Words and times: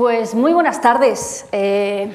Pues 0.00 0.34
muy 0.34 0.54
buenas 0.54 0.80
tardes. 0.80 1.44
Eh, 1.52 2.10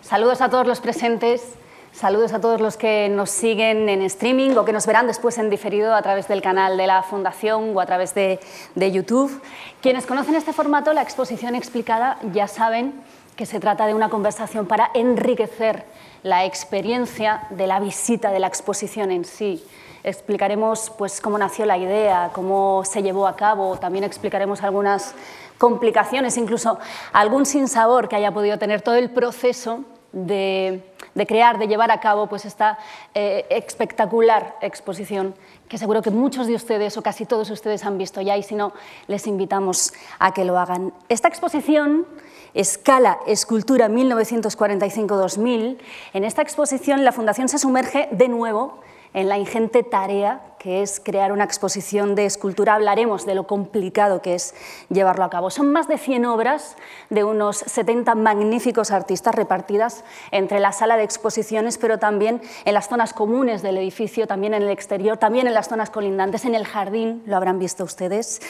saludos 0.00 0.40
a 0.40 0.48
todos 0.48 0.64
los 0.64 0.78
presentes, 0.78 1.42
saludos 1.90 2.32
a 2.32 2.40
todos 2.40 2.60
los 2.60 2.76
que 2.76 3.08
nos 3.08 3.30
siguen 3.30 3.88
en 3.88 4.00
streaming 4.02 4.52
o 4.52 4.64
que 4.64 4.72
nos 4.72 4.86
verán 4.86 5.08
después 5.08 5.36
en 5.38 5.50
diferido 5.50 5.92
a 5.92 6.02
través 6.02 6.28
del 6.28 6.40
canal 6.40 6.76
de 6.76 6.86
la 6.86 7.02
Fundación 7.02 7.76
o 7.76 7.80
a 7.80 7.86
través 7.86 8.14
de, 8.14 8.38
de 8.76 8.92
YouTube. 8.92 9.42
Quienes 9.82 10.06
conocen 10.06 10.36
este 10.36 10.52
formato, 10.52 10.92
la 10.92 11.02
exposición 11.02 11.56
explicada, 11.56 12.16
ya 12.32 12.46
saben 12.46 12.94
que 13.36 13.46
se 13.46 13.60
trata 13.60 13.86
de 13.86 13.94
una 13.94 14.08
conversación 14.08 14.66
para 14.66 14.90
enriquecer 14.94 15.84
la 16.22 16.44
experiencia 16.44 17.46
de 17.50 17.66
la 17.66 17.80
visita 17.80 18.30
de 18.30 18.38
la 18.38 18.46
exposición 18.46 19.10
en 19.10 19.24
sí. 19.24 19.64
Explicaremos 20.02 20.92
pues, 20.96 21.20
cómo 21.20 21.38
nació 21.38 21.66
la 21.66 21.78
idea, 21.78 22.30
cómo 22.32 22.82
se 22.84 23.02
llevó 23.02 23.26
a 23.26 23.36
cabo, 23.36 23.76
también 23.78 24.04
explicaremos 24.04 24.62
algunas 24.62 25.14
complicaciones, 25.58 26.36
incluso 26.36 26.78
algún 27.12 27.46
sinsabor 27.46 28.08
que 28.08 28.16
haya 28.16 28.32
podido 28.32 28.58
tener 28.58 28.82
todo 28.82 28.96
el 28.96 29.10
proceso 29.10 29.84
de, 30.12 30.82
crear, 31.26 31.58
de 31.58 31.66
llevar 31.66 31.90
a 31.90 32.00
cabo 32.00 32.28
pues, 32.28 32.44
esta 32.44 32.78
eh, 33.14 33.46
espectacular 33.50 34.56
exposición 34.60 35.34
que 35.68 35.78
seguro 35.78 36.02
que 36.02 36.10
muchos 36.10 36.46
de 36.46 36.54
ustedes 36.54 36.96
o 36.96 37.02
casi 37.02 37.26
todos 37.26 37.50
ustedes 37.50 37.84
han 37.84 37.98
visto 37.98 38.20
ya 38.20 38.36
y 38.36 38.42
si 38.42 38.54
no, 38.54 38.72
les 39.08 39.26
invitamos 39.26 39.92
a 40.18 40.32
que 40.32 40.44
lo 40.44 40.58
hagan. 40.58 40.92
Esta 41.08 41.28
exposición 41.28 42.06
Escala 42.54 43.18
Escultura 43.26 43.88
1945-2000, 43.88 45.76
en 46.12 46.24
esta 46.24 46.40
exposición 46.40 47.04
la 47.04 47.10
Fundación 47.10 47.48
se 47.48 47.58
sumerge 47.58 48.08
de 48.12 48.28
nuevo 48.28 48.78
en 49.12 49.28
la 49.28 49.38
ingente 49.38 49.82
tarea 49.82 50.54
que 50.60 50.82
es 50.82 50.98
crear 50.98 51.32
una 51.32 51.44
exposición 51.44 52.14
de 52.14 52.26
escultura. 52.26 52.74
Hablaremos 52.74 53.26
de 53.26 53.34
lo 53.34 53.46
complicado 53.46 54.22
que 54.22 54.34
es 54.34 54.54
llevarlo 54.88 55.24
a 55.24 55.30
cabo. 55.30 55.50
Son 55.50 55.70
más 55.72 55.88
de 55.88 55.98
100 55.98 56.24
obras 56.26 56.76
de 57.10 57.22
unos 57.22 57.58
70 57.58 58.14
magníficos 58.14 58.92
artistas 58.92 59.34
repartidas 59.34 60.04
entre 60.30 60.60
la 60.60 60.72
sala 60.72 60.96
de 60.96 61.02
exposiciones, 61.02 61.76
pero 61.76 61.98
también 61.98 62.40
en 62.64 62.74
las 62.74 62.88
zonas 62.88 63.12
comunes 63.12 63.62
del 63.62 63.76
edificio, 63.78 64.26
también 64.26 64.54
en 64.54 64.62
el 64.62 64.70
exterior, 64.70 65.18
también 65.18 65.46
en 65.48 65.54
las 65.54 65.68
zonas 65.68 65.90
colindantes, 65.90 66.44
en 66.44 66.54
el 66.54 66.66
jardín, 66.66 67.22
lo 67.26 67.36
habrán 67.36 67.58
visto 67.58 67.84
ustedes. 67.84 68.40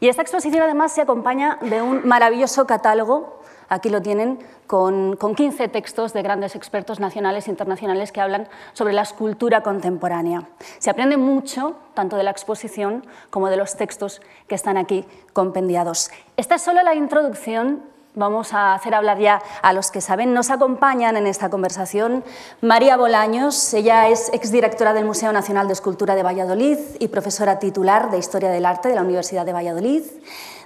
Y 0.00 0.08
esta 0.08 0.22
exposición 0.22 0.62
además 0.62 0.92
se 0.92 1.00
acompaña 1.00 1.58
de 1.62 1.80
un 1.80 2.06
maravilloso 2.06 2.66
catálogo 2.66 3.43
Aquí 3.74 3.88
lo 3.88 4.00
tienen 4.02 4.38
con, 4.68 5.16
15 5.16 5.66
textos 5.66 6.12
de 6.12 6.22
grandes 6.22 6.54
expertos 6.54 7.00
nacionales 7.00 7.48
e 7.48 7.50
internacionales 7.50 8.12
que 8.12 8.20
hablan 8.20 8.46
sobre 8.72 8.92
la 8.92 9.02
escultura 9.02 9.64
contemporánea. 9.64 10.44
Se 10.78 10.90
aprende 10.90 11.16
mucho, 11.16 11.74
tanto 11.92 12.16
de 12.16 12.22
la 12.22 12.30
exposición 12.30 13.04
como 13.30 13.50
de 13.50 13.56
los 13.56 13.74
textos 13.76 14.22
que 14.46 14.54
están 14.54 14.76
aquí 14.76 15.04
compendiados. 15.32 16.12
Esta 16.36 16.54
es 16.54 16.62
solo 16.62 16.84
la 16.84 16.94
introducción 16.94 17.82
Vamos 18.16 18.54
a 18.54 18.74
hacer 18.74 18.94
hablar 18.94 19.18
ya 19.18 19.42
a 19.60 19.72
los 19.72 19.90
que 19.90 20.00
saben. 20.00 20.34
Nos 20.34 20.50
acompañan 20.50 21.16
en 21.16 21.26
esta 21.26 21.50
conversación 21.50 22.22
María 22.60 22.96
Bolaños, 22.96 23.74
ella 23.74 24.06
es 24.08 24.32
exdirectora 24.32 24.94
del 24.94 25.04
Museo 25.04 25.32
Nacional 25.32 25.66
de 25.66 25.72
Escultura 25.72 26.14
de 26.14 26.22
Valladolid 26.22 26.78
y 27.00 27.08
profesora 27.08 27.58
titular 27.58 28.12
de 28.12 28.18
Historia 28.18 28.50
del 28.50 28.66
Arte 28.66 28.88
de 28.88 28.94
la 28.94 29.02
Universidad 29.02 29.44
de 29.44 29.52
Valladolid. 29.52 30.04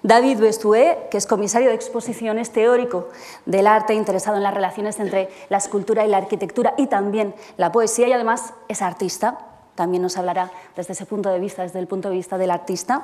David 0.03 0.39
Bestué, 0.39 1.09
que 1.11 1.19
es 1.19 1.27
comisario 1.27 1.69
de 1.69 1.75
exposiciones 1.75 2.51
teórico 2.51 3.09
del 3.47 3.67
arte, 3.67 3.95
interesado 3.95 4.37
en 4.37 4.43
las 4.43 4.55
relaciones 4.55 5.01
entre 5.01 5.29
la 5.49 5.59
escultura 5.59 6.05
y 6.05 6.09
la 6.09 6.19
arquitectura 6.19 6.75
y 6.77 6.87
también 6.87 7.35
la 7.57 7.73
poesía 7.73 8.09
y 8.09 8.13
además 8.13 8.55
es 8.69 8.83
artista. 8.83 9.39
También 9.75 10.03
nos 10.03 10.17
hablará 10.17 10.51
desde 10.77 10.93
ese 10.93 11.07
punto 11.07 11.31
de 11.31 11.39
vista, 11.39 11.63
desde 11.63 11.79
el 11.79 11.87
punto 11.87 12.09
de 12.09 12.17
vista 12.17 12.37
del 12.37 12.51
artista. 12.51 13.03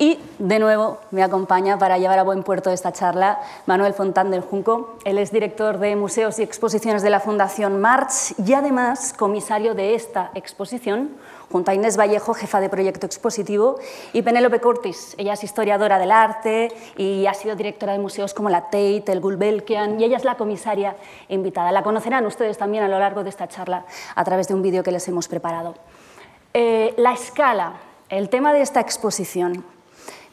Y 0.00 0.16
de 0.38 0.60
nuevo 0.60 0.98
me 1.10 1.24
acompaña 1.24 1.76
para 1.76 1.98
llevar 1.98 2.20
a 2.20 2.22
buen 2.22 2.44
puerto 2.44 2.70
esta 2.70 2.92
charla 2.92 3.40
Manuel 3.66 3.94
Fontán 3.94 4.30
del 4.30 4.42
Junco. 4.42 4.96
Él 5.04 5.18
es 5.18 5.32
director 5.32 5.78
de 5.78 5.96
museos 5.96 6.38
y 6.38 6.44
exposiciones 6.44 7.02
de 7.02 7.10
la 7.10 7.18
Fundación 7.18 7.80
March 7.80 8.32
y 8.38 8.52
además 8.54 9.12
comisario 9.12 9.74
de 9.74 9.96
esta 9.96 10.30
exposición, 10.36 11.10
junto 11.50 11.72
a 11.72 11.74
Inés 11.74 11.98
Vallejo, 11.98 12.32
jefa 12.32 12.60
de 12.60 12.68
proyecto 12.68 13.06
expositivo, 13.06 13.80
y 14.12 14.22
Penélope 14.22 14.60
Cortis. 14.60 15.16
Ella 15.18 15.32
es 15.32 15.42
historiadora 15.42 15.98
del 15.98 16.12
arte 16.12 16.68
y 16.96 17.26
ha 17.26 17.34
sido 17.34 17.56
directora 17.56 17.92
de 17.94 17.98
museos 17.98 18.34
como 18.34 18.50
la 18.50 18.66
Tate, 18.66 19.10
el 19.10 19.20
Gulbenkian, 19.20 20.00
y 20.00 20.04
ella 20.04 20.16
es 20.16 20.24
la 20.24 20.36
comisaria 20.36 20.94
invitada. 21.28 21.72
La 21.72 21.82
conocerán 21.82 22.24
ustedes 22.24 22.56
también 22.56 22.84
a 22.84 22.88
lo 22.88 23.00
largo 23.00 23.24
de 23.24 23.30
esta 23.30 23.48
charla 23.48 23.84
a 24.14 24.24
través 24.24 24.46
de 24.46 24.54
un 24.54 24.62
vídeo 24.62 24.84
que 24.84 24.92
les 24.92 25.08
hemos 25.08 25.26
preparado. 25.26 25.74
Eh, 26.54 26.94
la 26.98 27.14
escala, 27.14 27.72
el 28.10 28.28
tema 28.28 28.52
de 28.52 28.60
esta 28.60 28.78
exposición. 28.78 29.64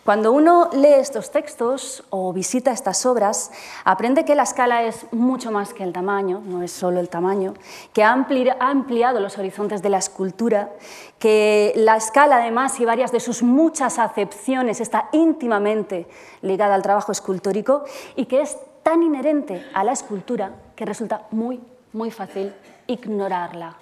Cuando 0.05 0.33
uno 0.33 0.69
lee 0.71 0.93
estos 0.93 1.31
textos 1.31 2.03
o 2.11 2.31
visita 2.31 2.71
estas 2.71 3.07
obras, 3.07 3.51
aprende 3.85 4.23
que 4.23 4.35
la 4.35 4.43
escala 4.43 4.83
es 4.83 5.11
mucho 5.11 5.49
más 5.49 5.73
que 5.73 5.81
el 5.81 5.93
tamaño, 5.93 6.43
no 6.45 6.61
es 6.61 6.71
solo 6.71 6.99
el 6.99 7.09
tamaño, 7.09 7.55
que 7.91 8.03
ha 8.03 8.11
ampliado 8.11 9.19
los 9.19 9.39
horizontes 9.39 9.81
de 9.81 9.89
la 9.89 9.97
escultura, 9.97 10.69
que 11.17 11.73
la 11.75 11.95
escala 11.95 12.35
además 12.35 12.79
y 12.79 12.85
varias 12.85 13.11
de 13.11 13.19
sus 13.19 13.41
muchas 13.41 13.97
acepciones 13.97 14.79
está 14.79 15.09
íntimamente 15.11 16.07
ligada 16.43 16.75
al 16.75 16.83
trabajo 16.83 17.11
escultórico 17.11 17.83
y 18.15 18.25
que 18.25 18.41
es 18.41 18.59
tan 18.83 19.01
inherente 19.01 19.65
a 19.73 19.83
la 19.83 19.93
escultura 19.93 20.51
que 20.75 20.85
resulta 20.85 21.25
muy, 21.31 21.59
muy 21.93 22.11
fácil 22.11 22.53
ignorarla. 22.85 23.75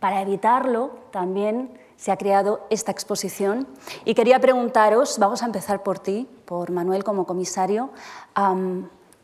Para 0.00 0.22
evitarlo, 0.22 0.90
también 1.12 1.85
se 1.96 2.12
ha 2.12 2.16
creado 2.16 2.66
esta 2.70 2.92
exposición 2.92 3.66
y 4.04 4.14
quería 4.14 4.40
preguntaros, 4.40 5.18
vamos 5.18 5.42
a 5.42 5.46
empezar 5.46 5.82
por 5.82 5.98
ti, 5.98 6.28
por 6.44 6.70
Manuel 6.70 7.04
como 7.04 7.26
comisario, 7.26 7.90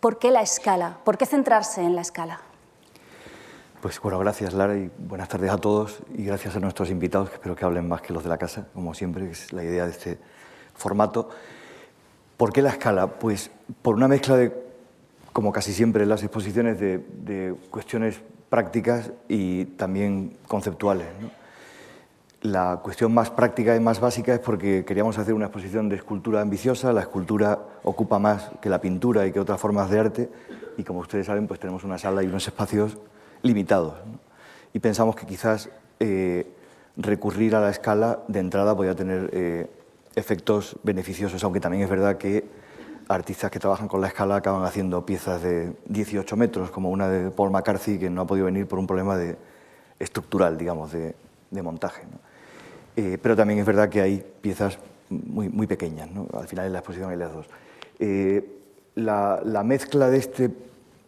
¿por 0.00 0.19
qué 0.19 0.31
la 0.31 0.43
escala? 0.43 0.99
¿Por 1.05 1.19
qué 1.19 1.27
centrarse 1.27 1.83
en 1.83 1.94
la 1.94 2.03
escala? 2.03 2.41
Pues 3.81 4.00
bueno, 4.00 4.19
gracias 4.21 4.55
Lara 4.55 4.77
y 4.77 4.91
buenas 4.97 5.28
tardes 5.28 5.50
a 5.50 5.59
todos 5.59 5.99
y 6.15 6.25
gracias 6.25 6.55
a 6.55 6.60
nuestros 6.60 6.88
invitados, 6.88 7.28
que 7.28 7.34
espero 7.34 7.56
que 7.56 7.65
hablen 7.65 7.88
más 7.88 8.00
que 8.00 8.12
los 8.12 8.22
de 8.22 8.28
la 8.28 8.38
casa, 8.38 8.69
como 8.72 8.94
siempre, 8.94 9.27
que 9.27 9.33
es 9.33 9.53
la 9.53 9.65
idea 9.65 9.84
de 9.84 9.91
este 9.91 10.19
formato. 10.75 11.28
¿Por 12.37 12.53
qué 12.53 12.62
la 12.62 12.71
escala? 12.71 13.09
Pues 13.09 13.50
por 13.83 13.97
una 13.97 14.09
mezcla 14.09 14.37
de, 14.37 14.53
como 15.33 15.53
casi 15.53 15.72
siempre 15.72 16.04
en 16.04 16.10
las 16.10 16.22
exposiciones, 16.22 16.78
de, 16.78 17.56
cuestiones 17.71 18.21
prácticas 18.49 19.10
y 19.28 19.65
también 19.65 20.37
conceptuales. 20.47 21.09
La 22.42 22.80
cuestión 22.82 23.14
más 23.14 23.30
práctica 23.30 23.76
y 23.76 23.78
más 23.78 24.00
básica 24.00 24.34
es 24.34 24.41
porque 24.41 24.84
queríamos 24.84 25.16
hacer 25.16 25.32
una 25.32 25.44
exposición 25.44 25.88
de 25.88 25.94
escultura 25.94 26.41
ambiciosa. 26.41 26.92
La 26.92 27.03
escultura 27.03 27.56
ocupa 27.84 28.19
más 28.19 28.50
que 28.60 28.69
la 28.69 28.80
pintura 28.80 29.25
y 29.25 29.30
que 29.30 29.38
otras 29.38 29.60
formas 29.60 29.88
de 29.91 30.00
arte 30.00 30.28
y 30.76 30.82
como 30.82 30.98
ustedes 30.98 31.26
saben, 31.26 31.47
pues 31.47 31.60
tenemos 31.60 31.84
una 31.84 31.98
sala 31.98 32.20
y 32.25 32.26
unos 32.26 32.44
espacios 32.48 32.98
limitados. 33.42 33.94
Y 34.72 34.80
pensamos 34.80 35.14
que 35.14 35.25
quizás 35.25 35.70
eh, 36.00 36.53
recurrir 36.97 37.54
a 37.54 37.60
la 37.60 37.70
escala 37.70 38.19
de 38.26 38.41
entrada 38.41 38.76
podía 38.76 38.97
tener 38.97 39.30
eh, 39.32 39.70
efectos 40.16 40.76
beneficiosos, 40.82 41.44
aunque 41.44 41.60
también 41.60 41.84
es 41.84 41.91
verdad 41.91 42.19
que 42.19 42.44
artistas 43.06 43.53
que 43.53 43.60
trabajan 43.60 43.86
con 43.86 44.00
la 44.00 44.09
escala 44.09 44.34
acaban 44.34 44.64
haciendo 44.64 45.06
piezas 45.06 45.42
de 45.42 45.74
18 45.86 46.36
metros, 46.36 46.72
como 46.72 46.91
una 46.91 47.09
de 47.09 47.30
Paul 47.30 47.53
McCarthy, 47.53 48.00
que 48.00 48.10
no 48.10 48.22
ha 48.22 48.26
podido 48.26 48.47
venir 48.47 48.66
por 48.66 48.80
un 48.80 48.88
problema 48.88 49.16
de, 49.16 49.36
estructural, 50.00 50.59
digamos, 50.59 50.91
de, 50.91 51.14
de 51.53 51.62
montaje. 51.62 52.03
Eh, 52.97 53.19
pero 53.20 53.34
también 53.34 53.60
es 53.60 53.66
verdad 53.66 53.88
que 53.88 54.00
hay 54.00 54.25
piezas 54.41 54.78
muy, 55.08 55.48
muy 55.48 55.66
pequeñas, 55.66 56.08
al 56.32 56.48
final 56.48 56.66
en 56.66 56.72
la 56.72 56.78
exposición 56.80 57.10
hay 57.10 57.16
las 57.16 57.32
dos. 57.32 57.47
Eh, 57.98 58.58
la, 58.94 59.62
mezcla 59.64 60.08
de 60.08 60.19
este 60.19 60.50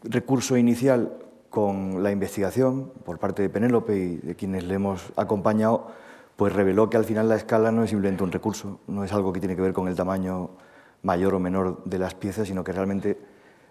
recurso 0.03 0.57
inicial 0.57 1.13
con 1.51 2.03
la 2.03 2.11
investigación 2.11 2.91
por 3.05 3.19
parte 3.19 3.43
de 3.43 3.49
Penélope 3.49 3.97
y 3.97 4.17
de 4.17 4.35
quienes 4.35 4.65
le 4.65 4.75
hemos 4.75 5.13
acompañado, 5.17 5.89
pues 6.37 6.53
reveló 6.53 6.91
que 6.91 6.97
al 6.97 7.05
final 7.05 7.29
la 7.29 7.37
escala 7.37 7.71
no 7.71 7.85
es 7.85 7.91
simplemente 7.91 8.25
un 8.25 8.33
recurso, 8.33 8.81
no 8.87 9.05
es 9.05 9.13
algo 9.13 9.33
que 9.33 9.41
tiene 9.41 9.55
que 9.55 9.63
ver 9.63 9.73
con 9.73 9.89
el 9.89 9.95
tamaño 9.95 10.51
mayor 11.03 11.35
o 11.35 11.41
menor 11.41 11.85
de 11.85 11.99
las 11.99 12.15
piezas, 12.15 12.49
sino 12.49 12.65
que 12.65 12.73
realmente 12.73 13.19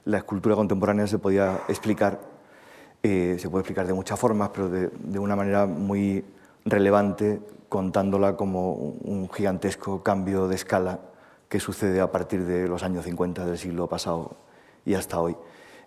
la 0.06 0.18
escultura 0.18 0.56
contemporánea 0.56 1.07
se 1.07 1.18
podía 1.18 1.62
explicar, 1.68 2.19
eh, 3.01 3.38
se 3.39 3.50
puede 3.50 3.62
explicar 3.62 3.88
de 3.88 3.94
muchas 3.94 4.19
formas, 4.19 4.50
pero 4.54 4.69
de, 4.69 4.89
de 4.89 5.19
una 5.19 5.36
manera 5.36 5.66
muy 5.66 6.24
relevante 6.65 7.42
contándola 7.69 8.36
como 8.36 8.74
un 8.74 9.30
gigantesco 9.31 10.04
cambio 10.04 10.48
de 10.48 10.56
escala 10.56 11.00
que 11.50 11.60
sucede 11.60 12.01
a 12.01 12.12
partir 12.12 12.45
de 12.45 12.68
los 12.68 12.83
años 12.83 13.06
50 13.06 13.45
del 13.45 13.57
siglo 13.57 13.88
pasado 13.88 14.36
y 14.86 14.95
hasta 14.95 15.19
hoy, 15.19 15.36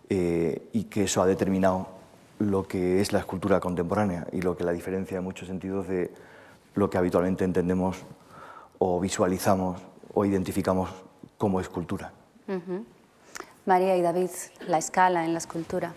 eh, 0.09 0.69
y 0.73 0.85
que 0.85 1.05
eso 1.05 1.23
ha 1.23 1.27
determinado 1.27 1.89
lo 2.39 2.67
que 2.67 3.01
es 3.01 3.13
la 3.13 3.21
escultura 3.21 3.61
contemporánea 3.61 4.27
y 4.33 4.43
lo 4.43 4.57
que 4.57 4.65
la 4.65 4.73
diferencia 4.73 5.19
en 5.19 5.25
muchos 5.25 5.49
sentidos 5.49 5.89
de 5.89 6.13
lo 6.75 6.91
que 6.91 6.99
habitualmente 6.99 7.45
entendemos 7.45 7.99
o 8.79 9.01
visualizamos 9.01 9.81
o 10.13 10.25
identificamos 10.25 10.91
como 11.39 11.61
escultura. 11.61 12.13
María 13.65 13.97
y 13.97 14.03
David, 14.03 14.31
la 14.69 14.79
escala 14.79 15.25
en 15.25 15.33
la 15.33 15.39
escultura. 15.39 15.93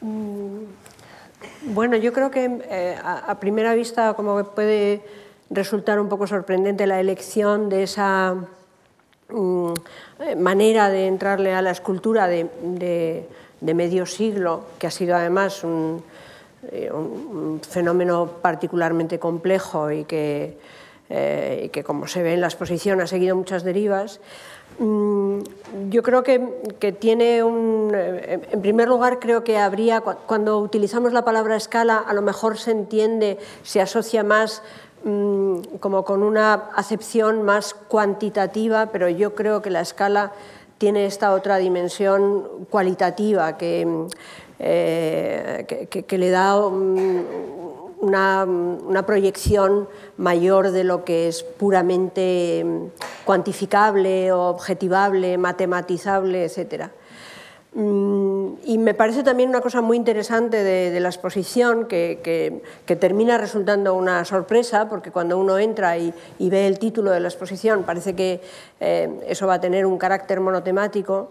Mm, 0.00 0.64
bueno, 1.62 1.96
yo 1.96 2.12
creo 2.12 2.30
que 2.30 2.60
eh, 2.68 2.96
a, 3.02 3.38
primera 3.40 3.74
vista 3.74 4.14
como 4.14 4.36
que 4.36 4.44
puede 4.44 5.02
resultar 5.50 6.00
un 6.00 6.08
poco 6.08 6.26
sorprendente 6.26 6.86
la 6.86 7.00
elección 7.00 7.68
de 7.68 7.82
esa 7.84 8.34
mm, 9.28 9.72
manera 10.38 10.90
de 10.90 11.06
entrarle 11.06 11.54
a 11.54 11.62
la 11.62 11.70
escultura 11.70 12.26
de, 12.26 13.26
medio 13.60 14.06
siglo, 14.06 14.64
que 14.78 14.86
ha 14.86 14.90
sido 14.90 15.16
además 15.16 15.64
un, 15.64 16.02
fenómeno 17.68 18.26
particularmente 18.40 19.18
complejo 19.18 19.90
y 19.90 20.04
que, 20.04 20.56
y 21.10 21.68
que, 21.68 21.84
como 21.84 22.06
se 22.06 22.22
ve 22.22 22.32
en 22.32 22.40
la 22.40 22.46
exposición, 22.46 23.00
ha 23.02 23.06
seguido 23.06 23.36
muchas 23.36 23.64
derivas. 23.64 24.20
Mm, 24.78 25.38
yo 25.90 26.02
creo 26.02 26.22
que, 26.22 26.40
tiene 26.98 27.42
un... 27.42 27.92
En 27.94 28.60
primer 28.60 28.88
lugar, 28.88 29.18
creo 29.18 29.44
que 29.44 29.58
habría, 29.58 30.00
cuando 30.00 30.58
utilizamos 30.58 31.12
la 31.12 31.24
palabra 31.24 31.56
escala, 31.56 31.98
a 31.98 32.12
lo 32.12 32.22
mejor 32.22 32.58
se 32.58 32.72
entiende, 32.72 33.38
se 33.62 33.80
asocia 33.80 34.24
más 34.24 34.62
mm, 35.04 35.76
como 35.80 36.04
con 36.04 36.22
una 36.22 36.54
acepción 36.74 37.42
más 37.42 37.74
cuantitativa, 37.74 38.86
pero 38.86 39.08
yo 39.08 39.34
creo 39.34 39.62
que 39.62 39.70
la 39.70 39.80
escala 39.80 40.32
tiene 40.78 41.06
esta 41.06 41.32
otra 41.32 41.58
dimensión 41.58 42.66
cualitativa 42.68 43.56
que, 43.56 44.06
eh, 44.58 46.04
que 46.06 46.18
le 46.18 46.30
da 46.30 46.56
una, 48.04 49.04
proyección 49.06 49.88
mayor 50.16 50.70
de 50.70 50.84
lo 50.84 51.04
que 51.04 51.28
es 51.28 51.42
puramente 51.42 52.62
mm, 52.64 53.24
cuantificable, 53.24 54.32
objetivable, 54.32 55.38
matematizable, 55.38 56.44
etc. 56.44 56.90
Mm, 57.74 58.54
y 58.64 58.78
me 58.78 58.94
parece 58.94 59.22
también 59.22 59.48
una 59.48 59.60
cosa 59.60 59.80
muy 59.80 59.96
interesante 59.96 60.62
de, 60.62 61.00
la 61.00 61.08
exposición 61.08 61.86
que, 61.86 62.62
termina 62.86 63.36
resultando 63.38 63.94
una 63.94 64.24
sorpresa, 64.24 64.88
porque 64.88 65.10
cuando 65.10 65.38
uno 65.38 65.58
entra 65.58 65.98
y, 65.98 66.14
ve 66.38 66.66
el 66.66 66.78
título 66.78 67.10
de 67.10 67.20
la 67.20 67.28
exposición 67.28 67.82
parece 67.82 68.14
que 68.14 68.40
eh, 68.80 69.20
eso 69.26 69.46
va 69.46 69.54
a 69.54 69.60
tener 69.60 69.86
un 69.86 69.98
carácter 69.98 70.40
monotemático 70.40 71.30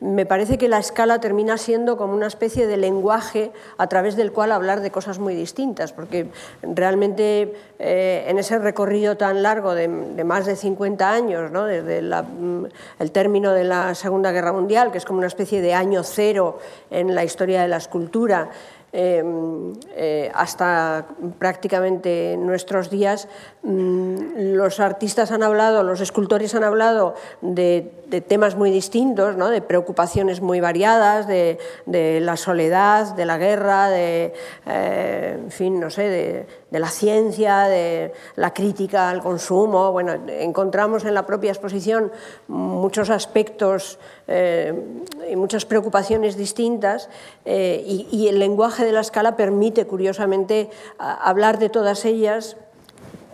me 0.00 0.26
parece 0.26 0.58
que 0.58 0.68
la 0.68 0.78
escala 0.78 1.20
termina 1.20 1.58
siendo 1.58 1.96
como 1.96 2.14
una 2.14 2.26
especie 2.26 2.66
de 2.66 2.76
lenguaje 2.76 3.52
a 3.76 3.86
través 3.86 4.16
del 4.16 4.32
cual 4.32 4.52
hablar 4.52 4.80
de 4.80 4.90
cosas 4.90 5.18
muy 5.18 5.34
distintas, 5.34 5.92
porque 5.92 6.28
realmente 6.62 7.54
eh, 7.78 8.24
en 8.28 8.38
ese 8.38 8.58
recorrido 8.58 9.16
tan 9.16 9.42
largo 9.42 9.74
de, 9.74 9.88
más 9.88 10.46
de 10.46 10.56
50 10.56 11.10
años, 11.10 11.52
desde 11.52 12.02
mm, 12.02 12.66
el 12.98 13.12
término 13.12 13.52
de 13.52 13.64
la 13.64 13.94
Segunda 13.94 14.32
Guerra 14.32 14.52
Mundial, 14.52 14.90
que 14.90 14.98
es 14.98 15.04
como 15.04 15.18
una 15.18 15.26
especie 15.26 15.60
de 15.60 15.74
año 15.74 16.02
cero 16.02 16.58
en 16.90 17.14
la 17.14 17.24
historia 17.24 17.62
de 17.62 17.68
la 17.68 17.76
escultura, 17.76 18.50
Em, 18.90 19.74
eh, 19.96 20.30
hasta 20.34 21.04
prácticamente 21.38 22.38
nuestros 22.38 22.88
días, 22.88 23.28
mm, 23.62 24.54
los 24.54 24.80
artistas 24.80 25.30
han 25.30 25.42
hablado, 25.42 25.82
los 25.82 26.00
escultores 26.00 26.54
han 26.54 26.64
hablado 26.64 27.14
de, 27.42 27.92
temas 28.26 28.56
muy 28.56 28.70
distintos, 28.70 29.36
¿no? 29.36 29.50
de 29.50 29.60
preocupaciones 29.60 30.40
muy 30.40 30.60
variadas, 30.60 31.26
de, 31.28 31.58
la 32.22 32.38
soledad, 32.38 33.14
de 33.14 33.26
la 33.26 33.36
guerra, 33.36 33.90
de, 33.90 34.32
eh, 34.66 35.38
en 35.38 35.50
fin, 35.50 35.78
no 35.78 35.90
sé, 35.90 36.02
de, 36.08 36.46
la 36.70 36.88
ciencia, 36.88 37.62
de 37.62 38.12
la 38.36 38.52
crítica 38.52 39.10
al 39.10 39.22
consumo. 39.22 39.92
Bueno, 39.92 40.12
encontramos 40.28 41.04
en 41.04 41.14
la 41.14 41.24
propia 41.26 41.50
exposición 41.50 42.12
muchos 42.48 43.10
aspectos 43.10 43.98
eh, 44.26 44.74
y 45.30 45.36
muchas 45.36 45.64
preocupaciones 45.64 46.36
distintas 46.36 47.08
y 47.44 48.26
el 48.28 48.38
lenguaje 48.38 48.84
de 48.84 48.92
la 48.92 49.00
escala 49.00 49.36
permite, 49.36 49.86
curiosamente, 49.86 50.68
hablar 50.98 51.58
de 51.58 51.70
todas 51.70 52.04
ellas, 52.04 52.56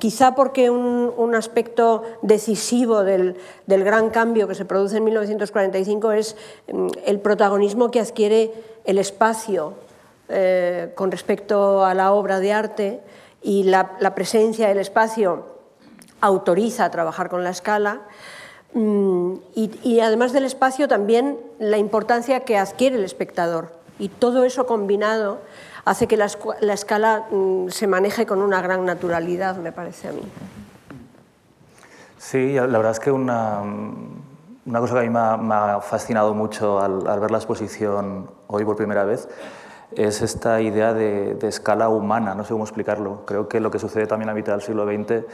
quizá 0.04 0.34
porque 0.34 0.68
un, 0.68 1.34
aspecto 1.34 2.02
decisivo 2.20 3.04
del, 3.04 3.36
gran 3.66 4.10
cambio 4.10 4.46
que 4.46 4.54
se 4.54 4.66
produce 4.66 4.98
en 4.98 5.04
1945 5.04 6.12
es 6.12 6.36
mm, 6.70 6.88
el 7.06 7.20
protagonismo 7.20 7.90
que 7.90 8.00
adquiere 8.00 8.52
el 8.84 8.98
espacio 8.98 9.72
eh, 10.28 10.92
con 10.94 11.10
respecto 11.10 11.84
a 11.84 11.94
la 11.94 12.12
obra 12.12 12.38
de 12.38 12.52
arte 12.52 13.00
y 13.44 13.64
la, 13.64 14.14
presencia 14.14 14.68
del 14.68 14.78
espacio 14.78 15.44
autoriza 16.22 16.86
a 16.86 16.90
trabajar 16.90 17.28
con 17.28 17.44
la 17.44 17.50
escala. 17.50 18.00
Mm, 18.72 19.34
y, 19.54 20.00
además 20.00 20.32
del 20.32 20.46
espacio 20.46 20.88
también 20.88 21.38
la 21.58 21.76
importancia 21.76 22.40
que 22.40 22.56
adquiere 22.56 22.96
el 22.96 23.04
espectador. 23.04 23.72
Y 23.98 24.08
todo 24.08 24.44
eso 24.44 24.66
combinado 24.66 25.38
hace 25.84 26.08
que 26.08 26.16
la, 26.16 26.24
escala 26.24 27.26
mm, 27.30 27.68
se 27.68 27.86
maneje 27.86 28.24
con 28.24 28.40
una 28.40 28.62
gran 28.62 28.86
naturalidad, 28.86 29.56
me 29.58 29.72
parece 29.72 30.08
a 30.08 30.12
mí. 30.12 30.22
Sí, 32.16 32.54
la 32.54 32.66
verdad 32.66 32.92
es 32.92 33.00
que 33.00 33.12
una, 33.12 33.60
una 34.64 34.80
cosa 34.80 34.94
que 34.94 35.00
a 35.00 35.02
mí 35.02 35.10
me 35.10 35.54
ha, 35.54 35.80
fascinado 35.82 36.32
mucho 36.32 36.80
al, 36.80 37.20
ver 37.20 37.30
la 37.30 37.36
exposición 37.36 38.30
hoy 38.46 38.64
por 38.64 38.76
primera 38.76 39.04
vez 39.04 39.28
es 39.92 40.22
esta 40.22 40.60
idea 40.60 40.92
de, 40.92 41.36
escala 41.42 41.88
humana, 41.88 42.34
no 42.34 42.44
sé 42.44 42.52
cómo 42.52 42.64
explicarlo. 42.64 43.24
Creo 43.26 43.48
que 43.48 43.60
lo 43.60 43.70
que 43.70 43.78
sucede 43.78 44.06
también 44.06 44.28
a 44.28 44.34
mitad 44.34 44.52
del 44.52 44.62
siglo 44.62 44.84
XX 44.86 45.24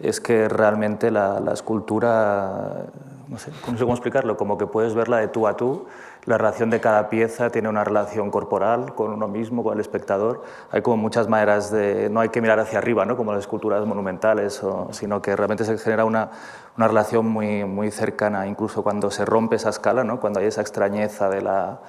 es 0.00 0.20
que 0.20 0.48
realmente 0.48 1.10
la, 1.10 1.42
escultura, 1.52 2.86
no 3.28 3.38
sé, 3.38 3.50
no 3.66 3.78
sé 3.78 3.84
cómo 3.84 3.94
explicarlo, 3.94 4.36
como 4.36 4.58
que 4.58 4.66
puedes 4.66 4.94
verla 4.94 5.18
de 5.18 5.28
tú 5.28 5.46
a 5.46 5.56
tú 5.56 5.86
la 6.26 6.36
relación 6.36 6.68
de 6.68 6.80
cada 6.80 7.08
pieza 7.08 7.50
tiene 7.50 7.68
una 7.68 7.82
relación 7.82 8.30
corporal 8.30 8.94
con 8.94 9.10
uno 9.10 9.26
mismo, 9.26 9.62
con 9.62 9.74
el 9.74 9.80
espectador. 9.80 10.42
Hay 10.70 10.82
como 10.82 10.98
muchas 10.98 11.28
maneras 11.28 11.70
de... 11.70 12.10
No 12.10 12.20
hay 12.20 12.28
que 12.28 12.42
mirar 12.42 12.58
hacia 12.60 12.78
arriba, 12.78 13.06
¿no? 13.06 13.16
como 13.16 13.32
las 13.32 13.40
esculturas 13.40 13.86
monumentales, 13.86 14.62
sino 14.90 15.22
que 15.22 15.34
realmente 15.34 15.64
se 15.64 15.78
genera 15.78 16.04
una, 16.04 16.30
una, 16.76 16.88
relación 16.88 17.26
muy, 17.26 17.64
muy 17.64 17.90
cercana, 17.90 18.46
incluso 18.46 18.82
cuando 18.82 19.10
se 19.10 19.24
rompe 19.24 19.56
esa 19.56 19.70
escala, 19.70 20.04
¿no? 20.04 20.20
cuando 20.20 20.40
hay 20.40 20.46
esa 20.46 20.60
extrañeza 20.60 21.30
de 21.30 21.40
la... 21.40 21.80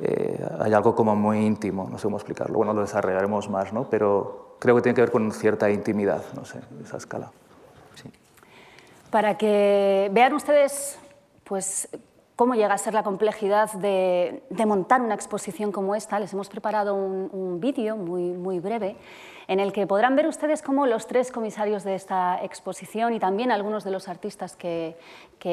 Eh, 0.00 0.46
hay 0.60 0.72
algo 0.72 0.94
como 0.94 1.16
muy 1.16 1.38
íntimo, 1.44 1.88
no 1.90 1.98
sé 1.98 2.04
cómo 2.04 2.16
explicarlo. 2.16 2.56
Bueno, 2.56 2.72
lo 2.72 2.82
desarrollaremos 2.82 3.48
más, 3.48 3.72
¿no? 3.72 3.88
pero 3.88 4.56
creo 4.58 4.76
que 4.76 4.82
tiene 4.82 4.94
que 4.94 5.02
ver 5.02 5.10
con 5.10 5.32
cierta 5.32 5.70
intimidad, 5.70 6.22
no 6.34 6.44
sé, 6.44 6.60
esa 6.84 6.96
escala. 6.96 7.30
Para 9.10 9.38
que 9.38 10.10
vean 10.12 10.34
ustedes 10.34 10.98
pues, 11.44 11.88
cómo 12.36 12.54
llega 12.54 12.74
a 12.74 12.78
ser 12.78 12.94
la 12.94 13.02
complejidad 13.02 13.72
de, 13.72 14.42
montar 14.66 15.00
una 15.00 15.14
exposición 15.14 15.72
como 15.72 15.94
esta, 15.94 16.20
les 16.20 16.32
hemos 16.34 16.48
preparado 16.48 16.94
un, 16.94 17.58
vídeo 17.60 17.96
muy, 17.96 18.32
muy 18.32 18.60
breve 18.60 18.96
en 19.48 19.60
el 19.60 19.72
que 19.72 19.86
podrán 19.86 20.16
ver 20.16 20.26
ustedes 20.26 20.60
cómo 20.60 20.86
los 20.86 21.06
tres 21.06 21.32
comisarios 21.32 21.84
de 21.84 21.94
esta 21.94 22.42
exposición 22.42 23.14
y 23.14 23.20
también 23.20 23.50
algunos 23.50 23.84
de 23.84 23.90
los 23.90 24.08
artistas 24.08 24.56
que, 24.56 24.96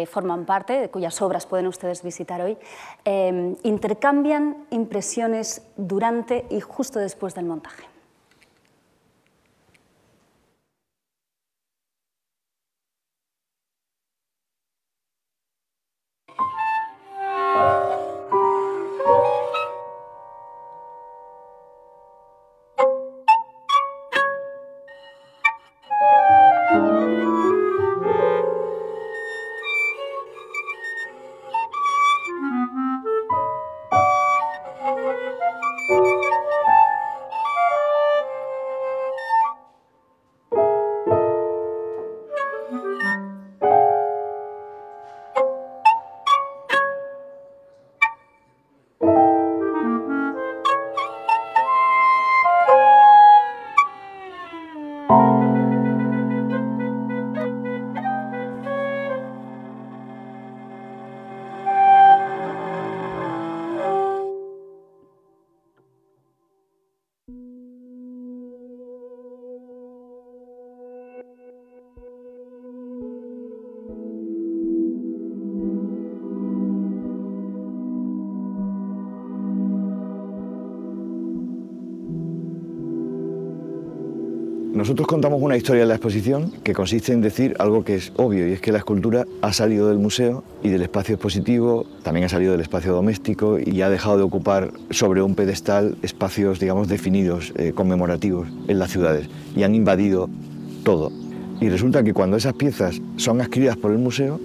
forman 0.09 0.45
parte, 0.45 0.74
de 0.74 0.89
cuyas 0.89 1.21
obras 1.21 1.45
pueden 1.45 1.68
ustedes 1.68 2.03
visitar 2.03 2.42
hoy, 2.42 2.57
eh, 3.06 3.56
intercambian 3.63 4.66
impresiones 4.71 5.61
durante 5.78 6.45
y 6.49 6.59
justo 6.59 6.99
después 6.99 7.35
del 7.35 7.45
montaje. 7.45 7.93
Nosotros 84.94 85.07
contamos 85.07 85.42
una 85.42 85.57
historia 85.57 85.81
en 85.81 85.88
la 85.88 85.95
exposición 85.95 86.52
que 86.64 86.76
consiste 86.76 87.14
en 87.14 87.21
decir 87.21 87.56
algo 87.57 87.83
que 87.83 87.95
es 87.95 88.14
obvio, 88.16 88.47
y 88.47 88.52
es 88.52 88.62
que 88.62 88.71
la 88.71 88.78
escultura 88.78 89.26
ha 89.42 89.52
salido 89.52 89.90
del 89.90 89.97
museo 89.97 90.44
y 90.62 90.69
del 90.69 90.83
espacio 90.83 91.16
expositivo, 91.16 91.88
también 92.04 92.28
ha 92.28 92.30
salido 92.30 92.52
del 92.52 92.62
espacio 92.62 92.94
doméstico 92.94 93.57
y 93.57 93.81
ha 93.81 93.90
dejado 93.90 94.18
de 94.18 94.23
ocupar 94.23 94.71
sobre 94.92 95.23
un 95.23 95.33
pedestal 95.33 95.97
espacios, 96.04 96.59
digamos, 96.59 96.90
definidos, 96.90 97.54
eh, 97.57 97.71
conmemorativos 97.73 98.47
en 98.68 98.78
las 98.78 98.92
ciudades, 98.92 99.28
y 99.56 99.64
han 99.64 99.73
invadido 99.73 100.30
todo. 100.83 101.12
Y 101.59 101.69
resulta 101.69 102.04
que 102.04 102.14
cuando 102.14 102.38
esas 102.38 102.54
piezas 102.54 103.02
son 103.16 103.42
adquiridas 103.42 103.78
por 103.78 103.94
el 103.94 103.97
museo, 103.97 104.40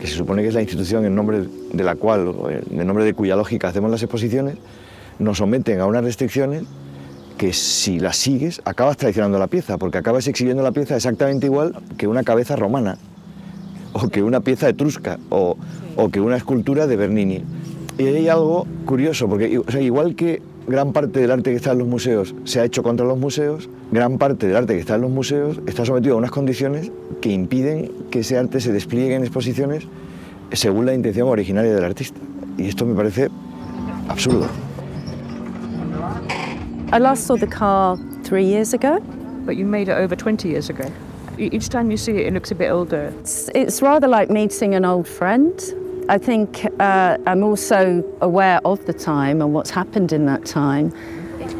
que 0.00 0.08
se 0.08 0.14
supone 0.14 0.42
que 0.42 0.48
es 0.48 0.54
la 0.54 0.62
institución 0.62 1.04
en 1.04 1.14
nombre 1.14 1.44
de 1.72 1.84
la 1.84 1.94
cual, 1.94 2.34
en 2.72 2.84
nombre 2.88 3.04
de 3.04 3.14
cuya 3.14 3.36
lógica 3.36 3.68
hacemos 3.68 3.88
las 3.88 4.02
exposiciones, 4.02 4.56
nos 5.20 5.38
someten 5.38 5.78
a 5.78 5.86
unas 5.86 6.02
restricciones 6.02 6.64
que 7.42 7.52
si 7.52 7.98
las 7.98 8.18
sigues 8.18 8.62
acabas 8.64 8.96
traicionando 8.96 9.36
la 9.36 9.48
pieza, 9.48 9.76
porque 9.76 9.98
acabas 9.98 10.28
exhibiendo 10.28 10.62
la 10.62 10.70
pieza 10.70 10.94
exactamente 10.94 11.46
igual 11.46 11.74
que 11.96 12.06
una 12.06 12.22
cabeza 12.22 12.54
romana, 12.54 12.98
o 13.94 14.06
que 14.10 14.22
una 14.22 14.38
pieza 14.38 14.68
etrusca, 14.68 15.18
o, 15.28 15.56
o 15.96 16.08
que 16.08 16.20
una 16.20 16.36
escultura 16.36 16.86
de 16.86 16.94
Bernini. 16.94 17.42
Y 17.98 18.04
hay 18.04 18.28
algo 18.28 18.68
curioso, 18.86 19.28
porque 19.28 19.60
igual 19.80 20.14
que 20.14 20.40
gran 20.68 20.92
parte 20.92 21.18
del 21.18 21.32
arte 21.32 21.50
que 21.50 21.56
está 21.56 21.72
en 21.72 21.78
los 21.78 21.88
museos 21.88 22.32
se 22.44 22.60
ha 22.60 22.64
hecho 22.64 22.84
contra 22.84 23.04
los 23.04 23.18
museos, 23.18 23.68
gran 23.90 24.18
parte 24.18 24.46
del 24.46 24.54
arte 24.54 24.74
que 24.74 24.80
está 24.80 24.94
en 24.94 25.00
los 25.00 25.10
museos 25.10 25.60
está 25.66 25.84
sometido 25.84 26.14
a 26.14 26.18
unas 26.18 26.30
condiciones 26.30 26.92
que 27.20 27.30
impiden 27.30 27.90
que 28.12 28.20
ese 28.20 28.38
arte 28.38 28.60
se 28.60 28.70
despliegue 28.70 29.16
en 29.16 29.22
exposiciones 29.22 29.88
según 30.52 30.86
la 30.86 30.94
intención 30.94 31.26
originaria 31.26 31.74
del 31.74 31.82
artista. 31.82 32.20
Y 32.56 32.68
esto 32.68 32.86
me 32.86 32.94
parece 32.94 33.30
absurdo. 34.06 34.46
I 36.92 36.98
last 36.98 37.26
saw 37.26 37.36
the 37.36 37.46
car 37.46 37.96
three 38.22 38.44
years 38.44 38.74
ago. 38.74 39.00
But 39.46 39.56
you 39.56 39.64
made 39.64 39.88
it 39.88 39.92
over 39.92 40.14
20 40.14 40.46
years 40.46 40.68
ago. 40.68 40.92
Each 41.38 41.70
time 41.70 41.90
you 41.90 41.96
see 41.96 42.12
it, 42.12 42.26
it 42.26 42.34
looks 42.34 42.50
a 42.50 42.54
bit 42.54 42.70
older. 42.70 43.14
It's, 43.20 43.48
it's 43.54 43.80
rather 43.80 44.06
like 44.06 44.28
meeting 44.28 44.74
an 44.74 44.84
old 44.84 45.08
friend. 45.08 45.58
I 46.10 46.18
think 46.18 46.66
uh, 46.80 47.16
I'm 47.26 47.42
also 47.44 48.04
aware 48.20 48.60
of 48.66 48.84
the 48.84 48.92
time 48.92 49.40
and 49.40 49.54
what's 49.54 49.70
happened 49.70 50.12
in 50.12 50.26
that 50.26 50.44
time. 50.44 50.92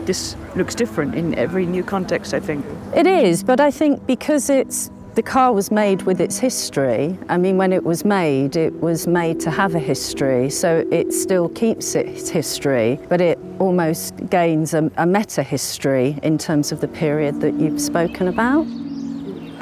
This 0.04 0.36
looks 0.54 0.74
different 0.74 1.14
in 1.14 1.34
every 1.36 1.64
new 1.64 1.82
context, 1.82 2.34
I 2.34 2.40
think. 2.40 2.66
It 2.94 3.06
is, 3.06 3.42
but 3.42 3.58
I 3.58 3.70
think 3.70 4.06
because 4.06 4.50
it's 4.50 4.90
the 5.14 5.22
car 5.22 5.52
was 5.52 5.70
made 5.70 6.02
with 6.02 6.20
its 6.20 6.38
history. 6.38 7.18
I 7.28 7.38
mean, 7.38 7.56
when 7.56 7.72
it 7.72 7.84
was 7.84 8.04
made, 8.04 8.56
it 8.56 8.80
was 8.80 9.06
made 9.06 9.40
to 9.40 9.50
have 9.50 9.74
a 9.74 9.78
history, 9.78 10.50
so 10.50 10.86
it 10.90 11.12
still 11.12 11.48
keeps 11.50 11.94
its 11.94 12.28
history, 12.28 12.98
but 13.08 13.20
it 13.20 13.38
almost 13.66 14.14
gains 14.30 14.74
a, 14.74 14.90
a 14.96 15.06
meta 15.06 15.42
history 15.42 16.18
in 16.22 16.36
terms 16.38 16.72
of 16.72 16.80
the 16.80 16.88
period 16.88 17.40
that 17.40 17.52
you've 17.60 17.80
spoken 17.80 18.28
about. 18.28 18.66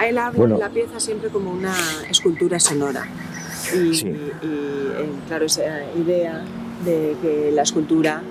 Él 0.02 0.16
habla 0.18 0.30
Bueno. 0.38 0.54
de 0.56 0.62
la 0.62 0.70
pieza 0.70 0.98
siempre 0.98 1.28
como 1.30 1.50
una 1.50 1.74
escultura 2.10 2.58
sonora. 2.58 3.04
Y, 3.74 3.94
Sí. 3.94 4.06
y, 4.06 4.14
eh, 4.42 5.10
claro, 5.28 5.44
esa 5.44 5.62
idea 5.94 6.42
de 6.84 7.14
que 7.20 7.50
la 7.52 7.62
escultura 7.62 8.22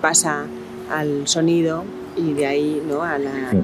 pasa 0.00 0.44
al 0.90 1.26
sonido 1.28 1.84
y 2.16 2.32
de 2.32 2.46
ahí 2.46 2.82
¿no? 2.88 3.02
a, 3.02 3.16
la, 3.18 3.50
Sí. 3.52 3.62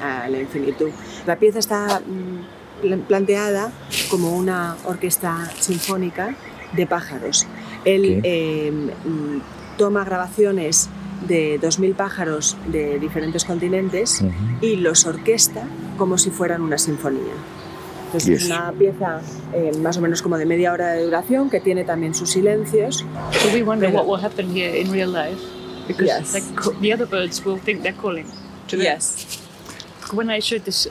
la 0.00 0.22
a 0.24 0.28
la 0.28 0.38
infinitud. 0.40 0.88
La 1.26 1.36
pieza 1.36 1.58
está 1.58 2.00
mm, 2.00 2.80
pla- 2.86 2.96
planteada 3.06 3.70
como 4.10 4.34
una 4.34 4.76
orquesta 4.86 5.50
sinfónica 5.58 6.34
de 6.72 6.86
pájaros. 6.86 7.46
Él 7.84 8.20
eh, 8.24 8.72
toma 9.80 10.04
grabaciones 10.04 10.90
de 11.26 11.58
2.000 11.58 11.94
pájaros 11.94 12.54
de 12.68 12.98
diferentes 12.98 13.46
continentes 13.46 14.22
y 14.60 14.76
los 14.76 15.06
orquesta 15.06 15.64
como 15.96 16.18
si 16.18 16.28
fueran 16.30 16.60
una 16.60 16.76
sinfonía. 16.76 17.32
Entonces 18.04 18.28
Yes. 18.28 18.42
es 18.42 18.46
una 18.50 18.72
pieza 18.72 19.22
eh, 19.54 19.72
más 19.80 19.96
o 19.96 20.02
menos 20.02 20.20
como 20.20 20.36
de 20.36 20.44
media 20.44 20.72
hora 20.74 20.92
de 20.92 21.04
duración 21.04 21.48
que 21.48 21.60
tiene 21.60 21.84
también 21.84 22.14
sus 22.14 22.28
silencios. 22.30 22.98
So 22.98 23.48
we 23.54 23.62
wonder 23.62 23.88
Pero- 23.90 24.02
what 24.02 24.06
will 24.18 24.22
happen 24.22 24.54
here 24.54 24.78
in 24.78 24.92
real 24.92 25.10
life 25.12 25.40
because 25.88 26.04
Yes. 26.20 26.32
they 26.32 26.42
ca- 26.54 26.72
the 26.82 26.92
other 26.92 27.06
birds 27.08 27.42
will 27.46 27.58
think 27.58 27.80
they're 27.82 27.96
calling 27.96 28.26
to 28.68 28.76
them. 28.76 28.84
Yes. 28.84 29.40
When 30.12 30.28
I 30.28 30.40
showed 30.42 30.64
this, 30.64 30.88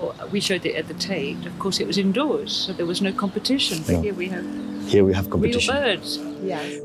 or 0.00 0.14
we 0.32 0.40
showed 0.40 0.64
it 0.64 0.76
at 0.76 0.86
the 0.86 0.94
Tate, 0.94 1.46
of 1.46 1.58
course 1.58 1.78
it 1.82 1.86
was 1.86 1.98
indoors, 1.98 2.52
so 2.52 2.72
there 2.72 2.86
was 2.86 3.02
no 3.02 3.12
competition. 3.14 3.80
But 3.86 3.96
No. 3.96 4.02
here 4.02 4.14
we 4.16 4.28
have 4.30 4.44
Here 4.88 5.04
we 5.04 5.12
have 5.12 5.26
real 5.26 5.30
competition. 5.32 5.74
birds. 5.76 6.20
Yes. 6.46 6.80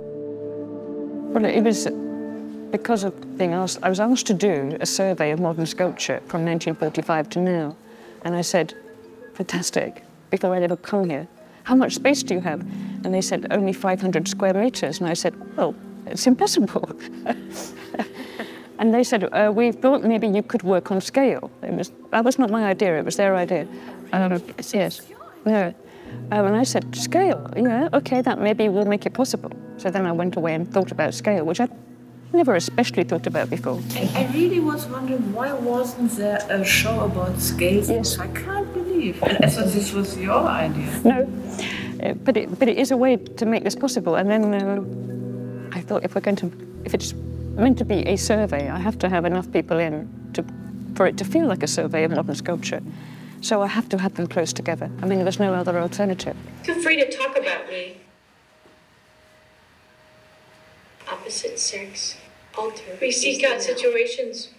Well, 1.36 1.44
it 1.44 1.66
was 1.66 1.86
because 2.72 3.04
of 3.04 3.38
being 3.38 3.52
asked, 3.52 3.80
I 3.84 3.90
was 3.90 4.00
asked 4.00 4.26
to 4.28 4.34
do 4.34 4.78
a 4.80 4.86
survey 4.86 5.32
of 5.32 5.42
modern 5.42 5.66
sculpture 5.66 6.22
from 6.28 6.46
1945 6.46 7.30
to 7.32 7.40
now. 7.42 7.76
And 8.24 8.34
I 8.34 8.40
said, 8.40 8.74
fantastic, 9.34 10.06
before 10.30 10.56
I'd 10.56 10.64
ever 10.64 10.78
come 10.78 11.10
here. 11.10 11.28
How 11.64 11.76
much 11.76 11.96
space 11.96 12.24
do 12.24 12.36
you 12.36 12.40
have? 12.40 12.62
And 13.04 13.14
they 13.14 13.20
said, 13.20 13.48
only 13.52 13.74
500 13.74 14.30
square 14.30 14.54
meters. 14.54 15.02
And 15.02 15.10
I 15.10 15.14
said, 15.14 15.36
well, 15.58 15.76
it's 16.06 16.26
impossible. 16.26 16.90
and 18.80 18.94
they 18.94 19.04
said, 19.04 19.26
uh, 19.26 19.52
we 19.54 19.74
thought 19.74 20.04
maybe 20.04 20.30
you 20.30 20.42
could 20.42 20.64
work 20.64 20.90
on 20.90 21.02
scale. 21.02 21.52
It 21.64 21.74
was, 21.74 21.92
that 22.12 22.24
was 22.24 22.40
not 22.40 22.50
my 22.50 22.64
idea, 22.64 22.98
it 22.98 23.04
was 23.04 23.18
their 23.18 23.36
idea. 23.36 23.68
Yes. 24.74 25.02
No. 25.44 25.76
Um, 26.32 26.46
and 26.46 26.56
I 26.56 26.64
said, 26.64 26.96
scale, 26.96 27.52
yeah, 27.58 27.90
okay, 27.92 28.22
that 28.22 28.40
maybe 28.40 28.70
will 28.70 28.86
make 28.86 29.06
it 29.06 29.14
possible. 29.14 29.52
So 29.86 29.92
then 29.92 30.08
I 30.08 30.14
went 30.14 30.36
away 30.36 30.56
and 30.56 30.68
thought 30.74 30.92
about 30.92 31.14
scale, 31.14 31.46
which 31.46 31.60
I'd 31.60 31.70
never 32.34 32.56
especially 32.56 33.04
thought 33.04 33.28
about 33.28 33.52
before. 33.52 33.80
I, 33.92 34.10
I 34.16 34.32
really 34.34 34.60
was 34.60 34.88
wondering 34.88 35.32
why 35.32 35.54
wasn't 35.54 36.10
there 36.14 36.40
a 36.50 36.66
show 36.66 37.02
about 37.02 37.40
scales? 37.40 37.88
Yes. 37.88 38.18
I 38.18 38.26
can't 38.30 38.74
believe. 38.74 39.22
I 39.22 39.48
thought 39.48 39.68
this 39.68 39.94
was 39.94 40.18
your 40.18 40.40
idea. 40.40 40.90
No, 41.04 41.30
uh, 42.02 42.14
but 42.14 42.36
it, 42.36 42.58
but 42.58 42.68
it 42.68 42.80
is 42.80 42.90
a 42.90 42.98
way 42.98 43.18
to 43.18 43.46
make 43.46 43.64
this 43.64 43.76
possible. 43.76 44.16
And 44.16 44.28
then 44.28 44.56
uh, 44.56 45.78
I 45.78 45.82
thought 45.82 46.04
if 46.04 46.16
we're 46.16 46.22
going 46.22 46.38
to, 46.38 46.52
if 46.84 46.96
it's 46.96 47.14
meant 47.14 47.78
to 47.78 47.86
be 47.86 48.08
a 48.08 48.16
survey, 48.16 48.68
I 48.70 48.80
have 48.80 48.98
to 48.98 49.08
have 49.08 49.24
enough 49.24 49.52
people 49.52 49.78
in 49.78 50.10
to, 50.34 50.44
for 50.96 51.06
it 51.06 51.16
to 51.20 51.26
feel 51.26 51.46
like 51.46 51.62
a 51.62 51.68
survey 51.68 52.06
of 52.06 52.10
modern 52.10 52.34
sculpture. 52.34 52.82
So 53.42 53.62
I 53.62 53.68
have 53.68 53.88
to 53.90 54.00
have 54.00 54.16
them 54.16 54.26
close 54.26 54.52
together. 54.52 54.90
I 55.04 55.06
mean, 55.06 55.20
there's 55.20 55.40
no 55.40 55.54
other 55.54 55.78
alternative. 55.78 56.36
Feel 56.64 56.82
free 56.82 56.96
to 56.96 57.12
talk 57.16 57.38
about 57.38 57.70
me. 57.70 57.98
Opposite 61.12 61.58
sex, 61.58 62.18
alter. 62.58 62.98
We 63.00 63.12
seek 63.12 63.44
out 63.44 63.62
situations. 63.62 64.50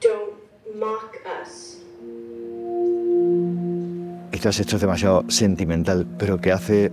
Don't 0.00 0.34
mock 0.78 1.16
us. 1.26 1.78
Quizás 4.30 4.60
esto 4.60 4.76
es 4.76 4.82
demasiado 4.82 5.24
sentimental, 5.28 6.06
pero 6.18 6.40
que 6.40 6.52
hace 6.52 6.92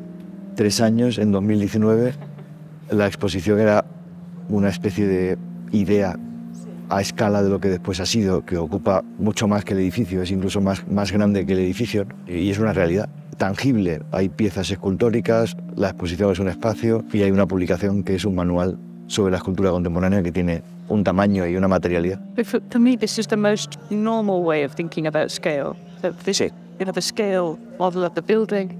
tres 0.55 0.81
años, 0.81 1.17
en 1.19 1.31
2019, 1.31 2.13
la 2.91 3.07
exposición 3.07 3.59
era 3.59 3.85
una 4.49 4.69
especie 4.69 5.07
de 5.07 5.37
idea 5.71 6.15
a 6.89 7.01
escala 7.01 7.43
de 7.43 7.49
lo 7.49 7.59
que 7.59 7.69
después 7.69 7.99
ha 7.99 8.05
sido, 8.05 8.45
que 8.45 8.57
ocupa 8.57 9.03
mucho 9.19 9.47
más 9.47 9.63
que 9.63 9.73
el 9.73 9.79
edificio, 9.79 10.23
es 10.23 10.31
incluso 10.31 10.59
más, 10.59 10.87
más 10.87 11.11
grande 11.11 11.45
que 11.45 11.53
el 11.53 11.59
edificio 11.59 12.07
y 12.27 12.49
es 12.49 12.57
una 12.57 12.73
realidad 12.73 13.09
tangible. 13.39 14.03
Hay 14.11 14.29
piezas 14.29 14.69
escultóricas, 14.69 15.57
la 15.75 15.89
exposición 15.89 16.31
es 16.31 16.37
un 16.37 16.49
espacio 16.49 17.03
y 17.11 17.23
hay 17.23 17.31
una 17.31 17.47
publicación 17.47 18.03
que 18.03 18.13
es 18.13 18.25
un 18.25 18.35
manual 18.35 18.77
sobre 19.07 19.31
la 19.31 19.37
escultura 19.37 19.71
contemporánea 19.71 20.21
que 20.21 20.31
tiene 20.31 20.61
un 20.87 21.03
tamaño 21.03 21.47
y 21.47 21.55
una 21.55 21.67
materialidad. 21.67 22.19
For, 22.43 22.61
me, 22.79 22.95
this 22.95 23.17
is 23.17 23.27
the 23.27 23.37
most 23.37 23.77
normal 23.89 24.43
way 24.43 24.63
of 24.63 24.75
thinking 24.75 25.07
about 25.07 25.31
scale. 25.31 25.75
Sí. 26.31 26.51
You 26.79 26.85
have 26.85 26.97
a 26.97 27.01
scale 27.01 27.57
model 27.79 28.03
of 28.03 28.13
the 28.13 28.21
building, 28.21 28.77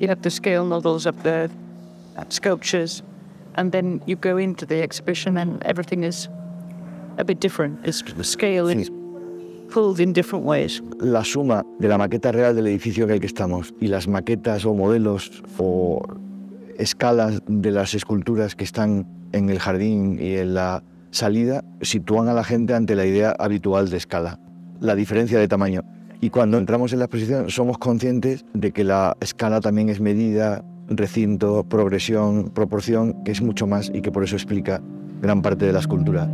you 0.00 0.08
have 0.08 0.22
the 0.22 0.30
scale 0.30 0.64
models 0.64 1.06
of 1.06 1.22
the 1.22 1.48
sculptures, 2.28 3.02
and 3.56 3.70
then 3.70 4.02
you 4.06 4.16
go 4.16 4.36
into 4.36 4.66
the 4.66 4.82
exhibition 4.82 5.38
and 5.38 5.62
everything 5.64 6.04
is 6.04 6.28
a 7.18 7.24
bit 7.24 7.40
different. 7.40 7.78
It's, 7.84 8.02
the 8.02 8.24
scale 8.24 8.68
is 8.68 8.90
pulled 9.70 10.00
in 10.00 10.12
different 10.12 10.44
ways. 10.44 10.82
la 11.00 11.24
suma 11.24 11.64
de 11.78 11.88
la 11.88 11.96
maqueta 11.96 12.32
real 12.32 12.54
del 12.54 12.66
edificio 12.66 13.04
en 13.04 13.10
el 13.10 13.20
que 13.20 13.26
estamos 13.26 13.74
y 13.80 13.86
las 13.86 14.08
maquetas 14.08 14.64
o 14.66 14.74
modelos 14.74 15.42
o 15.58 16.02
escalas 16.78 17.42
de 17.46 17.70
las 17.70 17.94
esculturas 17.94 18.56
que 18.56 18.64
están 18.64 19.06
en 19.32 19.48
el 19.50 19.58
jardín 19.58 20.18
y 20.20 20.36
en 20.36 20.54
la 20.54 20.82
salida 21.10 21.64
sitúan 21.82 22.28
a 22.28 22.34
la 22.34 22.44
gente 22.44 22.74
ante 22.74 22.94
la 22.94 23.06
idea 23.06 23.34
habitual 23.38 23.90
de 23.90 23.96
escala, 23.96 24.38
la 24.80 24.94
diferencia 24.94 25.38
de 25.38 25.48
tamaño. 25.48 25.82
Y 26.20 26.30
cuando 26.30 26.58
entramos 26.58 26.92
en 26.92 26.98
la 26.98 27.06
exposición 27.06 27.50
somos 27.50 27.78
conscientes 27.78 28.44
de 28.52 28.72
que 28.72 28.84
la 28.84 29.16
escala 29.20 29.60
también 29.60 29.88
es 29.88 30.00
medida, 30.00 30.64
recinto, 30.88 31.64
progresión, 31.64 32.50
proporción, 32.50 33.24
que 33.24 33.32
es 33.32 33.40
mucho 33.40 33.66
más 33.66 33.90
y 33.94 34.02
que 34.02 34.12
por 34.12 34.24
eso 34.24 34.36
explica 34.36 34.82
gran 35.22 35.40
parte 35.42 35.66
de 35.66 35.72
la 35.72 35.78
escultura. 35.78 36.28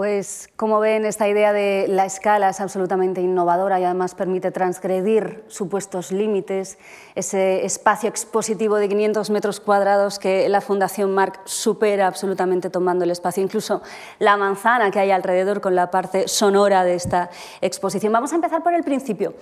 Pues 0.00 0.48
como 0.56 0.80
ven, 0.80 1.04
esta 1.04 1.28
idea 1.28 1.52
de 1.52 1.84
la 1.86 2.06
escala 2.06 2.48
es 2.48 2.60
absolutamente 2.62 3.20
innovadora 3.20 3.78
y 3.78 3.84
además 3.84 4.14
permite 4.14 4.50
transgredir 4.50 5.44
supuestos 5.48 6.10
límites, 6.10 6.78
ese 7.14 7.66
espacio 7.66 8.08
expositivo 8.08 8.76
de 8.76 8.88
500 8.88 9.28
metros 9.28 9.60
cuadrados 9.60 10.18
que 10.18 10.48
la 10.48 10.62
Fundación 10.62 11.14
Marc 11.14 11.42
supera 11.44 12.06
absolutamente 12.06 12.70
tomando 12.70 13.04
el 13.04 13.10
espacio, 13.10 13.42
incluso 13.42 13.82
la 14.18 14.38
manzana 14.38 14.90
que 14.90 15.00
hay 15.00 15.10
alrededor 15.10 15.60
con 15.60 15.74
la 15.74 15.90
parte 15.90 16.28
sonora 16.28 16.82
de 16.82 16.94
esta 16.94 17.28
exposición. 17.60 18.10
Vamos 18.10 18.32
a 18.32 18.36
empezar 18.36 18.62
por 18.62 18.72
el 18.72 18.82
principio. 18.82 19.34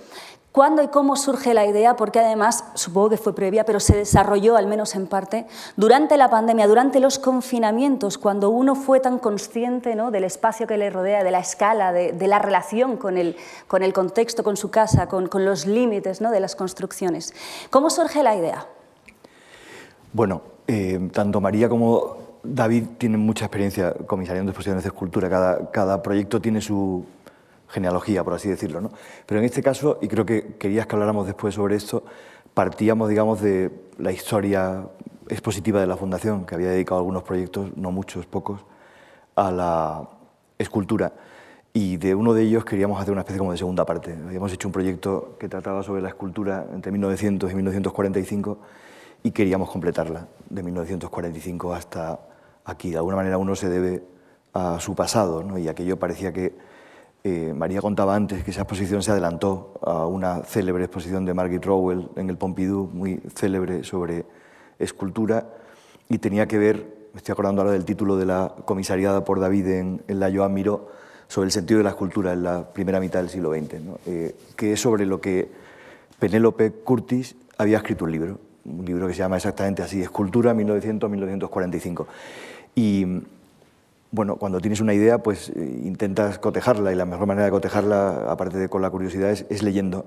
¿Cuándo 0.59 0.83
y 0.83 0.89
cómo 0.89 1.15
surge 1.15 1.53
la 1.53 1.65
idea? 1.65 1.95
Porque 1.95 2.19
además, 2.19 2.65
supongo 2.73 3.11
que 3.11 3.15
fue 3.15 3.33
previa, 3.33 3.63
pero 3.63 3.79
se 3.79 3.95
desarrolló, 3.95 4.57
al 4.57 4.67
menos 4.67 4.93
en 4.93 5.07
parte, 5.07 5.45
durante 5.77 6.17
la 6.17 6.29
pandemia, 6.29 6.67
durante 6.67 6.99
los 6.99 7.17
confinamientos, 7.17 8.17
cuando 8.17 8.49
uno 8.49 8.75
fue 8.75 8.99
tan 8.99 9.19
consciente 9.19 9.95
¿no? 9.95 10.11
del 10.11 10.25
espacio 10.25 10.67
que 10.67 10.75
le 10.75 10.89
rodea, 10.89 11.23
de 11.23 11.31
la 11.31 11.39
escala, 11.39 11.93
de, 11.93 12.27
la 12.27 12.39
relación 12.39 12.97
con 12.97 13.17
el, 13.17 13.37
con 13.67 13.83
el, 13.83 13.93
contexto, 13.93 14.43
con 14.43 14.57
su 14.57 14.69
casa, 14.69 15.07
con, 15.07 15.29
los 15.45 15.65
límites 15.65 16.19
¿no? 16.19 16.29
de 16.29 16.41
las 16.41 16.57
construcciones. 16.57 17.33
¿Cómo 17.69 17.89
surge 17.89 18.21
la 18.21 18.35
idea? 18.35 18.67
Bueno, 20.11 20.41
eh, 20.67 21.09
tanto 21.13 21.39
María 21.39 21.69
como 21.69 22.17
David 22.43 22.83
tienen 22.97 23.21
mucha 23.21 23.45
experiencia 23.45 23.93
comisariando 23.93 24.51
exposiciones 24.51 24.83
de 24.83 24.89
escultura. 24.89 25.29
Cada, 25.29 25.71
cada 25.71 26.01
proyecto 26.01 26.41
tiene 26.41 26.59
su 26.59 27.05
genealogía, 27.69 28.23
por 28.23 28.33
así 28.33 28.49
decirlo. 28.49 28.81
¿no? 28.81 28.91
Pero 29.25 29.39
en 29.39 29.45
este 29.45 29.63
caso, 29.63 29.97
y 30.01 30.07
creo 30.07 30.25
que 30.25 30.55
querías 30.57 30.87
que 30.87 30.95
habláramos 30.95 31.25
después 31.25 31.55
sobre 31.55 31.75
esto, 31.75 32.03
partíamos, 32.53 33.09
digamos, 33.09 33.41
de 33.41 33.71
la 33.97 34.11
historia 34.11 34.87
expositiva 35.29 35.79
de 35.79 35.87
la 35.87 35.95
Fundación, 35.95 36.45
que 36.45 36.55
había 36.55 36.69
dedicado 36.69 36.99
algunos 36.99 37.23
proyectos, 37.23 37.75
no 37.77 37.91
muchos, 37.91 38.25
pocos, 38.25 38.65
a 39.35 39.51
la 39.51 40.09
escultura. 40.57 41.13
Y 41.71 41.97
de 41.97 42.15
uno 42.15 42.33
de 42.33 42.43
ellos 42.43 42.65
queríamos 42.65 42.99
hacer 42.99 43.11
una 43.11 43.21
especie 43.21 43.37
como 43.37 43.51
de 43.51 43.57
segunda 43.57 43.85
parte. 43.85 44.13
Habíamos 44.25 44.51
hecho 44.51 44.67
un 44.67 44.71
proyecto 44.71 45.37
que 45.39 45.47
trataba 45.47 45.83
sobre 45.83 46.01
la 46.01 46.09
escultura 46.09 46.65
entre 46.73 46.91
1900 46.91 47.51
y 47.51 47.55
1945 47.55 48.57
y 49.21 49.31
queríamos 49.31 49.69
completarla 49.69 50.27
de 50.49 50.63
1945 50.63 51.73
hasta 51.73 52.19
aquí. 52.65 52.89
De 52.89 52.97
alguna 52.97 53.17
manera 53.17 53.37
uno 53.37 53.55
se 53.55 53.69
debe 53.69 54.03
a 54.53 54.79
su 54.79 54.95
pasado 54.95 55.43
¿no? 55.43 55.59
y 55.59 55.67
aquello 55.67 55.99
parecía 55.99 56.33
que 56.33 56.55
eh, 57.23 57.53
María 57.53 57.81
contaba 57.81 58.15
antes 58.15 58.43
que 58.43 58.51
esa 58.51 58.61
exposición 58.61 59.03
se 59.03 59.11
adelantó 59.11 59.73
a 59.81 60.05
una 60.05 60.43
célebre 60.43 60.85
exposición 60.85 61.25
de 61.25 61.33
Margit 61.33 61.65
Rowell 61.65 62.09
en 62.15 62.29
el 62.29 62.37
Pompidou, 62.37 62.89
muy 62.93 63.21
célebre 63.35 63.83
sobre 63.83 64.25
escultura, 64.79 65.49
y 66.07 66.19
tenía 66.19 66.47
que 66.47 66.57
ver, 66.57 67.09
me 67.13 67.17
estoy 67.17 67.33
acordando 67.33 67.61
ahora 67.61 67.73
del 67.73 67.83
título 67.83 68.15
de 68.15 68.25
la 68.25 68.55
comisariada 68.63 69.25
por 69.25 69.39
David 69.41 69.67
en, 69.67 70.01
la 70.07 70.31
Joan 70.33 70.53
Miró, 70.53 70.87
sobre 71.27 71.47
el 71.47 71.51
sentido 71.51 71.79
de 71.79 71.83
la 71.83 71.91
escultura 71.91 72.33
en 72.33 72.43
la 72.43 72.71
primera 72.71 72.99
mitad 73.01 73.19
del 73.19 73.29
siglo 73.29 73.53
XX, 73.53 73.75
eh, 74.07 74.35
que 74.55 74.73
es 74.73 74.79
sobre 74.79 75.05
lo 75.05 75.19
que 75.19 75.51
Penélope 76.19 76.71
Curtis 76.71 77.35
había 77.57 77.77
escrito 77.77 78.05
un 78.05 78.11
libro, 78.13 78.39
un 78.63 78.85
libro 78.85 79.07
que 79.07 79.13
se 79.13 79.19
llama 79.19 79.35
exactamente 79.35 79.83
así, 79.83 80.01
Escultura 80.01 80.53
1900-1945. 80.53 82.05
Y 82.75 83.05
bueno, 84.11 84.37
cuando 84.37 84.59
tienes 84.59 84.81
una 84.81 84.93
idea, 84.93 85.19
pues 85.19 85.49
eh, 85.49 85.81
intentas 85.83 86.39
cotejarla 86.39 86.91
y 86.91 86.95
la 86.95 87.05
mejor 87.05 87.27
manera 87.27 87.45
de 87.45 87.51
cotejarla, 87.51 88.31
aparte 88.31 88.57
de 88.57 88.67
con 88.67 88.81
la 88.81 88.89
curiosidad, 88.89 89.29
es, 89.29 89.63
leyendo. 89.63 90.05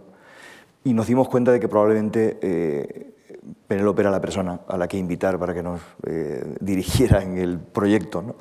Y 0.85 0.93
nos 0.95 1.07
dimos 1.07 1.29
cuenta 1.29 1.53
de 1.53 1.61
que 1.61 1.69
probablemente 1.69 2.39
eh, 2.43 3.13
Penélope 3.69 4.03
era 4.03 4.11
la 4.11 4.21
persona 4.21 4.61
a 4.67 4.77
la 4.77 4.89
que 4.89 4.99
invitar 4.99 5.39
para 5.39 5.55
que 5.55 5.63
nos 5.63 5.81
eh, 6.07 6.57
dirigiera 6.61 7.23
en 7.23 7.39
el 7.39 7.59
proyecto, 7.59 8.23
¿no? 8.23 8.35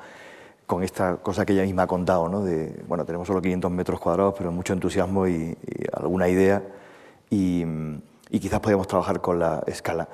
con 0.66 0.82
esta 0.82 1.16
cosa 1.16 1.44
que 1.44 1.52
ella 1.52 1.64
misma 1.64 1.82
ha 1.82 1.86
contado, 1.86 2.28
¿no? 2.28 2.42
de, 2.42 2.82
bueno, 2.88 3.04
tenemos 3.04 3.26
solo 3.28 3.42
500 3.42 3.70
metros 3.70 4.00
cuadrados, 4.00 4.34
pero 4.38 4.50
mucho 4.50 4.72
entusiasmo 4.72 5.28
y, 5.28 5.54
alguna 5.92 6.28
idea, 6.28 6.62
y, 7.28 7.64
y 8.30 8.40
quizás 8.40 8.60
podíamos 8.60 8.86
trabajar 8.86 9.20
con 9.20 9.38
la 9.38 9.62
escala. 9.66 10.08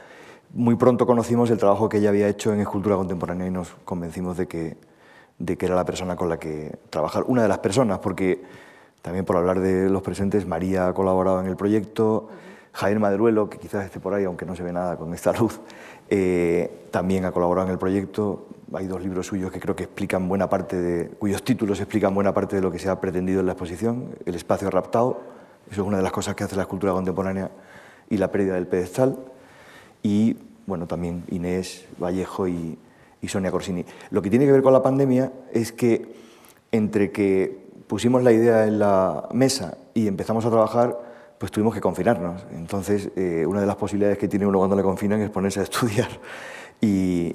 Muy 0.53 0.75
pronto 0.75 1.07
conocimos 1.07 1.51
el 1.51 1.59
trabajo 1.59 1.89
que 1.89 1.99
ella 1.99 2.09
había 2.09 2.27
hecho 2.27 2.53
en 2.53 2.61
escultura 2.61 2.97
contemporánea 2.97 3.47
y 3.47 3.51
nos 3.51 3.69
convencimos 3.85 4.37
de 4.37 4.49
que 4.49 4.77
de 5.39 5.57
que 5.57 5.67
era 5.67 5.75
la 5.75 5.85
persona 5.85 6.17
con 6.17 6.29
la 6.29 6.39
que 6.39 6.77
trabajar. 6.91 7.25
Una 7.27 7.43
de 7.43 7.49
las 7.49 7.59
personas, 7.59 7.99
porque 7.99 8.43
también 9.03 9.25
por 9.25 9.37
hablar 9.37 9.61
de 9.61 9.89
los 9.89 10.03
presentes, 10.03 10.47
María 10.47 10.89
ha 10.89 10.95
colaborado 10.95 11.41
en 11.41 11.47
el 11.47 11.57
proyecto, 11.57 12.29
Javier 12.73 13.01
Madruelo, 13.01 13.49
que 13.49 13.59
quizás 13.59 13.85
esté 13.85 14.01
por 14.01 14.15
ahí, 14.15 14.25
aunque 14.25 14.45
no 14.47 14.55
se 14.55 14.63
ve 14.63 14.73
nada 14.73 14.97
con 14.97 15.15
esta 15.15 15.33
luz, 15.33 15.61
eh, 16.11 16.87
también 16.91 17.25
ha 17.25 17.33
colaborado 17.33 17.67
en 17.67 17.73
el 17.73 17.79
proyecto. 17.79 18.47
Hay 18.73 18.87
dos 18.87 19.03
libros 19.03 19.27
suyos 19.27 19.51
que 19.51 19.61
creo 19.61 19.75
que 19.75 19.85
explican 19.85 20.29
buena 20.29 20.49
parte 20.49 20.77
de, 20.77 21.09
cuyos 21.09 21.43
títulos 21.43 21.81
explican 21.81 22.15
buena 22.15 22.35
parte 22.35 22.57
de 22.57 22.63
lo 22.63 22.71
que 22.71 22.79
se 22.79 22.89
ha 22.89 23.01
pretendido 23.01 23.41
en 23.41 23.47
la 23.47 23.53
exposición. 23.53 24.17
El 24.27 24.35
espacio 24.35 24.71
raptado, 24.71 25.21
eso 25.71 25.83
es 25.83 25.87
una 25.87 25.97
de 25.97 26.03
las 26.03 26.13
cosas 26.13 26.35
que 26.35 26.45
hace 26.45 26.57
la 26.57 26.63
escultura 26.63 26.93
contemporánea, 26.93 27.51
y 28.11 28.17
la 28.17 28.31
pérdida 28.31 28.55
del 28.55 28.67
pedestal. 28.67 29.19
Y 30.03 30.37
bueno, 30.67 30.87
también 30.87 31.25
Inés 31.29 31.87
Vallejo 31.99 32.49
y, 32.49 32.79
y 33.21 33.29
Sonia 33.29 33.51
Corsini. 33.51 33.85
Lo 34.11 34.23
que 34.23 34.31
tiene 34.31 34.47
que 34.47 34.53
ver 34.53 34.63
con 34.63 34.73
la 34.73 34.83
pandemia 34.83 35.33
es 35.53 35.73
que 35.73 36.15
entre 36.73 37.11
que 37.11 37.69
pusimos 37.87 38.23
la 38.23 38.33
idea 38.33 38.67
en 38.67 38.79
la 38.79 39.29
mesa 39.33 39.79
y 39.95 40.07
empezamos 40.07 40.45
a 40.45 40.51
trabajar, 40.51 40.99
pues 41.39 41.51
tuvimos 41.51 41.75
que 41.75 41.81
confinarnos. 41.81 42.47
Entonces, 42.53 43.11
eh, 43.17 43.45
una 43.47 43.61
de 43.61 43.67
las 43.67 43.77
posibilidades 43.77 44.19
que 44.19 44.29
tiene 44.29 44.47
uno 44.47 44.59
cuando 44.59 44.77
le 44.77 44.83
confinan 44.83 45.21
es 45.21 45.31
ponerse 45.31 45.61
a 45.61 45.63
estudiar 45.63 46.09
y, 46.81 47.33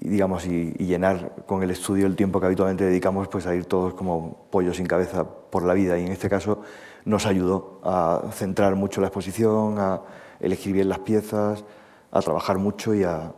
digamos, 0.00 0.46
y, 0.46 0.72
llenar 0.72 1.32
con 1.46 1.62
el 1.62 1.70
estudio 1.70 2.06
el 2.06 2.16
tiempo 2.16 2.40
que 2.40 2.46
habitualmente 2.46 2.84
dedicamos 2.84 3.28
pues, 3.28 3.46
a 3.46 3.54
ir 3.54 3.66
todos 3.66 3.94
como 3.94 4.46
pollos 4.50 4.76
sin 4.76 4.86
cabeza 4.86 5.24
por 5.24 5.62
la 5.62 5.74
vida. 5.74 5.98
Y 5.98 6.06
en 6.06 6.12
este 6.12 6.28
caso 6.28 6.62
nos 7.04 7.26
ayudó 7.26 7.80
a 7.84 8.22
centrar 8.32 8.74
mucho 8.74 9.00
la 9.00 9.08
exposición, 9.08 9.78
a 9.78 10.02
elegir 10.40 10.72
bien 10.72 10.88
las 10.88 10.98
piezas, 11.00 11.64
a 12.10 12.20
trabajar 12.20 12.58
mucho 12.58 12.94
y 12.94 13.04
a, 13.04 13.32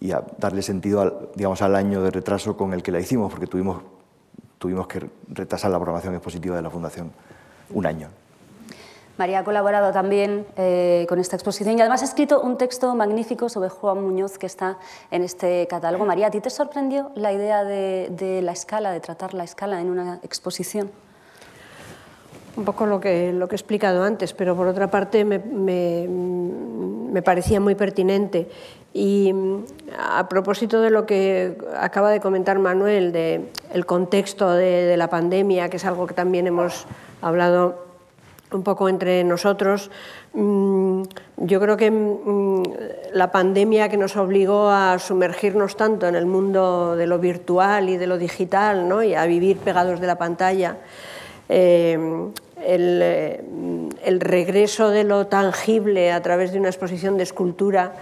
y 0.00 0.12
a 0.12 0.22
darle 0.38 0.62
sentido 0.62 1.00
al, 1.00 1.28
digamos, 1.34 1.62
al 1.62 1.74
año 1.74 2.02
de 2.02 2.10
retraso 2.10 2.56
con 2.56 2.72
el 2.72 2.82
que 2.82 2.92
la 2.92 3.00
hicimos, 3.00 3.30
porque 3.30 3.46
tuvimos, 3.46 3.82
tuvimos 4.58 4.86
que 4.86 5.08
retrasar 5.28 5.70
la 5.70 5.78
programación 5.78 6.14
expositiva 6.14 6.56
de 6.56 6.62
la 6.62 6.70
Fundación 6.70 7.12
un 7.70 7.86
año. 7.86 8.08
María 9.18 9.40
ha 9.40 9.44
colaborado 9.44 9.92
también 9.92 10.46
eh, 10.56 11.04
con 11.08 11.18
esta 11.18 11.34
exposición 11.34 11.76
y 11.76 11.80
además 11.80 12.02
ha 12.02 12.04
escrito 12.04 12.40
un 12.40 12.56
texto 12.56 12.94
magnífico 12.94 13.48
sobre 13.48 13.68
Juan 13.68 14.00
Muñoz 14.00 14.38
que 14.38 14.46
está 14.46 14.78
en 15.10 15.24
este 15.24 15.66
catálogo. 15.66 16.06
María, 16.06 16.28
¿a 16.28 16.30
ti 16.30 16.40
te 16.40 16.50
sorprendió 16.50 17.10
la 17.16 17.32
idea 17.32 17.64
de, 17.64 18.40
la 18.42 18.52
escala, 18.52 18.92
de 18.92 19.00
tratar 19.00 19.34
la 19.34 19.42
escala 19.42 19.80
en 19.80 19.90
una 19.90 20.20
exposición? 20.22 20.92
Un 22.56 22.64
poco 22.64 22.86
lo 22.86 23.00
que, 23.00 23.32
lo 23.32 23.48
que 23.48 23.56
he 23.56 23.58
explicado 23.58 24.04
antes, 24.04 24.32
pero 24.34 24.54
por 24.54 24.68
otra 24.68 24.88
parte 24.88 25.24
me, 25.24 25.40
me, 25.40 26.06
me 26.08 27.22
parecía 27.22 27.60
muy 27.60 27.74
pertinente 27.74 28.48
y 28.98 29.32
mm, 29.32 29.64
a 29.96 30.28
propósito 30.28 30.80
de 30.80 30.90
lo 30.90 31.06
que 31.06 31.56
acaba 31.78 32.10
de 32.10 32.20
comentar 32.20 32.58
Manuel, 32.58 33.12
de 33.12 33.48
el 33.72 33.86
contexto 33.86 34.50
de, 34.50 34.96
la 34.96 35.08
pandemia, 35.08 35.68
que 35.68 35.76
es 35.76 35.84
algo 35.84 36.06
que 36.06 36.14
también 36.14 36.48
hemos 36.48 36.86
hablado 37.22 37.86
un 38.50 38.64
poco 38.64 38.88
entre 38.88 39.22
nosotros, 39.22 39.90
mm, 40.32 41.02
yo 41.36 41.60
creo 41.60 41.76
que 41.76 41.90
mm, 41.92 42.62
la 43.12 43.30
pandemia 43.30 43.88
que 43.88 43.96
nos 43.96 44.16
obligó 44.16 44.68
a 44.68 44.98
sumergirnos 44.98 45.76
tanto 45.76 46.08
en 46.08 46.16
el 46.16 46.26
mundo 46.26 46.96
de 46.96 47.06
lo 47.06 47.20
virtual 47.20 47.88
y 47.88 47.98
de 47.98 48.06
lo 48.08 48.18
digital 48.18 48.88
y 49.06 49.14
a 49.14 49.26
vivir 49.26 49.58
pegados 49.58 50.00
de 50.00 50.06
la 50.08 50.18
pantalla, 50.18 50.76
eh, 51.48 51.96
eh, 52.60 53.40
el 54.04 54.20
regreso 54.20 54.90
de 54.90 55.04
lo 55.04 55.28
tangible 55.28 56.10
a 56.10 56.20
través 56.20 56.52
de 56.52 56.58
una 56.58 56.68
exposición 56.68 57.16
de 57.16 57.22
escultura, 57.22 57.92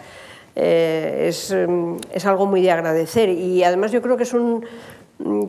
eh, 0.56 1.26
es, 1.28 1.54
mm, 1.54 1.96
es, 2.12 2.24
algo 2.26 2.46
muy 2.46 2.62
de 2.62 2.70
agradecer. 2.70 3.28
Y 3.28 3.62
además 3.62 3.92
yo 3.92 4.00
creo 4.00 4.16
que 4.16 4.22
es 4.22 4.32
un, 4.32 4.64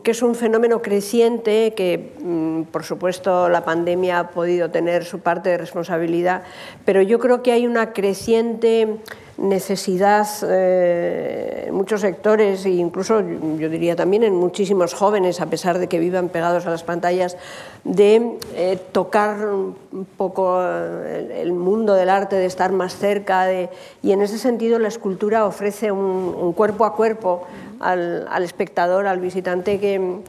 que 0.04 0.12
es 0.12 0.22
un 0.22 0.36
fenómeno 0.36 0.82
creciente 0.82 1.74
que, 1.76 2.14
mm, 2.22 2.64
por 2.64 2.84
supuesto, 2.84 3.50
la 3.50 3.64
pandemia 3.64 4.20
ha 4.20 4.30
podido 4.32 4.70
tener 4.70 5.06
su 5.06 5.20
parte 5.20 5.50
de 5.50 5.58
responsabilidad, 5.58 6.44
pero 6.86 7.02
yo 7.02 7.20
creo 7.20 7.42
que 7.42 7.54
hay 7.54 7.66
una 7.66 7.94
creciente 7.94 8.98
necesidad 9.38 10.28
eh, 10.50 11.66
en 11.68 11.74
muchos 11.74 12.02
sectores 12.02 12.66
e 12.66 12.72
incluso 12.72 13.22
yo 13.22 13.70
diría 13.70 13.96
también 13.96 14.24
en 14.24 14.36
muchísimos 14.36 14.94
jóvenes, 14.94 15.42
a 15.42 15.46
pesar 15.46 15.78
de 15.78 15.88
que 15.88 16.00
vivan 16.00 16.30
pegados 16.30 16.66
a 16.66 16.72
las 16.72 16.84
pantallas, 16.84 17.38
de 17.84 18.38
eh, 18.56 18.80
tocar 18.92 19.46
un 19.46 19.76
poco 20.18 20.62
el, 20.64 21.54
mundo 21.54 21.94
del 21.94 22.10
arte, 22.10 22.36
de 22.36 22.46
estar 22.46 22.72
más 22.72 22.96
cerca. 22.96 23.46
De, 23.46 23.70
y 24.02 24.12
en 24.12 24.22
ese 24.22 24.40
sentido 24.40 24.80
la 24.80 24.88
escultura 24.88 25.46
ofrece 25.46 25.92
un, 25.92 26.54
cuerpo 26.54 26.86
a 26.86 26.96
cuerpo 26.96 27.44
al, 27.80 28.44
espectador, 28.44 29.06
al 29.06 29.20
visitante 29.20 29.80
que, 29.80 30.20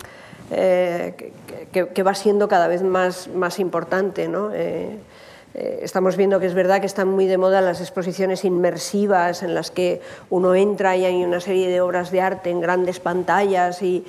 eh, 0.50 1.32
que, 1.72 2.02
va 2.02 2.14
siendo 2.14 2.48
cada 2.48 2.68
vez 2.68 2.82
más, 2.82 3.28
más 3.28 3.58
importante. 3.58 4.28
¿no? 4.28 4.50
Eh, 4.52 4.98
estamos 5.82 6.16
viendo 6.16 6.38
que 6.38 6.46
es 6.46 6.54
verdad 6.54 6.80
que 6.80 6.86
están 6.86 7.08
muy 7.08 7.26
de 7.26 7.36
moda 7.36 7.60
las 7.60 7.80
exposiciones 7.80 8.44
inmersivas 8.44 9.42
en 9.42 9.54
las 9.54 9.70
que 9.70 10.00
uno 10.30 10.54
entra 10.54 10.96
y 10.96 11.04
hay 11.04 11.24
una 11.24 11.40
serie 11.40 11.68
de 11.68 11.80
obras 11.80 12.12
de 12.12 12.20
arte 12.20 12.50
en 12.50 12.60
grandes 12.60 13.00
pantallas 13.00 13.82
y 13.82 14.04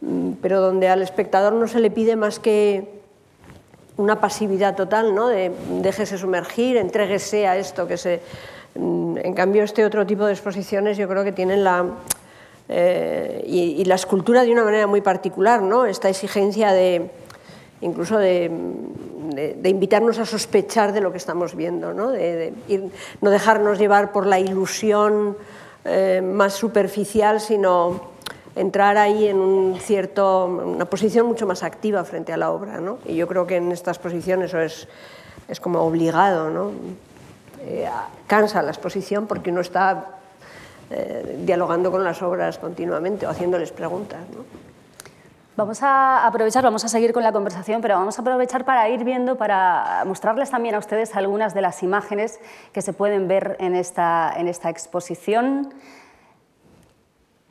mm, 0.00 0.32
pero 0.40 0.60
donde 0.60 0.88
al 0.88 1.02
espectador 1.02 1.52
no 1.52 1.66
se 1.66 1.80
le 1.80 1.90
pide 1.90 2.14
más 2.14 2.38
que 2.38 2.88
una 3.96 4.20
pasividad 4.20 4.76
total, 4.76 5.14
¿no? 5.14 5.28
de 5.28 5.50
déjese 5.80 6.18
sumergir, 6.18 6.76
entréguese 6.76 7.46
a 7.46 7.56
esto 7.56 7.86
que 7.86 7.96
se... 7.96 8.20
Mm, 8.76 9.18
en 9.18 9.34
cambio, 9.34 9.62
este 9.64 9.84
otro 9.84 10.06
tipo 10.06 10.26
de 10.26 10.32
exposiciones 10.32 10.96
yo 10.96 11.08
creo 11.08 11.24
que 11.24 11.32
tienen 11.32 11.64
la... 11.64 11.86
eh, 12.68 13.42
y, 13.46 13.80
y 13.80 13.84
la 13.84 13.96
escultura 13.96 14.44
de 14.44 14.52
una 14.52 14.64
manera 14.64 14.86
muy 14.86 15.00
particular, 15.00 15.62
¿no? 15.62 15.86
esta 15.86 16.08
exigencia 16.08 16.72
de 16.72 17.10
incluso 17.84 18.18
de, 18.18 18.50
invitarnos 19.64 20.18
a 20.18 20.26
sospechar 20.26 20.92
de 20.92 21.00
lo 21.00 21.12
que 21.12 21.18
estamos 21.18 21.54
viendo, 21.54 21.92
¿no? 21.92 22.10
De, 22.10 22.52
no 23.20 23.30
dejarnos 23.30 23.78
llevar 23.78 24.10
por 24.12 24.26
la 24.26 24.40
ilusión 24.40 25.36
eh, 25.84 26.20
más 26.22 26.54
superficial, 26.54 27.40
sino 27.40 28.12
entrar 28.56 28.96
ahí 28.96 29.28
en 29.28 29.38
un 29.38 29.78
cierto, 29.80 30.46
una 30.46 30.86
posición 30.86 31.26
mucho 31.26 31.46
más 31.46 31.62
activa 31.62 32.04
frente 32.04 32.32
a 32.32 32.36
la 32.36 32.50
obra. 32.50 32.80
¿no? 32.80 32.98
Y 33.04 33.16
yo 33.16 33.26
creo 33.26 33.46
que 33.46 33.56
en 33.56 33.72
estas 33.72 33.98
posiciones 33.98 34.50
eso 34.50 34.60
es, 34.60 34.88
es 35.48 35.60
como 35.60 35.80
obligado. 35.80 36.50
¿no? 36.50 36.70
Eh, 37.60 37.88
cansa 38.26 38.62
la 38.62 38.70
exposición 38.70 39.26
porque 39.26 39.50
uno 39.50 39.60
está 39.60 40.06
eh, 40.90 41.40
dialogando 41.44 41.90
con 41.90 42.04
las 42.04 42.22
obras 42.22 42.58
continuamente 42.58 43.26
o 43.26 43.30
haciéndoles 43.30 43.72
preguntas. 43.72 44.20
¿no? 44.34 44.63
Vamos 45.56 45.84
a 45.84 46.26
aprovechar, 46.26 46.64
vamos 46.64 46.84
a 46.84 46.88
seguir 46.88 47.12
con 47.12 47.22
la 47.22 47.30
conversación, 47.30 47.80
pero 47.80 47.94
vamos 47.94 48.18
a 48.18 48.22
aprovechar 48.22 48.64
para 48.64 48.88
ir 48.88 49.04
viendo, 49.04 49.36
para 49.36 50.02
mostrarles 50.04 50.50
también 50.50 50.74
a 50.74 50.78
ustedes 50.78 51.14
algunas 51.14 51.54
de 51.54 51.60
las 51.60 51.84
imágenes 51.84 52.40
que 52.72 52.82
se 52.82 52.92
pueden 52.92 53.28
ver 53.28 53.56
en 53.60 53.76
esta, 53.76 54.32
en 54.36 54.48
esta 54.48 54.68
exposición. 54.68 55.72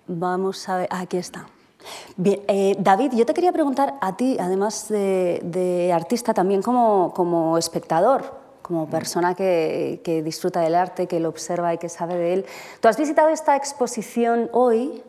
Vamos 0.06 0.68
a 0.68 0.78
ver, 0.80 0.90
aquí 0.92 1.16
está. 1.16 1.48
Bien, 2.18 2.42
eh, 2.50 2.76
David, 2.78 3.14
yo 3.14 3.26
te 3.26 3.34
quería 3.34 3.54
preguntar 3.54 3.94
a 4.02 4.18
ti, 4.18 4.36
además 4.38 4.90
de, 4.90 5.40
de 5.42 5.94
artista, 5.94 6.34
también 6.34 6.62
como, 6.62 7.14
como 7.16 7.58
espectador, 7.58 8.38
como 8.62 8.90
persona 8.90 9.34
que, 9.34 10.02
que 10.04 10.22
disfruta 10.24 10.60
del 10.60 10.76
arte, 10.76 11.08
que 11.08 11.22
lo 11.22 11.30
observa 11.30 11.74
y 11.74 11.78
que 11.78 11.88
sabe 11.88 12.16
de 12.16 12.34
él. 12.34 12.46
Tú 12.82 12.90
has 12.90 12.98
visitado 12.98 13.30
esta 13.30 13.56
exposición 13.56 14.50
hoy. 14.52 15.02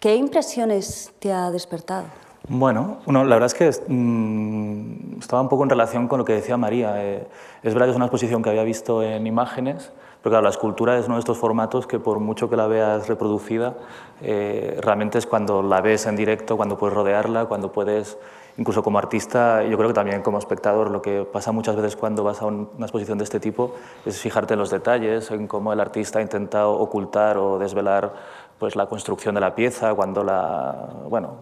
¿Qué 0.00 0.14
impresiones 0.14 1.12
te 1.18 1.32
ha 1.32 1.50
despertado? 1.50 2.04
Bueno, 2.48 2.98
no, 3.06 3.24
la 3.24 3.36
verdad 3.36 3.46
es 3.46 3.54
que 3.54 3.70
mm, 3.92 5.18
estaba 5.18 5.42
un 5.42 5.48
poco 5.48 5.64
en 5.64 5.70
relación 5.70 6.06
con 6.06 6.18
lo 6.18 6.24
que 6.24 6.34
decía 6.34 6.56
María. 6.56 7.02
Eh, 7.02 7.26
es 7.62 7.74
verdad 7.74 7.86
que 7.86 7.90
es 7.90 7.96
una 7.96 8.04
exposición 8.06 8.42
que 8.42 8.50
había 8.50 8.62
visto 8.62 9.02
en 9.02 9.26
imágenes, 9.26 9.90
pero 10.22 10.32
claro, 10.32 10.44
la 10.44 10.50
escultura 10.50 10.96
es 10.98 11.06
uno 11.06 11.14
de 11.16 11.20
estos 11.20 11.38
formatos 11.38 11.86
que 11.86 11.98
por 11.98 12.20
mucho 12.20 12.48
que 12.48 12.56
la 12.56 12.66
veas 12.68 13.08
reproducida, 13.08 13.74
eh, 14.22 14.78
realmente 14.80 15.18
es 15.18 15.26
cuando 15.26 15.62
la 15.62 15.80
ves 15.80 16.06
en 16.06 16.14
directo, 16.14 16.56
cuando 16.56 16.76
puedes 16.76 16.94
rodearla, 16.94 17.46
cuando 17.46 17.72
puedes, 17.72 18.16
incluso 18.58 18.82
como 18.82 18.98
artista, 18.98 19.62
yo 19.64 19.76
creo 19.76 19.88
que 19.88 19.94
también 19.94 20.22
como 20.22 20.38
espectador, 20.38 20.90
lo 20.90 21.02
que 21.02 21.24
pasa 21.24 21.50
muchas 21.52 21.74
veces 21.74 21.96
cuando 21.96 22.22
vas 22.22 22.42
a 22.42 22.46
un- 22.46 22.70
una 22.76 22.86
exposición 22.86 23.18
de 23.18 23.24
este 23.24 23.40
tipo 23.40 23.74
es 24.04 24.20
fijarte 24.20 24.54
en 24.54 24.60
los 24.60 24.70
detalles, 24.70 25.30
en 25.32 25.48
cómo 25.48 25.72
el 25.72 25.80
artista 25.80 26.20
ha 26.20 26.22
intentado 26.22 26.72
ocultar 26.74 27.38
o 27.38 27.58
desvelar 27.58 28.14
pues, 28.58 28.76
la 28.76 28.86
construcción 28.86 29.34
de 29.34 29.40
la 29.40 29.54
pieza, 29.54 29.94
cuando 29.94 30.24
la... 30.24 30.90
Bueno, 31.08 31.38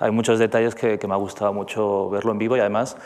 hay 0.00 0.10
muchos 0.10 0.38
detalles 0.38 0.74
que, 0.74 0.98
me 1.06 1.14
ha 1.14 1.16
gustado 1.16 1.52
mucho 1.52 2.08
verlo 2.10 2.32
en 2.32 2.38
vivo 2.38 2.56
y 2.56 2.60
además 2.60 2.96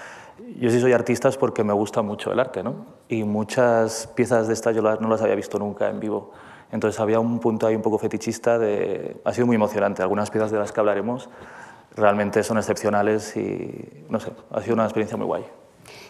yo 0.59 0.71
sí 0.71 0.81
soy 0.81 0.93
artista 0.93 1.31
porque 1.39 1.65
me 1.65 1.73
gusta 1.73 2.03
mucho 2.03 2.33
el 2.33 2.41
arte, 2.41 2.63
¿no? 2.63 2.87
Y 3.09 3.25
muchas 3.25 4.09
piezas 4.15 4.49
de 4.49 4.55
estas 4.55 4.75
yo 4.75 4.83
no 4.83 5.09
las 5.09 5.23
había 5.23 5.35
visto 5.35 5.59
nunca 5.59 5.89
en 5.89 6.01
vivo. 6.01 6.33
Entonces 6.71 6.99
había 7.01 7.21
un 7.21 7.39
punto 7.39 7.67
ahí 7.67 7.77
un 7.77 7.83
poco 7.83 7.99
fetichista 7.99 8.59
de... 8.59 9.21
Ha 9.25 9.33
sido 9.33 9.47
muy 9.47 9.57
emocionante. 9.57 10.03
Algunas 10.03 10.31
piezas 10.31 10.51
de 10.51 10.59
las 10.59 10.73
que 10.73 10.81
hablaremos 10.81 11.29
realmente 11.95 12.43
son 12.43 12.59
excepcionales 12.59 13.37
y, 13.37 14.05
no 14.09 14.21
sé, 14.21 14.33
ha 14.51 14.61
sido 14.63 14.75
una 14.75 14.85
experiencia 14.85 15.17
muy 15.17 15.27
guay. 15.27 15.45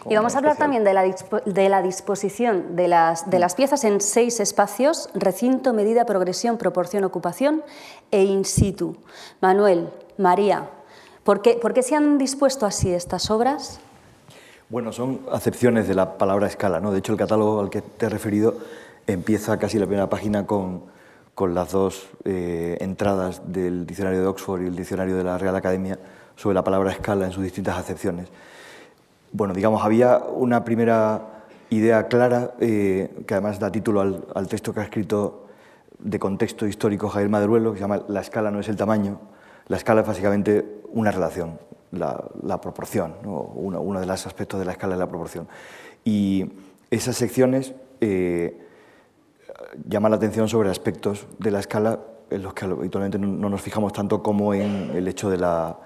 Y 0.09 0.15
vamos 0.15 0.35
a 0.35 0.39
hablar 0.39 0.57
también 0.57 0.83
de 0.83 0.93
la, 0.93 1.05
dispo- 1.05 1.43
de 1.45 1.69
la 1.69 1.81
disposición 1.81 2.75
de 2.75 2.89
las, 2.89 3.29
de 3.29 3.39
las 3.39 3.55
piezas 3.55 3.85
en 3.85 4.01
seis 4.01 4.39
espacios, 4.41 5.09
recinto, 5.13 5.73
medida, 5.73 6.05
progresión, 6.05 6.57
proporción, 6.57 7.05
ocupación 7.05 7.63
e 8.11 8.23
in 8.23 8.43
situ. 8.43 8.97
Manuel, 9.39 9.89
María, 10.17 10.69
¿por 11.23 11.41
qué, 11.41 11.53
por 11.53 11.73
qué 11.73 11.83
se 11.83 11.95
han 11.95 12.17
dispuesto 12.17 12.65
así 12.65 12.93
estas 12.93 13.31
obras? 13.31 13.79
Bueno, 14.69 14.91
son 14.91 15.21
acepciones 15.31 15.87
de 15.87 15.95
la 15.95 16.17
palabra 16.17 16.47
escala, 16.47 16.79
¿no? 16.81 16.91
De 16.91 16.99
hecho, 16.99 17.13
el 17.13 17.17
catálogo 17.17 17.61
al 17.61 17.69
que 17.69 17.81
te 17.81 18.07
he 18.07 18.09
referido 18.09 18.55
empieza 19.07 19.57
casi 19.57 19.79
la 19.79 19.85
primera 19.85 20.09
página 20.09 20.45
con, 20.45 20.83
con 21.33 21.53
las 21.53 21.71
dos 21.71 22.07
eh, 22.25 22.77
entradas 22.81 23.41
del 23.45 23.85
diccionario 23.85 24.19
de 24.21 24.27
Oxford 24.27 24.63
y 24.63 24.67
el 24.67 24.75
diccionario 24.75 25.15
de 25.15 25.23
la 25.23 25.37
Real 25.37 25.55
Academia 25.55 25.97
sobre 26.35 26.55
la 26.55 26.63
palabra 26.63 26.91
escala 26.91 27.25
en 27.25 27.31
sus 27.31 27.43
distintas 27.43 27.77
acepciones. 27.77 28.27
Bueno, 29.35 29.55
digamos, 29.55 29.83
había 29.83 30.19
una 30.19 30.63
primera 30.63 31.45
idea 31.71 32.07
clara, 32.07 32.53
eh, 32.59 33.23
que 33.25 33.33
además 33.33 33.59
da 33.59 33.71
título 33.71 33.99
al, 33.99 34.47
texto 34.47 34.75
que 34.75 34.79
ha 34.79 34.83
escrito 34.83 35.47
de 35.97 36.19
contexto 36.19 36.67
histórico 36.67 37.09
Javier 37.09 37.31
Maderuelo, 37.31 37.71
que 37.71 37.79
se 37.79 37.81
llama 37.81 38.03
La 38.07 38.21
escala 38.21 38.51
no 38.51 38.59
es 38.59 38.69
el 38.69 38.75
tamaño. 38.75 39.19
La 39.69 39.77
escala 39.77 40.01
es 40.01 40.07
básicamente 40.07 40.83
una 40.91 41.09
relación, 41.09 41.57
la, 41.89 42.61
proporción. 42.61 43.15
¿no? 43.23 43.39
Uno, 43.55 43.99
de 43.99 44.05
los 44.05 44.27
aspectos 44.27 44.59
de 44.59 44.67
la 44.67 44.73
escala 44.73 44.93
es 44.93 44.99
la 44.99 45.09
proporción. 45.09 45.47
Y 46.05 46.51
esas 46.91 47.15
secciones 47.15 47.73
eh, 48.01 48.61
llaman 49.87 50.11
la 50.11 50.17
atención 50.17 50.47
sobre 50.47 50.69
aspectos 50.69 51.25
de 51.39 51.49
la 51.49 51.59
escala 51.59 52.01
en 52.29 52.43
los 52.43 52.53
que 52.53 52.65
habitualmente 52.65 53.17
no 53.17 53.49
nos 53.49 53.61
fijamos 53.63 53.93
tanto 53.93 54.21
como 54.21 54.53
en 54.53 54.91
el 54.93 55.07
hecho 55.07 55.31
de 55.31 55.37
la, 55.37 55.79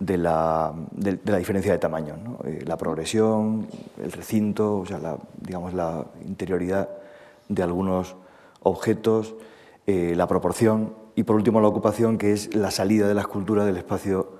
de 0.00 0.16
la, 0.18 0.72
de- 0.92 1.16
de 1.16 1.32
la 1.32 1.38
diferencia 1.38 1.72
de 1.72 1.78
tamaño. 1.78 2.16
¿no? 2.22 2.38
Eh, 2.44 2.62
la 2.66 2.76
progresión, 2.76 3.66
el 4.02 4.12
recinto, 4.12 4.78
o 4.78 4.86
sea, 4.86 4.98
la, 4.98 5.18
digamos, 5.40 5.74
la 5.74 6.06
interioridad 6.26 6.88
de 7.48 7.62
algunos 7.62 8.14
objetos, 8.62 9.34
eh, 9.86 10.14
la 10.16 10.26
proporción 10.28 10.94
y 11.16 11.22
por 11.24 11.34
último 11.36 11.60
la 11.60 11.68
ocupación, 11.68 12.16
que 12.18 12.32
es 12.32 12.54
la 12.54 12.70
salida 12.70 13.08
de 13.08 13.14
la 13.14 13.22
escultura 13.22 13.64
del 13.64 13.76
espacio 13.76 14.32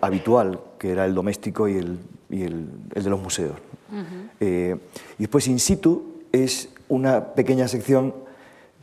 habitual, 0.00 0.60
que 0.78 0.90
era 0.92 1.04
el 1.04 1.14
doméstico 1.14 1.68
y 1.68 1.76
el, 1.76 1.98
y 2.30 2.42
el- 2.42 2.70
el 2.94 3.02
de 3.04 3.10
los 3.10 3.20
museos. 3.20 3.56
Eh, 4.38 4.76
y 5.18 5.22
después 5.22 5.48
in 5.48 5.58
situ 5.58 6.22
es 6.32 6.68
una 6.88 7.34
pequeña 7.34 7.66
sección 7.68 8.14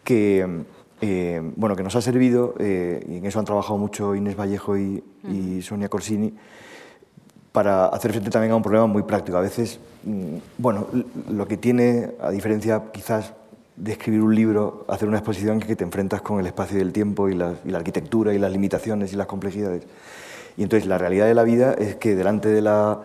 que, 0.04 0.64
eh, 1.00 1.40
bueno, 1.56 1.76
que 1.76 1.84
nos 1.84 1.96
ha 1.96 2.02
servido, 2.02 2.56
eh, 2.60 3.06
y 3.08 3.18
en 3.18 3.26
eso 3.26 3.40
han 3.40 3.46
trabajado 3.46 3.78
mucho 3.78 4.16
Inés 4.16 4.36
Vallejo 4.36 4.78
y, 4.78 5.04
y 5.30 5.62
Sonia 5.62 5.90
Corsini, 5.90 6.34
para 7.52 7.88
hacer 7.88 8.12
frente 8.12 8.30
también 8.32 8.52
a 8.52 8.56
un 8.56 8.64
problema 8.64 8.88
muy 8.88 9.04
práctico. 9.04 9.38
A 9.38 9.42
veces, 9.42 9.80
mm, 10.04 10.38
bueno, 10.58 10.88
lo 11.30 11.48
que 11.48 11.58
tiene, 11.58 12.12
a 12.20 12.32
diferencia 12.32 12.84
quizás 12.92 13.34
de 13.76 13.92
escribir 13.92 14.22
un 14.22 14.34
libro, 14.34 14.86
hacer 14.88 15.08
una 15.08 15.18
exposición 15.18 15.60
que 15.60 15.76
te 15.76 15.84
enfrentas 15.84 16.22
con 16.22 16.40
el 16.40 16.48
espacio 16.48 16.80
y 16.80 16.82
el 16.82 16.92
tiempo 16.92 17.30
y 17.30 17.36
la, 17.36 17.54
y 17.64 17.70
la 17.70 17.78
arquitectura 17.78 18.34
y 18.34 18.40
las 18.40 18.52
limitaciones 18.52 19.14
y 19.14 19.16
las 19.18 19.28
complejidades. 19.28 19.84
Y 20.58 20.64
entonces 20.64 20.88
la 20.88 20.98
realidad 20.98 21.28
de 21.28 21.36
la 21.36 21.44
vida 21.44 21.74
es 21.74 21.96
que 21.96 22.16
delante 22.16 22.50
de 22.50 22.64
la 22.64 23.02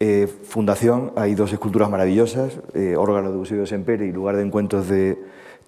eh, 0.00 0.26
fundación 0.26 1.12
hay 1.14 1.36
dos 1.36 1.52
esculturas 1.52 1.88
maravillosas, 1.88 2.58
órgano 2.96 3.30
de 3.30 3.38
Eusebio 3.38 3.66
Sempere 3.66 4.06
y 4.06 4.12
lugar 4.12 4.36
de 4.36 4.42
encuentros 4.42 4.88
de 4.88 5.18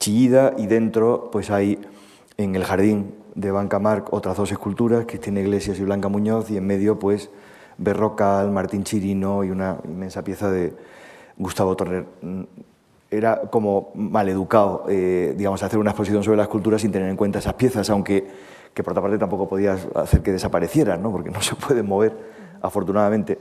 Chillida, 0.00 0.54
y 0.58 0.66
dentro 0.66 1.28
pues 1.30 1.50
hay 1.50 1.78
en 2.36 2.56
el 2.56 2.64
jardín 2.64 3.14
de 3.34 3.50
Banca 3.52 3.78
Marc 3.78 4.12
otras 4.12 4.36
dos 4.36 4.50
esculturas, 4.50 5.04
Cristina 5.06 5.40
Iglesias 5.40 5.78
y 5.78 5.84
Blanca 5.84 6.08
Muñoz, 6.08 6.50
y 6.50 6.56
en 6.56 6.66
medio 6.66 6.98
pues 6.98 7.30
Berrocal, 7.78 8.50
Martín 8.50 8.82
Chirino 8.82 9.44
y 9.44 9.50
una 9.50 9.78
inmensa 9.84 10.24
pieza 10.24 10.50
de 10.50 10.74
Gustavo 11.36 11.76
Torner. 11.76 12.06
Mm, 12.22 12.42
Era 13.10 13.42
como 13.50 13.90
maleducado, 13.94 14.84
eh, 14.88 15.34
digamos, 15.36 15.62
hacer 15.62 15.78
una 15.78 15.90
exposición 15.90 16.22
sobre 16.22 16.36
la 16.36 16.44
escultura 16.44 16.78
sin 16.78 16.92
tener 16.92 17.08
en 17.08 17.16
cuenta 17.16 17.38
esas 17.40 17.54
piezas, 17.54 17.90
aunque 17.90 18.26
que 18.72 18.82
por 18.82 18.92
otra 18.92 19.02
parte 19.02 19.18
tampoco 19.18 19.48
podías 19.48 19.86
hacer 19.94 20.22
que 20.22 20.32
desaparecieran, 20.32 21.02
¿no? 21.02 21.10
porque 21.10 21.30
no 21.30 21.40
se 21.42 21.54
pueden 21.56 21.86
mover, 21.86 22.16
afortunadamente. 22.62 23.38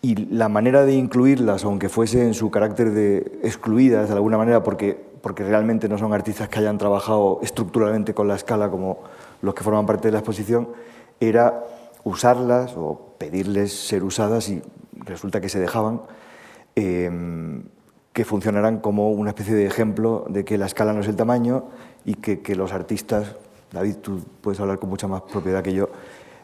Y 0.00 0.14
la 0.32 0.48
manera 0.48 0.84
de 0.84 0.94
incluirlas, 0.94 1.64
aunque 1.64 1.88
fuese 1.88 2.22
en 2.22 2.34
su 2.34 2.50
carácter 2.50 2.90
de 2.90 3.40
excluidas 3.42 4.08
de 4.08 4.14
alguna 4.14 4.38
manera, 4.38 4.62
porque, 4.62 5.07
porque 5.20 5.44
realmente 5.44 5.88
no 5.88 5.98
son 5.98 6.12
artistas 6.12 6.48
que 6.48 6.58
hayan 6.58 6.78
trabajado 6.78 7.40
estructuralmente 7.42 8.14
con 8.14 8.28
la 8.28 8.34
escala 8.34 8.70
como 8.70 9.00
los 9.42 9.54
que 9.54 9.62
forman 9.62 9.86
parte 9.86 10.08
de 10.08 10.12
la 10.12 10.18
exposición, 10.18 10.68
era 11.20 11.64
usarlas 12.04 12.74
o 12.76 13.14
pedirles 13.18 13.72
ser 13.72 14.04
usadas 14.04 14.48
y 14.48 14.62
resulta 14.92 15.40
que 15.40 15.48
se 15.48 15.58
dejaban, 15.58 16.02
eh, 16.76 17.10
que 18.12 18.24
funcionaran 18.24 18.78
como 18.78 19.10
una 19.10 19.30
especie 19.30 19.54
de 19.54 19.66
ejemplo 19.66 20.24
de 20.28 20.44
que 20.44 20.58
la 20.58 20.66
escala 20.66 20.92
no 20.92 21.00
es 21.00 21.08
el 21.08 21.16
tamaño 21.16 21.66
y 22.04 22.14
que, 22.14 22.40
que 22.40 22.56
los 22.56 22.72
artistas, 22.72 23.36
David, 23.72 23.96
tú 23.96 24.20
puedes 24.40 24.58
hablar 24.60 24.78
con 24.78 24.88
mucha 24.90 25.06
más 25.06 25.22
propiedad 25.22 25.62
que 25.62 25.72
yo, 25.72 25.88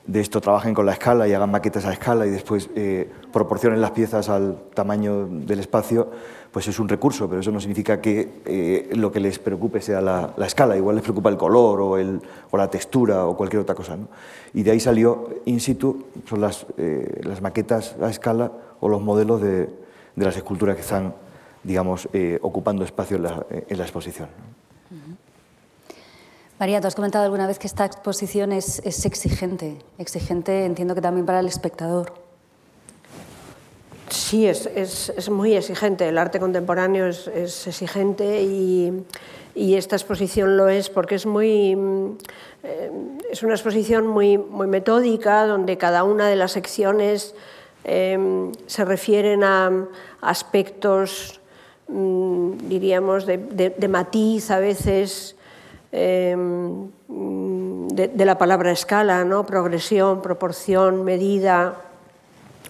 de 0.07 0.21
esto 0.21 0.41
trabajen 0.41 0.75
con 0.75 0.85
la 0.85 0.93
escala 0.93 1.27
y 1.27 1.33
hagan 1.33 1.51
maquetas 1.51 1.87
a 1.87 1.93
escala 1.93 2.27
y 2.27 2.31
después 2.31 2.69
eh, 2.75 3.11
proporcionen 3.33 3.81
las 3.81 3.93
piezas 3.93 4.29
al 4.29 4.59
tamaño 4.75 5.27
del 5.27 5.61
espacio, 5.61 6.11
pues 6.53 6.69
es 6.69 6.79
un 6.79 6.89
recurso, 6.89 7.29
pero 7.29 7.41
eso 7.41 7.51
no 7.51 7.59
significa 7.59 8.01
que 8.01 8.43
eh, 8.45 8.91
lo 8.93 9.11
que 9.11 9.19
les 9.19 9.39
preocupe 9.39 9.81
sea 9.81 10.03
la, 10.03 10.35
escala, 10.47 10.77
igual 10.77 10.97
les 10.97 11.03
preocupa 11.03 11.31
el 11.31 11.39
color 11.39 11.81
o, 11.81 11.97
el, 11.97 12.21
o 12.51 12.57
la 12.57 12.69
textura 12.69 13.25
o 13.25 13.37
cualquier 13.37 13.63
otra 13.63 13.75
cosa. 13.75 13.97
¿no? 13.97 14.09
Y 14.53 14.63
de 14.63 14.73
ahí 14.73 14.81
salió 14.81 15.31
in 15.47 15.59
situ, 15.59 16.05
son 16.29 16.43
las, 16.43 16.67
eh, 16.77 17.21
las 17.25 17.41
maquetas 17.41 17.97
a 18.01 18.11
escala 18.11 18.53
o 18.81 18.89
los 18.89 19.01
modelos 19.01 19.41
de, 19.41 19.71
de 20.17 20.25
las 20.25 20.37
esculturas 20.37 20.77
que 20.77 20.83
están, 20.83 21.15
digamos, 21.63 22.09
ocupando 22.43 22.85
espacio 22.85 23.17
en 23.17 23.23
la, 23.23 23.47
en 23.51 23.79
la 23.79 23.85
exposición. 23.85 24.29
María, 26.59 26.81
tú 26.81 26.87
has 26.87 26.95
comentado 26.95 27.25
alguna 27.25 27.49
vez 27.49 27.59
que 27.59 27.67
esta 27.67 27.85
exposición 27.85 28.53
es, 28.53 28.79
exigente. 29.05 29.79
Exigente, 29.99 30.65
entiendo 30.65 30.95
que 30.95 31.01
también 31.01 31.27
para 31.27 31.41
el 31.41 31.47
espectador. 31.47 32.15
Sí, 34.09 34.47
es, 34.47 34.67
es, 34.67 35.29
muy 35.31 35.57
exigente. 35.57 36.09
El 36.09 36.17
arte 36.17 36.39
contemporáneo 36.39 37.09
es, 37.09 37.67
exigente 37.67 38.43
y, 38.43 39.05
y, 39.57 39.75
esta 39.75 39.97
exposición 39.97 40.57
lo 40.57 40.69
es 40.69 40.91
porque 40.91 41.17
es 41.17 41.27
muy 41.27 41.77
eh, 42.63 42.91
es 43.33 43.43
una 43.43 43.55
exposición 43.55 44.07
muy, 44.07 44.39
muy 44.39 44.69
metódica 44.69 45.47
donde 45.47 45.77
cada 45.77 46.05
una 46.05 46.29
de 46.29 46.37
las 46.37 46.53
secciones 46.53 47.35
eh, 47.83 48.53
se 48.67 48.85
refieren 48.85 49.43
a 49.43 49.89
aspectos, 50.21 51.41
mm, 51.89 52.69
diríamos, 52.69 53.27
de, 53.27 53.39
de 53.39 53.89
matiz 53.89 54.53
a 54.53 54.61
veces 54.61 55.35
Em, 55.97 56.91
de, 57.07 58.25
la 58.25 58.37
palabra 58.37 58.73
escala, 58.73 59.23
¿no? 59.23 59.47
progresión, 59.47 60.23
proporción, 60.23 61.05
medida, 61.05 61.77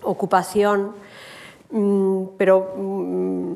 ocupación, 0.03 0.93
mm, 1.71 2.25
pero 2.37 2.75
mm, 2.77 3.53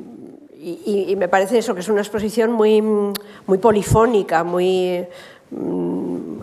y, 0.59 1.15
me 1.17 1.29
parece 1.29 1.59
eso 1.59 1.75
que 1.75 1.81
es 1.81 1.89
una 1.91 2.01
exposición 2.01 2.51
muy, 2.51 2.81
muy 2.81 3.59
polifónica, 3.59 4.43
muy 4.43 5.07
mm, 5.51 6.39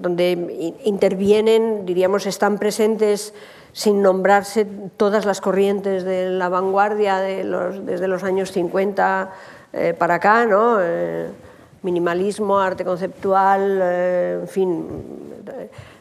donde 0.00 0.76
intervienen, 0.84 1.84
diríamos, 1.84 2.26
están 2.26 2.56
presentes 2.58 3.34
sin 3.72 4.00
nombrarse 4.00 4.64
todas 4.96 5.24
las 5.24 5.40
corrientes 5.40 6.04
de 6.04 6.30
la 6.30 6.48
vanguardia 6.48 7.18
de 7.18 7.42
los, 7.42 7.84
desde 7.84 8.06
los 8.06 8.22
años 8.22 8.52
50 8.52 9.32
eh, 9.72 9.94
para 9.98 10.14
acá, 10.14 10.46
¿no? 10.46 10.76
Eh, 10.80 11.26
minimalismo, 11.82 12.58
arte 12.58 12.84
conceptual, 12.84 13.80
eh, 13.82 14.38
en 14.42 14.48
fin, 14.48 14.86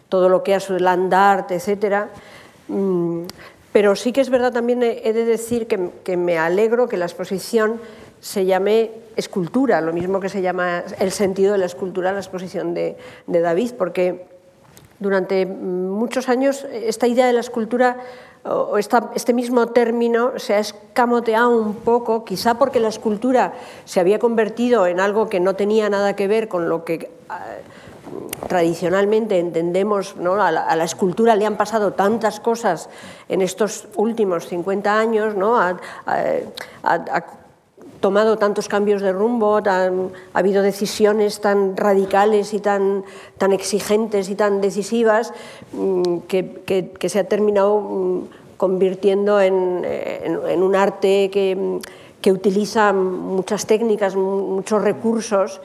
todo 0.09 0.29
lo 0.29 0.43
que 0.43 0.55
es 0.55 0.69
el 0.69 0.83
land 0.83 1.13
art, 1.13 1.51
etc. 1.51 2.05
Mm, 2.67 3.23
pero 3.71 3.95
sí 3.95 4.11
que 4.11 4.21
es 4.21 4.29
verdad 4.29 4.51
también 4.51 4.83
he 4.83 5.13
de 5.13 5.25
decir 5.25 5.67
que, 5.67 6.17
me 6.17 6.37
alegro 6.37 6.87
que 6.87 6.97
la 6.97 7.05
exposición 7.05 7.79
se 8.19 8.45
llame 8.45 8.91
escultura, 9.15 9.81
lo 9.81 9.93
mismo 9.93 10.19
que 10.19 10.29
se 10.29 10.41
llama 10.41 10.83
el 10.99 11.11
sentido 11.11 11.53
de 11.53 11.57
la 11.57 11.65
escultura 11.65 12.11
la 12.11 12.19
exposición 12.19 12.73
de, 12.73 12.97
de 13.27 13.39
David, 13.39 13.71
porque 13.77 14.25
durante 14.99 15.45
muchos 15.45 16.29
años 16.29 16.67
esta 16.71 17.07
idea 17.07 17.25
de 17.25 17.33
la 17.33 17.39
escultura 17.39 17.97
o 18.43 18.77
este 18.77 19.33
mismo 19.33 19.67
término 19.67 20.39
se 20.39 20.55
ha 20.55 20.59
escamoteado 20.59 21.57
un 21.57 21.75
poco, 21.75 22.25
quizá 22.25 22.55
porque 22.55 22.79
la 22.79 22.87
escultura 22.87 23.53
se 23.85 23.99
había 23.99 24.19
convertido 24.19 24.87
en 24.87 24.99
algo 24.99 25.29
que 25.29 25.39
no 25.39 25.55
tenía 25.55 25.89
nada 25.89 26.15
que 26.15 26.27
ver 26.27 26.47
con 26.47 26.67
lo 26.67 26.83
que 26.83 27.11
ah, 27.29 27.45
tradicionalmente 28.47 29.39
entendemos, 29.39 30.15
¿no? 30.17 30.41
a, 30.41 30.51
la, 30.51 30.83
escultura 30.83 31.35
le 31.35 31.45
han 31.45 31.55
pasado 31.55 31.93
tantas 31.93 32.39
cosas 32.39 32.89
en 33.29 33.41
estos 33.41 33.87
últimos 33.95 34.47
50 34.47 34.99
años, 34.99 35.35
¿no? 35.35 35.57
Tomado 38.01 38.37
tantos 38.37 38.67
cambios 38.67 39.01
de 39.01 39.13
rumbo, 39.13 39.61
ha 39.65 39.89
habido 40.33 40.63
decisiones 40.63 41.39
tan 41.39 41.77
radicales 41.77 42.53
y 42.53 42.59
tan, 42.59 43.05
tan 43.37 43.53
exigentes 43.53 44.29
y 44.29 44.35
tan 44.35 44.59
decisivas 44.59 45.33
mm, 45.71 46.17
que, 46.27 46.91
se 47.07 47.19
ha 47.19 47.23
terminado 47.23 47.79
mm, 47.79 48.21
convirtiendo 48.57 49.39
en, 49.39 49.85
en, 49.85 50.61
un 50.61 50.75
arte 50.75 51.29
que, 51.31 51.79
que, 52.21 52.31
utiliza 52.31 52.91
muchas 52.91 53.65
técnicas, 53.65 54.15
muchos 54.15 54.81
recursos, 54.83 55.61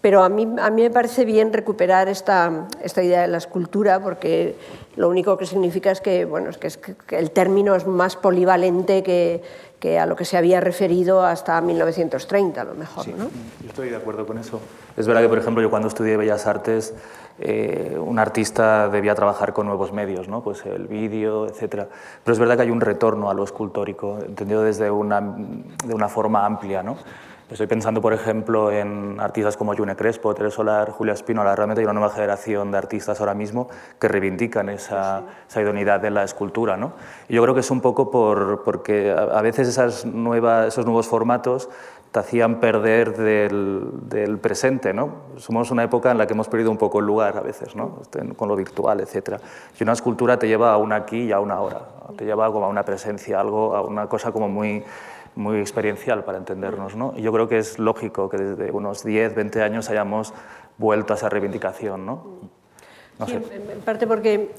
pero 0.00 0.22
a 0.22 0.28
mí, 0.28 0.48
a 0.60 0.70
mí 0.70 0.82
me 0.82 0.90
parece 0.90 1.24
bien 1.24 1.52
recuperar 1.52 2.08
esta, 2.08 2.66
esta 2.82 3.02
idea 3.02 3.22
de 3.22 3.28
la 3.28 3.38
escultura 3.38 4.00
porque 4.00 4.56
lo 4.96 5.08
único 5.08 5.36
que 5.36 5.46
significa 5.46 5.90
es 5.90 6.00
que, 6.00 6.24
bueno, 6.24 6.50
es 6.50 6.58
que, 6.58 6.68
es 6.68 6.78
que 6.78 7.18
el 7.18 7.30
término 7.30 7.74
es 7.74 7.86
más 7.86 8.16
polivalente 8.16 9.02
que, 9.02 9.42
que 9.80 9.98
a 9.98 10.06
lo 10.06 10.16
que 10.16 10.24
se 10.24 10.36
había 10.36 10.60
referido 10.60 11.22
hasta 11.22 11.60
1930, 11.60 12.60
a 12.60 12.64
lo 12.64 12.74
mejor. 12.74 13.04
Sí, 13.04 13.14
yo 13.18 13.28
estoy 13.68 13.90
de 13.90 13.96
acuerdo 13.96 14.26
con 14.26 14.38
eso. 14.38 14.60
Es 14.96 15.06
verdad 15.06 15.22
que, 15.22 15.28
por 15.28 15.38
ejemplo, 15.38 15.62
yo 15.62 15.70
cuando 15.70 15.88
estudié 15.88 16.16
Bellas 16.16 16.46
Artes, 16.46 16.94
eh, 17.38 17.98
un 17.98 18.18
artista 18.18 18.88
debía 18.88 19.14
trabajar 19.14 19.54
con 19.54 19.66
nuevos 19.66 19.92
medios, 19.92 20.28
¿no? 20.28 20.42
pues 20.42 20.64
el 20.66 20.86
vídeo, 20.86 21.46
etc. 21.46 21.86
Pero 22.22 22.32
es 22.32 22.38
verdad 22.38 22.56
que 22.56 22.62
hay 22.62 22.70
un 22.70 22.82
retorno 22.82 23.30
a 23.30 23.34
lo 23.34 23.42
escultórico, 23.42 24.18
entendido 24.18 24.62
desde 24.62 24.90
una, 24.90 25.20
de 25.20 25.94
una 25.94 26.08
forma 26.08 26.44
amplia. 26.44 26.82
¿no? 26.82 26.96
Estoy 27.50 27.66
pensando, 27.66 28.00
por 28.00 28.12
ejemplo, 28.12 28.70
en 28.70 29.18
artistas 29.18 29.56
como 29.56 29.74
June 29.74 29.96
Crespo, 29.96 30.32
Teresa 30.34 30.54
Solar, 30.54 30.90
Julia 30.90 31.14
Espínola. 31.14 31.56
Realmente 31.56 31.80
hay 31.80 31.84
una 31.84 31.94
nueva 31.94 32.10
generación 32.10 32.70
de 32.70 32.78
artistas 32.78 33.18
ahora 33.18 33.34
mismo 33.34 33.68
que 33.98 34.06
reivindican 34.06 34.68
esa, 34.68 35.24
esa 35.48 35.60
idoneidad 35.60 35.98
de 35.98 36.10
la 36.10 36.22
escultura. 36.22 36.76
¿no? 36.76 36.92
Y 37.28 37.34
yo 37.34 37.42
creo 37.42 37.52
que 37.52 37.60
es 37.60 37.70
un 37.72 37.80
poco 37.80 38.08
por, 38.08 38.62
porque 38.62 39.10
a 39.10 39.42
veces 39.42 39.66
esas 39.66 40.06
nuevas, 40.06 40.68
esos 40.68 40.84
nuevos 40.84 41.08
formatos 41.08 41.68
te 42.12 42.20
hacían 42.20 42.60
perder 42.60 43.16
del, 43.16 43.82
del, 44.02 44.38
presente. 44.38 44.94
¿no? 44.94 45.14
Somos 45.36 45.72
una 45.72 45.82
época 45.82 46.12
en 46.12 46.18
la 46.18 46.28
que 46.28 46.34
hemos 46.34 46.46
perdido 46.46 46.70
un 46.70 46.78
poco 46.78 47.00
el 47.00 47.06
lugar 47.06 47.36
a 47.36 47.40
veces, 47.40 47.74
¿no? 47.74 47.98
con 48.36 48.48
lo 48.48 48.54
virtual, 48.54 49.00
etc. 49.00 49.40
Y 49.76 49.82
una 49.82 49.94
escultura 49.94 50.38
te 50.38 50.46
lleva 50.46 50.72
a 50.72 50.76
un 50.76 50.92
aquí 50.92 51.24
y 51.24 51.32
a 51.32 51.40
una 51.40 51.54
ahora, 51.54 51.80
te 52.16 52.24
lleva 52.24 52.46
como 52.52 52.66
a 52.66 52.68
una 52.68 52.84
presencia, 52.84 53.40
algo, 53.40 53.74
a 53.74 53.82
una 53.82 54.08
cosa 54.08 54.30
como 54.30 54.48
muy 54.48 54.84
muy 55.34 55.58
experiencial 55.58 56.24
para 56.24 56.38
entendernos. 56.38 56.96
¿no? 56.96 57.14
Y 57.16 57.22
yo 57.22 57.32
creo 57.32 57.48
que 57.48 57.58
es 57.58 57.78
lógico 57.78 58.28
que 58.28 58.38
desde 58.38 58.70
unos 58.70 59.04
10, 59.04 59.34
20 59.34 59.62
años 59.62 59.90
hayamos 59.90 60.34
vuelto 60.78 61.12
a 61.12 61.16
esa 61.16 61.28
reivindicación. 61.28 62.06
¿no? 62.06 62.26
sí, 63.26 63.34
en 63.34 63.80
parte 63.80 64.06
porque, 64.06 64.54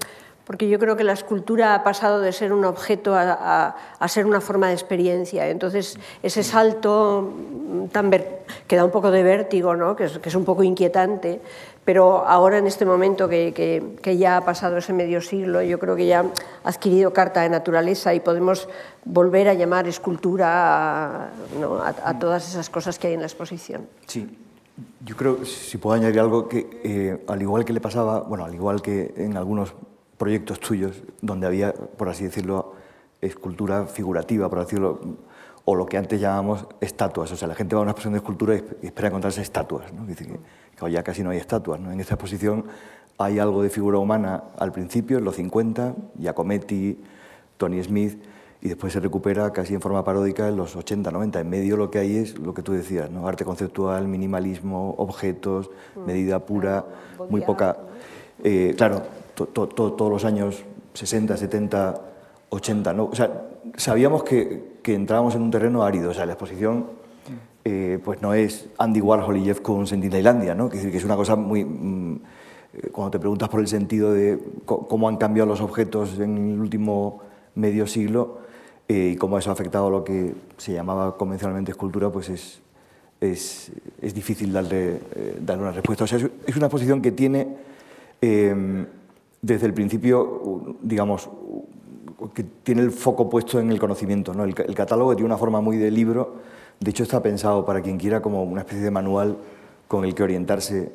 porque 0.52 0.68
yo 0.68 0.80
creo 0.80 0.98
que 0.98 1.06
la 1.06 1.14
escultura 1.14 1.76
ha 1.76 1.82
pasado 1.82 2.20
de 2.20 2.34
ser 2.34 2.52
un 2.52 2.66
objeto 2.66 3.16
a, 3.16 3.74
a, 3.98 4.08
ser 4.10 4.26
una 4.26 4.42
forma 4.42 4.68
de 4.68 4.74
experiencia. 4.74 5.48
Entonces, 5.48 5.98
ese 6.22 6.44
salto 6.44 7.32
tan 7.94 8.12
que 8.68 8.76
da 8.76 8.84
un 8.84 8.92
poco 8.92 9.12
de 9.12 9.24
vértigo, 9.24 9.78
¿no? 9.78 9.96
que, 9.96 10.04
es, 10.04 10.20
que 10.20 10.28
es 10.28 10.36
un 10.36 10.44
poco 10.44 10.62
inquietante, 10.64 11.40
pero 11.86 12.28
ahora 12.28 12.58
en 12.58 12.68
este 12.68 12.84
momento 12.84 13.30
que, 13.30 13.54
que, 14.02 14.18
ya 14.18 14.36
ha 14.36 14.42
pasado 14.44 14.76
ese 14.76 14.92
medio 14.92 15.22
siglo, 15.22 15.62
yo 15.62 15.80
creo 15.80 15.96
que 15.96 16.06
ya 16.06 16.26
ha 16.66 16.68
adquirido 16.68 17.14
carta 17.14 17.44
de 17.44 17.50
naturaleza 17.50 18.14
y 18.14 18.20
podemos 18.20 18.68
volver 19.06 19.48
a 19.48 19.54
llamar 19.54 19.88
escultura 19.88 21.30
a, 22.04 22.20
todas 22.20 22.46
esas 22.50 22.70
cosas 22.70 23.00
que 23.00 23.08
hay 23.08 23.14
en 23.14 23.22
la 23.22 23.28
exposición. 23.28 23.88
Sí, 24.06 24.28
yo 25.06 25.16
creo, 25.16 25.46
si 25.46 25.78
puedo 25.78 25.96
añadir 25.96 26.20
algo, 26.20 26.50
que 26.50 26.82
eh, 26.84 27.24
al 27.30 27.42
igual 27.42 27.64
que 27.64 27.72
le 27.72 27.80
pasaba, 27.80 28.20
bueno, 28.20 28.44
al 28.44 28.54
igual 28.54 28.82
que 28.82 29.14
en 29.16 29.38
algunos 29.38 29.74
proyectos 30.22 30.60
tuyos, 30.60 31.02
donde 31.20 31.48
había, 31.48 31.74
por 31.74 32.08
así 32.08 32.26
decirlo, 32.26 32.74
escultura 33.22 33.88
figurativa, 33.88 34.48
por 34.52 34.60
decirlo, 34.60 35.00
o 35.66 35.74
lo 35.74 35.88
que 35.88 35.98
antes 35.98 36.22
llamábamos 36.22 36.68
estatuas. 36.80 37.32
O 37.32 37.36
sea, 37.36 37.48
la 37.48 37.56
gente 37.56 37.74
va 37.74 37.80
a 37.80 37.82
una 37.82 37.90
exposición 37.94 38.14
de 38.14 38.20
escultura 38.20 38.56
y 38.84 38.86
espera 38.86 39.08
encontrarse 39.08 39.42
estatuas. 39.42 39.92
¿no? 39.92 40.06
Dice 40.06 40.28
que, 40.28 40.40
que 40.78 40.92
ya 40.92 41.02
casi 41.02 41.24
no 41.24 41.32
hay 41.32 41.40
estatuas. 41.40 41.80
¿no? 41.80 41.92
En 41.92 42.00
esta 42.00 42.14
exposición 42.14 42.66
hay 43.18 43.40
algo 43.40 43.64
de 43.64 43.72
figura 43.72 43.98
humana 43.98 44.44
al 44.60 44.72
principio, 44.72 45.18
en 45.18 45.24
los 45.24 45.38
50, 45.38 45.96
Giacometti, 46.20 47.00
Tony 47.58 47.82
Smith, 47.84 48.24
y 48.62 48.68
después 48.68 48.94
se 48.94 49.00
recupera 49.00 49.52
casi 49.52 49.74
en 49.74 49.82
forma 49.82 50.04
paródica 50.04 50.48
en 50.48 50.56
los 50.56 50.76
80, 50.76 51.10
90. 51.10 51.40
En 51.40 51.50
medio 51.50 51.78
lo 51.78 51.90
que 51.90 51.98
hay 51.98 52.18
es 52.18 52.38
lo 52.38 52.54
que 52.54 52.62
tú 52.62 52.74
decías, 52.74 53.10
¿no? 53.10 53.28
arte 53.28 53.44
conceptual, 53.44 54.08
minimalismo, 54.08 54.94
objetos, 55.00 55.72
mm. 55.96 56.06
medida 56.06 56.46
pura, 56.46 56.86
muy 57.28 57.42
poca... 57.42 57.78
Eh, 58.44 58.74
claro, 58.78 59.04
todos 59.48 60.12
los 60.12 60.26
años 60.26 60.64
60, 60.94 61.38
70, 61.38 62.02
80, 62.50 62.94
¿no? 62.94 63.06
O 63.06 63.16
sea, 63.16 63.50
sabíamos 63.76 64.24
que, 64.24 64.80
que 64.82 64.94
entrábamos 64.94 65.36
en 65.36 65.42
un 65.42 65.52
terreno 65.52 65.84
árido, 65.84 66.12
o 66.12 66.14
sea, 66.14 66.26
la 66.26 66.34
exposición 66.34 67.02
eh, 67.64 68.00
pues 68.04 68.22
no 68.24 68.34
es 68.34 68.70
Andy 68.80 69.02
Warhol 69.02 69.38
y 69.38 69.46
Jeff 69.46 69.62
Koons 69.62 69.92
en 69.92 70.02
Disneylandia, 70.02 70.56
¿no? 70.56 70.70
que 70.70 70.80
es 70.80 71.04
una 71.04 71.16
cosa 71.16 71.36
muy... 71.36 71.64
Mm, 71.64 72.20
eh, 72.74 72.90
cuando 72.92 73.12
te 73.12 73.20
preguntas 73.20 73.50
por 73.50 73.60
el 73.60 73.68
sentido 73.68 74.14
de 74.14 74.40
cómo 74.66 75.08
han 75.08 75.18
cambiado 75.18 75.48
los 75.48 75.62
objetos 75.62 76.18
en 76.20 76.54
el 76.54 76.60
último 76.60 77.22
medio 77.54 77.86
siglo 77.86 78.40
eh, 78.88 79.12
y 79.14 79.16
cómo 79.18 79.38
eso 79.38 79.50
ha 79.50 79.54
afectado 79.54 79.90
lo 79.90 80.04
que 80.04 80.34
se 80.58 80.74
llamaba 80.74 81.18
convencionalmente 81.18 81.72
escultura, 81.72 82.10
pues 82.10 82.30
es, 82.30 82.62
es, 83.20 83.72
es 84.02 84.14
difícil 84.14 84.54
darle, 84.54 85.00
darle, 85.42 85.64
una 85.64 85.72
respuesta. 85.74 86.06
O 86.06 86.08
sea, 86.08 86.18
es, 86.18 86.56
una 86.56 86.68
exposición 86.68 87.02
que 87.02 87.12
tiene 87.12 87.58
desde 89.42 89.66
el 89.66 89.74
principio, 89.74 90.76
digamos, 90.82 91.30
que 92.34 92.44
tiene 92.44 92.82
el 92.82 92.92
foco 92.92 93.30
puesto 93.30 93.60
en 93.60 93.72
el 93.72 93.80
conocimiento. 93.80 94.34
¿no? 94.34 94.44
El, 94.44 94.54
catálogo 94.54 95.16
tiene 95.16 95.26
una 95.26 95.38
forma 95.38 95.62
muy 95.62 95.78
de 95.78 95.90
libro, 95.90 96.36
de 96.80 96.92
hecho 96.92 97.04
está 97.04 97.22
pensado 97.22 97.66
para 97.66 97.82
quien 97.82 97.98
quiera 97.98 98.22
como 98.22 98.44
una 98.44 98.62
especie 98.62 98.84
de 98.84 98.92
manual 98.92 99.38
con 99.88 100.06
el 100.06 100.14
que 100.14 100.24
orientarse 100.24 100.92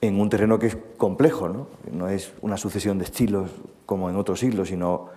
en 0.00 0.20
un 0.20 0.28
terreno 0.28 0.58
que 0.58 0.66
es 0.66 0.76
complejo, 0.96 1.48
¿no? 1.48 1.66
no 1.90 2.08
es 2.08 2.32
una 2.42 2.56
sucesión 2.56 2.98
de 2.98 3.04
estilos 3.04 3.50
como 3.86 4.10
en 4.10 4.16
otros 4.16 4.40
siglos, 4.40 4.68
sino 4.68 5.08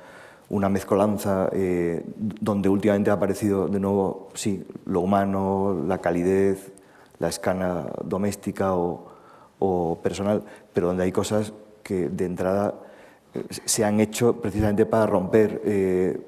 una 0.50 0.70
mezcolanza 0.70 1.50
eh, 1.52 2.06
donde 2.16 2.70
últimamente 2.70 3.10
ha 3.10 3.13
aparecido 3.13 3.68
de 3.68 3.80
nuevo 3.80 4.30
sí, 4.34 4.66
lo 4.86 5.02
humano, 5.02 5.84
la 5.86 5.98
calidez, 5.98 6.72
la 7.20 7.28
escala 7.28 7.92
doméstica 8.06 8.76
o, 8.76 9.08
o 9.60 10.00
personal, 10.02 10.44
pero 10.74 10.88
donde 10.88 11.04
hay 11.04 11.12
cosas 11.12 11.52
que 11.88 12.10
de 12.10 12.26
entrada 12.26 12.73
eh, 13.34 13.45
se 13.63 13.86
han 13.86 14.02
hecho 14.02 14.41
precisamente 14.41 14.86
para 14.86 15.06
romper 15.06 15.62
eh, 15.63 16.19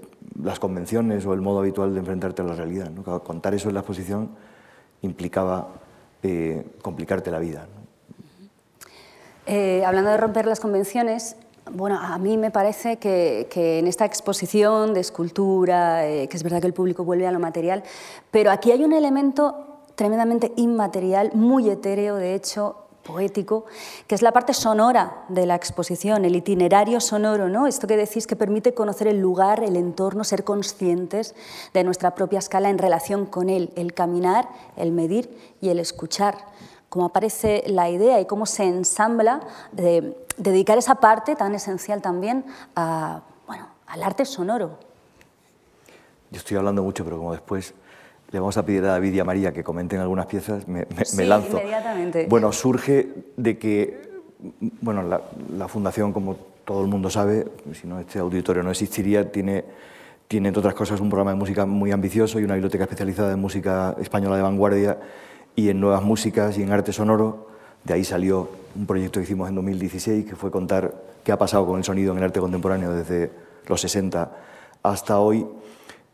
las 0.42 0.58
convenciones 0.58 1.26
o 1.26 1.34
el 1.34 1.42
modo 1.42 1.60
habitual 1.60 1.94
de 1.94 2.00
enfrentarte 2.00 2.42
a 2.42 2.46
la 2.46 2.54
realidad. 2.54 2.90
Contar 3.26 3.54
eso 3.54 3.68
en 3.68 3.74
la 3.74 3.82
exposición 3.82 4.30
implicaba 5.02 5.68
eh, 6.24 6.66
complicarte 6.82 7.30
la 7.30 7.40
vida. 7.40 7.68
hablando 9.86 10.12
de 10.12 10.18
romper 10.18 10.46
las 10.46 10.62
convenciones, 10.62 11.36
bueno, 11.72 12.00
a 12.00 12.18
mí 12.20 12.38
me 12.38 12.52
parece 12.52 12.98
que, 12.98 13.48
en 13.80 13.86
esta 13.86 14.06
exposición 14.06 14.94
de 14.94 15.02
escultura, 15.02 16.02
que 16.04 16.30
es 16.32 16.44
verdad 16.44 16.62
que 16.62 16.68
el 16.68 16.74
público 16.74 17.04
vuelve 17.04 17.28
a 17.28 17.32
lo 17.32 17.40
material, 17.40 17.84
pero 18.32 18.50
aquí 18.50 18.72
hay 18.72 18.84
un 18.84 18.94
elemento 18.94 19.82
tremendamente 19.96 20.54
inmaterial, 20.56 21.32
muy 21.34 21.70
etéreo, 21.70 22.16
de 22.16 22.34
hecho, 22.34 22.89
poético, 23.10 23.66
que 24.08 24.16
es 24.16 24.22
la 24.22 24.32
parte 24.32 24.54
sonora 24.54 25.26
de 25.30 25.46
la 25.46 25.56
exposición, 25.56 26.26
el 26.26 26.36
itinerario 26.36 27.00
sonoro, 27.00 27.50
¿no? 27.50 27.66
Esto 27.66 27.88
que 27.88 27.98
decís 27.98 28.28
que 28.28 28.36
permite 28.36 28.74
conocer 28.74 29.08
el 29.08 29.20
lugar, 29.20 29.64
el 29.64 29.76
entorno, 29.76 30.24
ser 30.24 30.44
conscientes 30.44 31.34
de 31.74 31.84
nuestra 31.84 32.14
propia 32.14 32.40
escala 32.40 32.70
en 32.70 32.78
relación 32.78 33.26
con 33.26 33.50
él, 33.50 33.72
el 33.76 33.94
caminar, 33.94 34.48
el 34.76 34.92
medir 34.92 35.56
y 35.60 35.70
el 35.70 35.80
escuchar. 35.80 36.38
Cómo 36.90 37.06
aparece 37.06 37.64
la 37.68 37.90
idea 37.90 38.20
y 38.20 38.26
cómo 38.26 38.46
se 38.46 38.64
ensambla 38.64 39.42
de 39.72 40.16
dedicar 40.38 40.78
esa 40.78 40.96
parte 40.96 41.36
tan 41.36 41.54
esencial 41.56 42.02
también 42.02 42.46
al 42.76 44.04
arte 44.04 44.26
sonoro. 44.26 44.78
Yo 46.32 46.38
estoy 46.38 46.58
hablando 46.58 46.84
mucho, 46.84 47.04
pero 47.04 47.18
como 47.18 47.32
después 47.32 47.74
le 48.32 48.40
vamos 48.40 48.58
a 48.58 48.66
pedir 48.66 48.84
a 48.84 48.90
David 48.90 49.14
y 49.14 49.20
a 49.20 49.24
María 49.24 49.52
que 49.52 49.64
comenten 49.64 50.00
algunas 50.00 50.26
piezas, 50.26 50.68
me, 50.68 50.86
me, 50.96 51.06
sí, 51.06 51.18
me 51.18 51.26
lanzo. 51.26 51.58
inmediatamente. 51.58 52.28
Bueno, 52.30 52.52
surge 52.52 53.08
de 53.38 53.58
que 53.58 54.10
bueno, 54.82 55.04
la, 55.04 55.22
la, 55.58 55.68
fundación, 55.68 56.14
como 56.14 56.38
todo 56.64 56.82
el 56.82 56.88
mundo 56.88 57.10
sabe, 57.10 57.46
si 57.74 57.88
no 57.88 58.00
este 58.00 58.20
auditorio 58.20 58.64
no 58.64 58.72
existiría, 58.72 59.32
tiene, 59.32 59.66
tiene 60.28 60.48
entre 60.48 60.60
otras 60.60 60.76
cosas 60.76 61.02
un 61.02 61.10
programa 61.10 61.32
de 61.32 61.38
música 61.38 61.66
muy 61.66 61.92
ambicioso 61.92 62.40
y 62.40 62.44
una 62.44 62.54
biblioteca 62.54 62.86
especializada 62.86 63.34
en 63.34 63.40
música 63.40 63.96
española 64.00 64.38
de 64.38 64.42
vanguardia 64.42 64.98
y 65.56 65.70
en 65.70 65.82
nuevas 65.82 66.04
músicas 66.04 66.58
y 66.58 66.64
en 66.64 66.72
arte 66.72 66.94
sonoro. 66.94 67.48
De 67.84 67.94
ahí 67.94 68.04
salió 68.04 68.50
un 68.76 68.86
proyecto 68.86 69.20
que 69.20 69.26
hicimos 69.26 69.50
en 69.50 69.56
2016, 69.56 70.26
que 70.26 70.36
fue 70.36 70.52
contar 70.52 70.94
qué 71.24 71.32
ha 71.32 71.38
pasado 71.38 71.66
con 71.66 71.78
el 71.78 71.84
sonido 71.84 72.12
en 72.12 72.20
el 72.20 72.26
arte 72.26 72.40
contemporáneo 72.40 72.94
desde 72.94 73.32
los 73.68 73.82
60 73.82 74.32
hasta 74.84 75.20
hoy. 75.20 75.46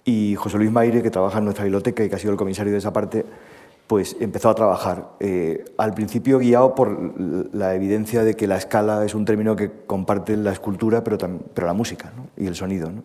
Y 0.06 0.36
José 0.36 0.58
Luis 0.58 0.72
Maire, 0.72 1.02
que 1.02 1.10
trabaja 1.10 1.40
en 1.40 1.46
nuestra 1.46 1.66
biblioteca 1.66 2.04
y 2.04 2.10
que 2.10 2.16
ha 2.16 2.20
sido 2.20 2.32
el 2.32 2.38
comisario 2.38 2.72
de 2.72 2.78
esa 2.78 2.94
parte, 2.94 3.26
pues 3.88 4.16
empezó 4.20 4.50
a 4.50 4.56
trabajar. 4.56 5.10
Eh, 5.20 5.66
al 5.78 5.94
principio 5.94 6.40
guiado 6.40 6.76
por 6.76 7.20
la 7.54 7.74
evidencia 7.76 8.24
de 8.24 8.36
que 8.36 8.48
la 8.48 8.58
escala 8.58 9.04
es 9.04 9.16
un 9.16 9.26
término 9.26 9.56
que 9.56 9.72
comparte 9.86 10.38
la 10.38 10.52
escultura, 10.52 11.04
pero, 11.04 11.18
pero 11.54 11.68
la 11.68 11.74
música 11.74 12.14
¿no? 12.16 12.28
y 12.38 12.48
el 12.48 12.56
sonido. 12.56 12.92
¿no? 12.92 13.04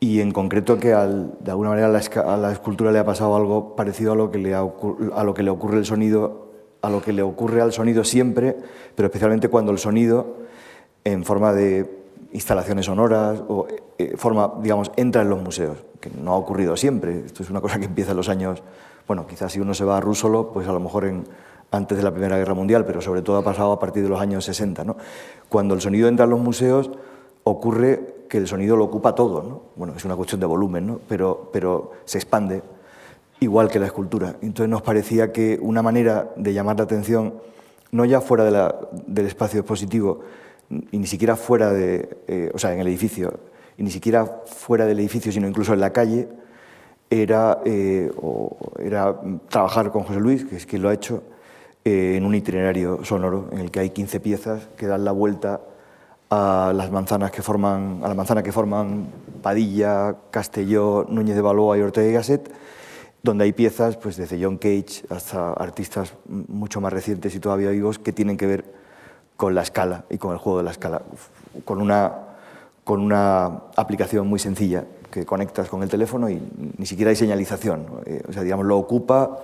Y 0.00 0.20
en 0.20 0.32
concreto 0.32 0.78
que 0.78 0.92
al, 0.92 1.34
de 1.40 1.50
alguna 1.50 1.70
manera 1.70 1.88
a 1.88 2.36
la, 2.36 2.52
escultura 2.52 2.92
le 2.92 2.98
ha 2.98 3.04
pasado 3.04 3.34
algo 3.34 3.76
parecido 3.76 4.12
a 4.12 4.16
lo, 4.16 4.30
que 4.30 4.38
le 4.38 4.54
ha, 4.54 4.60
a 4.60 5.24
lo 5.24 5.34
que 5.34 5.42
le 5.42 5.50
ocurre 5.50 5.78
el 5.78 5.84
sonido, 5.84 6.52
a 6.82 6.90
lo 6.90 7.02
que 7.02 7.12
le 7.12 7.22
ocurre 7.22 7.60
al 7.60 7.72
sonido 7.72 8.04
siempre, 8.04 8.56
pero 8.94 9.06
especialmente 9.06 9.48
cuando 9.48 9.72
el 9.72 9.78
sonido, 9.78 10.36
en 11.04 11.24
forma 11.24 11.52
de 11.52 11.98
instalaciones 12.32 12.86
sonoras 12.86 13.42
o 13.48 13.66
eh, 13.98 14.16
forma, 14.16 14.52
digamos, 14.60 14.90
entra 14.96 15.22
en 15.22 15.30
los 15.30 15.42
museos, 15.42 15.78
que 16.00 16.10
no 16.10 16.32
ha 16.32 16.36
ocurrido 16.36 16.76
siempre. 16.76 17.24
Esto 17.24 17.42
es 17.42 17.50
una 17.50 17.60
cosa 17.60 17.78
que 17.78 17.86
empieza 17.86 18.10
en 18.10 18.16
los 18.16 18.28
años, 18.28 18.62
bueno, 19.06 19.26
quizás 19.26 19.52
si 19.52 19.60
uno 19.60 19.74
se 19.74 19.84
va 19.84 19.96
a 19.96 20.00
Rúsolo, 20.00 20.52
pues 20.52 20.68
a 20.68 20.72
lo 20.72 20.80
mejor 20.80 21.06
en, 21.06 21.24
antes 21.70 21.98
de 21.98 22.04
la 22.04 22.10
Primera 22.10 22.36
Guerra 22.36 22.54
Mundial, 22.54 22.84
pero 22.84 23.00
sobre 23.00 23.22
todo 23.22 23.38
ha 23.38 23.44
pasado 23.44 23.72
a 23.72 23.78
partir 23.78 24.02
de 24.02 24.08
los 24.08 24.20
años 24.20 24.44
60. 24.44 24.84
¿no? 24.84 24.96
Cuando 25.48 25.74
el 25.74 25.80
sonido 25.80 26.08
entra 26.08 26.24
en 26.24 26.30
los 26.30 26.40
museos, 26.40 26.90
ocurre 27.44 28.16
que 28.28 28.38
el 28.38 28.46
sonido 28.46 28.76
lo 28.76 28.84
ocupa 28.84 29.14
todo. 29.14 29.42
¿no? 29.42 29.62
Bueno, 29.76 29.94
es 29.96 30.04
una 30.04 30.16
cuestión 30.16 30.40
de 30.40 30.46
volumen, 30.46 30.86
¿no? 30.86 31.00
pero, 31.08 31.50
pero 31.52 31.92
se 32.04 32.18
expande, 32.18 32.62
igual 33.40 33.68
que 33.68 33.78
la 33.78 33.86
escultura. 33.86 34.36
Entonces 34.40 34.68
nos 34.68 34.82
parecía 34.82 35.32
que 35.32 35.58
una 35.60 35.82
manera 35.82 36.30
de 36.36 36.52
llamar 36.52 36.78
la 36.78 36.84
atención, 36.84 37.34
no 37.90 38.04
ya 38.04 38.20
fuera 38.20 38.44
del 38.44 39.26
espacio 39.26 39.60
expositivo, 39.60 40.20
y 40.70 40.98
ni 40.98 41.06
siquiera 41.06 41.36
fuera 41.36 41.72
de, 41.72 42.18
eh, 42.26 42.50
o 42.54 42.58
sea, 42.58 42.72
en 42.72 42.80
el 42.80 42.86
edificio, 42.86 43.40
y 43.76 43.82
ni 43.82 43.90
siquiera 43.90 44.26
fuera 44.46 44.84
del 44.86 44.98
edificio, 44.98 45.32
sino 45.32 45.48
incluso 45.48 45.72
en 45.72 45.80
la 45.80 45.92
calle, 45.92 46.28
era, 47.10 47.60
eh, 47.64 48.10
o 48.20 48.56
era 48.78 49.18
trabajar 49.48 49.90
con 49.90 50.02
José 50.02 50.20
Luis, 50.20 50.44
que 50.44 50.56
es 50.56 50.66
quien 50.66 50.82
lo 50.82 50.88
ha 50.88 50.94
hecho, 50.94 51.22
eh, 51.84 52.16
en 52.16 52.24
un 52.24 52.34
itinerario 52.34 53.04
sonoro 53.04 53.48
en 53.52 53.60
el 53.60 53.70
que 53.70 53.80
hay 53.80 53.90
15 53.90 54.20
piezas 54.20 54.68
que 54.76 54.86
dan 54.86 55.04
la 55.04 55.12
vuelta 55.12 55.60
a 56.28 56.72
las 56.74 56.90
manzanas 56.90 57.30
que 57.30 57.40
forman, 57.40 58.00
a 58.02 58.08
la 58.08 58.14
manzana 58.14 58.42
que 58.42 58.52
forman 58.52 59.06
Padilla, 59.40 60.16
Castelló, 60.30 61.06
Núñez 61.08 61.36
de 61.36 61.40
Balboa 61.40 61.78
y 61.78 61.80
Ortega 61.80 62.08
y 62.08 62.12
Gasset, 62.12 62.52
donde 63.22 63.44
hay 63.44 63.52
piezas 63.52 63.96
pues, 63.96 64.16
desde 64.16 64.42
John 64.42 64.58
Cage 64.58 65.04
hasta 65.08 65.52
artistas 65.52 66.12
mucho 66.26 66.80
más 66.80 66.92
recientes 66.92 67.34
y 67.34 67.40
todavía 67.40 67.70
vivos 67.70 67.98
que 67.98 68.12
tienen 68.12 68.36
que 68.36 68.46
ver 68.46 68.77
con 69.38 69.54
la 69.54 69.62
escala 69.62 70.04
y 70.10 70.18
con 70.18 70.32
el 70.32 70.38
juego 70.38 70.58
de 70.58 70.64
la 70.64 70.72
escala, 70.72 71.00
con 71.64 71.80
una, 71.80 72.12
con 72.82 73.00
una 73.00 73.46
aplicación 73.76 74.26
muy 74.26 74.40
sencilla 74.40 74.84
que 75.12 75.24
conectas 75.24 75.68
con 75.68 75.84
el 75.84 75.88
teléfono 75.88 76.28
y 76.28 76.42
ni 76.76 76.84
siquiera 76.84 77.10
hay 77.10 77.16
señalización. 77.16 77.86
Eh, 78.04 78.20
o 78.28 78.32
sea, 78.32 78.42
digamos, 78.42 78.66
lo 78.66 78.76
ocupa 78.76 79.38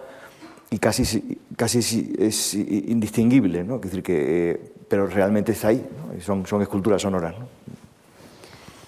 y 0.69 0.81
casi, 0.81 1.39
casi 1.57 2.13
es 2.19 2.55
indistinguible, 2.55 3.63
¿no? 3.63 3.77
Es 3.77 3.83
decir, 3.83 4.03
que, 4.03 4.51
eh, 4.51 4.73
pero 4.89 5.07
realmente 5.07 5.53
está 5.53 5.69
ahí, 5.69 5.87
¿no? 5.97 6.21
son, 6.21 6.45
son 6.45 6.61
esculturas 6.61 7.01
sonoras. 7.01 7.37
¿no? 7.39 7.47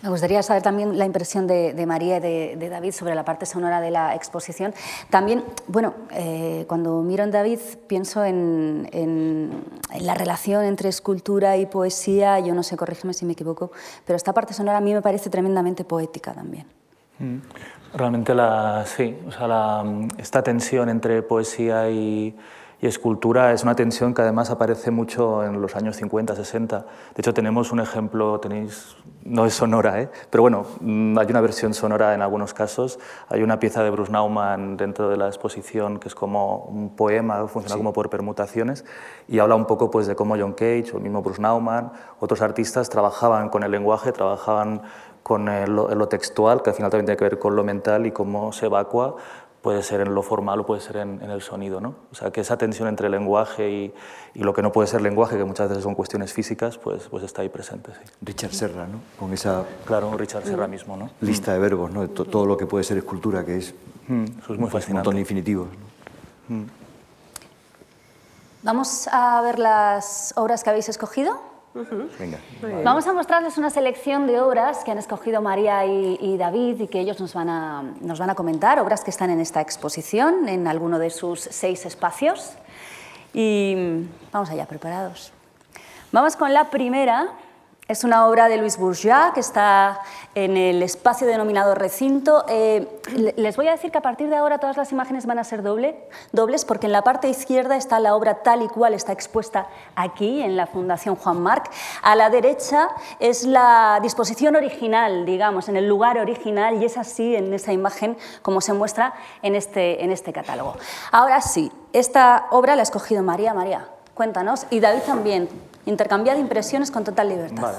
Me 0.02 0.11
gustaría 0.11 0.42
saber 0.42 0.62
también 0.62 0.98
la 0.98 1.06
impresión 1.06 1.46
de, 1.46 1.72
de 1.72 1.87
María 1.87 2.18
y 2.18 2.20
de, 2.20 2.56
de, 2.56 2.68
David 2.68 2.92
sobre 2.92 3.14
la 3.14 3.24
parte 3.24 3.46
sonora 3.46 3.80
de 3.80 3.90
la 3.90 4.14
exposición. 4.14 4.74
También, 5.11 5.42
bueno, 5.68 5.94
eh, 6.12 6.64
cuando 6.68 7.02
miro 7.02 7.24
en 7.24 7.30
David 7.30 7.59
pienso 7.87 8.24
en, 8.24 8.88
en, 8.92 9.64
en, 9.92 10.06
la 10.06 10.14
relación 10.14 10.64
entre 10.64 10.88
escultura 10.88 11.56
y 11.56 11.66
poesía, 11.66 12.38
yo 12.40 12.54
no 12.54 12.62
sé, 12.62 12.76
corrígeme 12.76 13.14
si 13.14 13.24
me 13.24 13.32
equivoco, 13.32 13.72
pero 14.04 14.16
esta 14.16 14.32
parte 14.32 14.52
sonora 14.52 14.78
a 14.78 14.80
mí 14.80 14.92
me 14.92 15.02
parece 15.02 15.30
tremendamente 15.30 15.85
poética 15.85 16.32
también. 16.32 16.66
Mm. 17.18 17.38
Realmente 17.94 18.35
la, 18.35 18.85
sí, 18.85 19.16
o 19.26 19.32
sea, 19.32 19.48
la, 19.48 19.85
esta 20.18 20.42
tensión 20.42 20.90
entre 20.90 21.22
poesía 21.22 21.88
y, 21.88 22.37
y 22.80 22.86
escultura 22.86 23.52
es 23.52 23.62
una 23.62 23.74
tensión 23.74 24.12
que 24.12 24.20
además 24.20 24.50
aparece 24.50 24.90
mucho 24.90 25.42
en 25.42 25.62
los 25.62 25.74
años 25.76 25.96
50, 25.96 26.36
60. 26.36 26.78
De 26.78 26.84
hecho, 27.16 27.32
tenemos 27.32 27.72
un 27.72 27.80
ejemplo, 27.80 28.38
tenéis, 28.38 28.96
no 29.24 29.46
es 29.46 29.54
sonora, 29.54 30.02
¿eh? 30.02 30.10
pero 30.29 30.42
bueno, 30.42 30.66
mm, 30.81 31.18
hay 31.18 31.27
una 31.31 31.40
versión 31.40 31.72
sonora 31.72 32.12
en 32.12 32.20
algunos 32.20 32.52
casos. 32.52 32.98
Hay 33.31 33.42
una 33.42 33.58
pieza 33.58 33.83
de 33.83 33.88
Bruce 33.88 34.12
Nauman 34.12 34.77
dentro 34.77 35.08
de 35.08 35.16
la 35.16 35.27
exposición 35.27 35.98
que 35.98 36.08
es 36.08 36.14
como 36.14 36.64
un 36.64 36.94
poema, 36.94 37.48
funciona 37.48 37.74
sí. 37.74 37.79
como 37.79 37.94
por 37.94 38.10
permutaciones, 38.10 38.85
y 39.27 39.38
habla 39.38 39.54
un 39.54 39.64
poco 39.64 39.90
pues, 39.90 40.06
de 40.06 40.14
cómo 40.14 40.37
John 40.38 40.52
Cage 40.52 40.90
o 40.92 40.98
el 40.98 41.02
mismo 41.02 41.22
Bruce 41.22 41.40
Nauman, 41.40 41.92
otros 42.20 42.42
artistas 42.42 42.90
trabajaban 42.90 43.48
con 43.48 43.62
el 43.62 43.70
lenguaje, 43.70 44.12
trabajaban 44.12 44.83
con 45.22 45.46
lo, 45.46 45.92
lo 45.92 46.08
textual, 46.08 46.62
que 46.62 46.70
al 46.70 46.77
final 46.77 46.90
también 46.90 47.06
tiene 47.06 47.16
que 47.16 47.24
ver 47.24 47.38
con 47.38 47.56
lo 47.56 47.64
mental 47.64 48.06
y 48.06 48.12
cómo 48.12 48.52
se 48.52 48.66
evacua 48.66 49.16
puede 49.63 49.83
ser 49.83 50.00
en 50.00 50.15
lo 50.15 50.23
formal 50.23 50.61
o 50.61 50.67
puede 50.67 50.81
ser 50.81 50.98
en, 50.98 51.21
en, 51.23 51.31
el 51.31 51.42
sonido. 51.42 51.81
¿no? 51.81 51.94
O 52.13 52.15
sea, 52.15 52.31
que 52.31 52.40
esa 52.40 52.57
tensión 52.57 52.88
entre 52.88 53.09
lenguaje 53.09 53.71
y, 53.71 53.94
y, 54.35 54.40
lo 54.40 54.54
que 54.54 54.63
no 54.63 54.73
puede 54.73 54.87
ser 54.87 55.00
lenguaje, 55.00 55.37
que 55.37 55.44
muchas 55.44 55.69
veces 55.69 55.85
son 55.85 55.94
cuestiones 55.94 56.33
físicas, 56.33 56.79
pues, 56.79 57.09
pues 57.09 57.25
está 57.25 57.42
ahí 57.42 57.48
presente. 57.48 57.92
Sí. 57.92 58.13
Richard 58.23 58.52
Serra, 58.52 58.87
¿no? 58.87 59.00
Con 59.19 59.33
esa 59.33 59.65
claro, 59.85 60.17
Richard 60.17 60.44
Serra 60.44 60.67
mismo, 60.69 60.96
¿no? 60.96 61.11
lista 61.21 61.52
de 61.52 61.59
verbos, 61.59 61.90
¿no? 61.90 62.09
todo 62.09 62.46
lo 62.46 62.57
que 62.57 62.67
puede 62.67 62.85
ser 62.85 62.98
escultura, 62.98 63.44
que 63.44 63.57
es, 63.59 63.75
mm, 64.09 64.25
Eso 64.42 64.52
es 64.52 64.59
muy 64.59 64.71
fascinante. 64.71 64.90
un 64.90 64.94
montón 64.96 65.15
de 65.15 65.21
infinitivos. 65.21 65.69
¿no? 66.48 66.57
Mm. 66.57 66.67
Vamos 68.63 69.09
a 69.13 69.40
ver 69.42 69.59
las 69.59 70.33
obras 70.37 70.65
que 70.65 70.71
habéis 70.71 70.88
escogido. 70.88 71.56
Uh 71.77 71.81
-huh. 71.81 72.08
Venga. 72.18 72.38
Vamos 72.83 73.06
a 73.06 73.12
mostrarles 73.12 73.58
una 73.58 73.68
selección 73.68 74.27
de 74.27 74.40
obras 74.40 74.83
que 74.83 74.90
han 74.90 74.98
escogido 74.98 75.42
María 75.42 75.85
y, 75.85 76.16
y, 76.20 76.38
David 76.38 76.81
y 76.81 76.88
que 76.88 77.00
ellos 77.00 77.20
nos 77.20 77.35
van, 77.35 77.50
a, 77.50 77.83
nos 78.00 78.18
van 78.18 78.31
a 78.31 78.35
comentar, 78.35 78.79
obras 78.79 79.04
que 79.04 79.10
están 79.10 79.29
en 79.29 79.40
esta 79.40 79.60
exposición, 79.60 80.48
en 80.48 80.66
alguno 80.66 80.98
de 80.98 81.10
sus 81.10 81.40
seis 81.40 81.85
espacios. 81.85 82.54
Y 83.35 84.06
vamos 84.33 84.48
allá, 84.48 84.64
preparados. 84.64 85.33
Vamos 86.12 86.35
con 86.37 86.54
la 86.54 86.70
primera, 86.70 87.29
Es 87.88 88.02
una 88.02 88.26
obra 88.26 88.48
de 88.48 88.56
Luis 88.56 88.78
Bourgeois 88.78 89.32
que 89.32 89.38
está 89.38 90.00
en 90.34 90.56
el 90.56 90.82
espacio 90.82 91.24
denominado 91.24 91.76
recinto. 91.76 92.44
Eh, 92.48 92.88
les 93.37 93.56
voy 93.56 93.68
a 93.68 93.70
decir 93.70 93.92
que 93.92 93.98
a 93.98 94.02
partir 94.02 94.28
de 94.28 94.34
ahora 94.34 94.58
todas 94.58 94.76
las 94.76 94.90
imágenes 94.90 95.24
van 95.24 95.38
a 95.38 95.44
ser 95.44 95.62
doble, 95.62 95.96
dobles 96.32 96.64
porque 96.64 96.87
en 96.87 96.92
la 96.92 97.02
parte 97.02 97.28
izquierda 97.28 97.76
está 97.76 98.00
la 98.00 98.16
obra 98.16 98.42
tal 98.42 98.62
y 98.62 98.66
cual 98.66 98.92
está 98.92 99.12
expuesta 99.12 99.68
aquí 99.94 100.42
en 100.42 100.56
la 100.56 100.66
Fundación 100.66 101.14
Juan 101.14 101.40
Marc. 101.40 101.70
A 102.02 102.16
la 102.16 102.28
derecha 102.28 102.88
es 103.20 103.44
la 103.44 104.00
disposición 104.02 104.56
original, 104.56 105.24
digamos, 105.24 105.68
en 105.68 105.76
el 105.76 105.87
lugar 105.87 106.18
original 106.18 106.82
y 106.82 106.87
es 106.87 106.98
así 106.98 107.37
en 107.37 107.54
esa 107.54 107.72
imagen 107.72 108.18
como 108.42 108.60
se 108.60 108.72
muestra 108.72 109.14
en 109.42 109.54
este, 109.54 110.02
en 110.02 110.10
este 110.10 110.32
catálogo. 110.32 110.74
Ahora 111.12 111.40
sí, 111.40 111.70
esta 111.92 112.48
obra 112.50 112.74
la 112.74 112.82
ha 112.82 112.82
escogido 112.82 113.22
María. 113.22 113.54
María, 113.54 113.87
cuéntanos, 114.12 114.66
y 114.70 114.80
David 114.80 115.02
también 115.06 115.48
intercambiar 115.87 116.38
impresiones 116.38 116.90
con 116.90 117.04
total 117.04 117.30
libertad. 117.30 117.74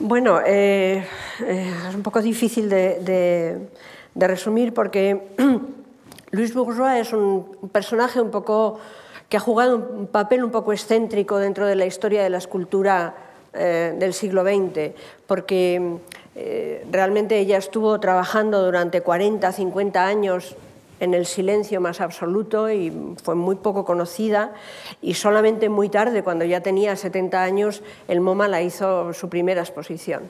Bueno, 0.00 0.40
eh, 0.46 1.04
eh, 1.44 1.74
es 1.88 1.94
un 1.94 2.02
poco 2.02 2.22
difícil 2.22 2.68
de, 2.68 3.68
resumir 4.14 4.72
porque 4.72 5.34
Luis 6.30 6.54
Bourgeois 6.54 7.00
es 7.06 7.12
un 7.12 7.68
personaje 7.72 8.20
un 8.20 8.30
poco 8.30 8.78
que 9.28 9.36
ha 9.36 9.40
jugado 9.40 9.76
un 9.76 10.06
papel 10.06 10.42
un 10.44 10.50
poco 10.50 10.72
excéntrico 10.72 11.38
dentro 11.38 11.66
de 11.66 11.74
la 11.74 11.84
historia 11.84 12.22
de 12.22 12.30
la 12.30 12.38
escultura 12.38 13.14
eh, 13.52 13.94
del 13.98 14.14
siglo 14.14 14.42
XX, 14.42 14.92
porque 15.26 15.98
realmente 16.92 17.36
ella 17.36 17.58
estuvo 17.58 17.98
trabajando 17.98 18.64
durante 18.64 19.00
40, 19.00 19.50
50 19.50 20.06
años 20.06 20.56
en 21.00 21.14
el 21.14 21.26
silencio 21.26 21.80
más 21.80 22.00
absoluto 22.00 22.70
y 22.70 22.92
fue 23.22 23.34
muy 23.34 23.56
poco 23.56 23.84
conocida 23.84 24.52
y 25.00 25.14
solamente 25.14 25.68
muy 25.68 25.88
tarde, 25.88 26.22
cuando 26.22 26.44
ya 26.44 26.60
tenía 26.60 26.96
70 26.96 27.42
años, 27.42 27.82
el 28.08 28.20
MoMA 28.20 28.48
la 28.48 28.62
hizo 28.62 29.12
su 29.12 29.28
primera 29.28 29.60
exposición. 29.60 30.22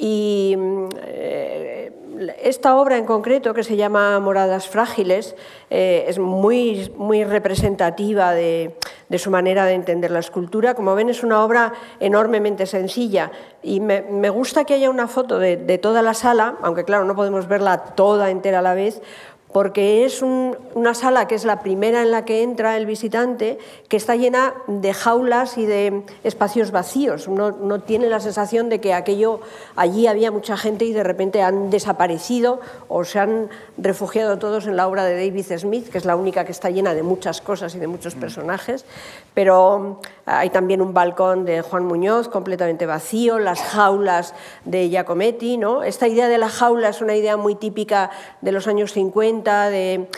Y 0.00 0.56
eh, 1.02 1.92
esta 2.40 2.76
obra 2.76 2.96
en 2.96 3.04
concreto, 3.04 3.52
que 3.52 3.64
se 3.64 3.76
llama 3.76 4.20
Moradas 4.20 4.68
Frágiles, 4.68 5.34
eh, 5.70 6.04
es 6.06 6.20
muy, 6.20 6.92
muy 6.96 7.24
representativa 7.24 8.32
de, 8.32 8.76
su 9.16 9.30
manera 9.30 9.64
de 9.66 9.74
entender 9.74 10.12
la 10.12 10.20
escultura. 10.20 10.74
Como 10.74 10.94
ven, 10.94 11.08
es 11.08 11.24
una 11.24 11.42
obra 11.44 11.72
enormemente 11.98 12.66
sencilla 12.66 13.32
y 13.60 13.80
me, 13.80 14.30
gusta 14.30 14.64
que 14.64 14.74
haya 14.74 14.88
una 14.88 15.08
foto 15.08 15.40
de, 15.40 15.56
de, 15.56 15.78
toda 15.78 16.00
la 16.02 16.14
sala, 16.14 16.56
aunque 16.62 16.84
claro, 16.84 17.04
no 17.04 17.16
podemos 17.16 17.48
verla 17.48 17.78
toda 17.78 18.30
entera 18.30 18.60
a 18.60 18.62
la 18.62 18.74
vez, 18.74 19.02
porque 19.52 20.04
es 20.04 20.22
una 20.22 20.94
sala 20.94 21.26
que 21.26 21.34
es 21.34 21.44
la 21.44 21.60
primera 21.60 22.02
en 22.02 22.10
la 22.10 22.24
que 22.24 22.42
entra 22.42 22.76
el 22.76 22.84
visitante, 22.84 23.58
que 23.88 23.96
está 23.96 24.14
llena 24.14 24.54
de 24.66 24.92
jaulas 24.92 25.56
y 25.56 25.64
de 25.64 26.02
espacios 26.22 26.70
vacíos. 26.70 27.28
Uno 27.28 27.52
no 27.52 27.80
tiene 27.80 28.08
la 28.08 28.20
sensación 28.20 28.68
de 28.68 28.80
que 28.80 28.92
aquello 28.92 29.40
allí 29.74 30.06
había 30.06 30.30
mucha 30.30 30.56
gente 30.56 30.84
y 30.84 30.92
de 30.92 31.02
repente 31.02 31.42
han 31.42 31.70
desaparecido 31.70 32.60
o 32.88 33.04
se 33.04 33.20
han 33.20 33.48
refugiado 33.78 34.38
todos 34.38 34.66
en 34.66 34.76
la 34.76 34.86
obra 34.86 35.04
de 35.04 35.14
David 35.14 35.46
Smith, 35.56 35.88
que 35.88 35.98
es 35.98 36.04
la 36.04 36.16
única 36.16 36.44
que 36.44 36.52
está 36.52 36.68
llena 36.68 36.92
de 36.92 37.02
muchas 37.02 37.40
cosas 37.40 37.74
y 37.74 37.78
de 37.78 37.86
muchos 37.86 38.16
mm. 38.16 38.20
personajes. 38.20 38.84
Pero 39.32 40.00
hay 40.26 40.50
también 40.50 40.82
un 40.82 40.92
balcón 40.92 41.44
de 41.44 41.62
Juan 41.62 41.86
Muñoz 41.86 42.28
completamente 42.28 42.86
vacío, 42.86 43.38
las 43.38 43.60
jaulas 43.60 44.34
de 44.64 44.90
Giacometti. 44.90 45.56
¿no? 45.56 45.82
Esta 45.82 46.06
idea 46.06 46.28
de 46.28 46.38
la 46.38 46.48
jaula 46.48 46.90
es 46.90 47.00
una 47.00 47.14
idea 47.14 47.36
muy 47.36 47.54
típica 47.54 48.10
de 48.40 48.52
los 48.52 48.66
años 48.66 48.92
50, 48.92 49.37
de, 49.44 50.08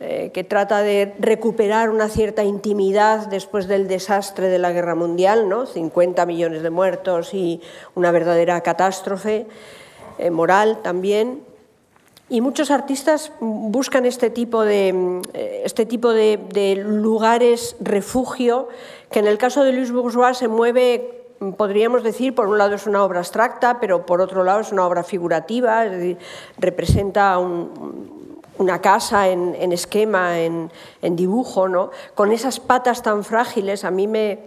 eh, 0.00 0.30
que 0.32 0.44
trata 0.44 0.82
de 0.82 1.14
recuperar 1.18 1.90
una 1.90 2.08
cierta 2.08 2.44
intimidad 2.44 3.26
después 3.26 3.68
del 3.68 3.88
desastre 3.88 4.48
de 4.48 4.58
la 4.58 4.72
guerra 4.72 4.94
mundial, 4.94 5.48
¿no? 5.48 5.66
50 5.66 6.26
millones 6.26 6.62
de 6.62 6.70
muertos 6.70 7.34
y 7.34 7.60
una 7.94 8.10
verdadera 8.10 8.60
catástrofe 8.60 9.46
eh, 10.18 10.30
moral 10.30 10.80
también. 10.82 11.42
Y 12.30 12.42
muchos 12.42 12.70
artistas 12.70 13.32
buscan 13.40 14.04
este 14.04 14.28
tipo 14.28 14.62
de, 14.62 15.22
eh, 15.32 15.62
este 15.64 15.86
tipo 15.86 16.12
de, 16.12 16.82
lugares 16.84 17.74
refugio, 17.80 18.68
que 19.10 19.20
en 19.20 19.26
el 19.26 19.38
caso 19.38 19.64
de 19.64 19.72
Luis 19.72 19.90
Bourgeois 19.90 20.36
se 20.36 20.46
mueve, 20.46 21.17
podríamos 21.56 22.02
decir, 22.02 22.34
por 22.34 22.48
un 22.48 22.58
lado 22.58 22.74
es 22.74 22.86
una 22.86 23.04
obra 23.04 23.20
abstracta, 23.20 23.80
pero 23.80 24.06
por 24.06 24.20
otro 24.20 24.44
lado 24.44 24.60
es 24.60 24.72
una 24.72 24.86
obra 24.86 25.02
figurativa, 25.02 25.84
representa 26.58 27.38
una 27.38 28.80
casa 28.80 29.28
en, 29.28 29.72
esquema, 29.72 30.40
en, 30.40 30.70
en, 31.02 31.16
dibujo, 31.16 31.68
¿no? 31.68 31.90
con 32.14 32.32
esas 32.32 32.60
patas 32.60 33.02
tan 33.02 33.24
frágiles, 33.24 33.84
a 33.84 33.90
mí 33.90 34.06
me, 34.06 34.40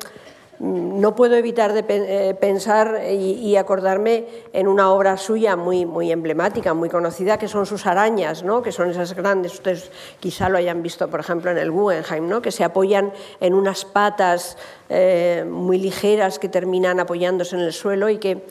no 0.62 1.16
puedo 1.16 1.36
evitar 1.36 1.74
de 1.74 1.84
eh, 1.90 2.36
pensar 2.36 3.02
y, 3.10 3.56
acordarme 3.56 4.26
en 4.54 4.68
una 4.68 4.92
obra 4.92 5.18
suya 5.18 5.56
muy, 5.56 5.88
muy 5.88 6.12
emblemática, 6.12 6.76
muy 6.76 6.88
conocida, 6.88 7.40
que 7.40 7.48
son 7.48 7.66
sus 7.66 7.88
arañas, 7.88 8.44
¿no? 8.44 8.62
que 8.62 8.72
son 8.72 8.92
esas 8.92 9.16
grandes, 9.16 9.56
ustedes 9.56 9.92
quizá 10.20 10.50
lo 10.50 10.60
hayan 10.60 10.84
visto, 10.84 11.10
por 11.10 11.20
ejemplo, 11.20 11.50
en 11.50 11.58
el 11.58 11.72
Guggenheim, 11.72 12.30
¿no? 12.30 12.44
que 12.44 12.52
se 12.52 12.64
apoyan 12.64 13.12
en 13.40 13.56
unas 13.56 13.86
patas 13.86 14.56
eh, 14.90 15.46
muy 15.50 15.80
ligeras 15.80 16.38
que 16.38 16.48
terminan 16.48 17.00
apoyándose 17.00 17.56
en 17.56 17.64
el 17.64 17.74
suelo 17.74 18.10
y 18.10 18.20
que 18.20 18.46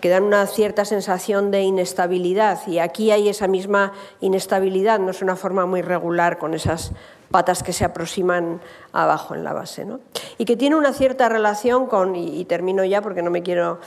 que 0.00 0.10
dan 0.10 0.24
una 0.24 0.46
cierta 0.46 0.84
sensación 0.84 1.50
de 1.50 1.62
inestabilidad 1.62 2.66
y 2.66 2.80
aquí 2.80 3.12
hay 3.12 3.30
esa 3.30 3.48
misma 3.48 3.94
inestabilidad, 4.20 4.98
no 4.98 5.10
es 5.10 5.22
una 5.22 5.36
forma 5.36 5.64
muy 5.64 5.80
regular 5.80 6.36
con 6.36 6.52
esas 6.52 6.92
patas 7.36 7.62
que 7.62 7.74
se 7.74 7.84
aproximan 7.84 8.62
abajo 8.94 9.34
en 9.34 9.44
la 9.44 9.52
base. 9.52 9.84
¿no? 9.84 10.00
Y 10.38 10.46
que 10.46 10.56
tiene 10.56 10.74
una 10.74 10.94
cierta 10.94 11.28
relación 11.28 11.84
con, 11.86 12.16
y, 12.16 12.46
termino 12.46 12.82
ya 12.82 13.02
porque 13.02 13.20
no 13.20 13.30
me 13.30 13.42
quiero 13.42 13.78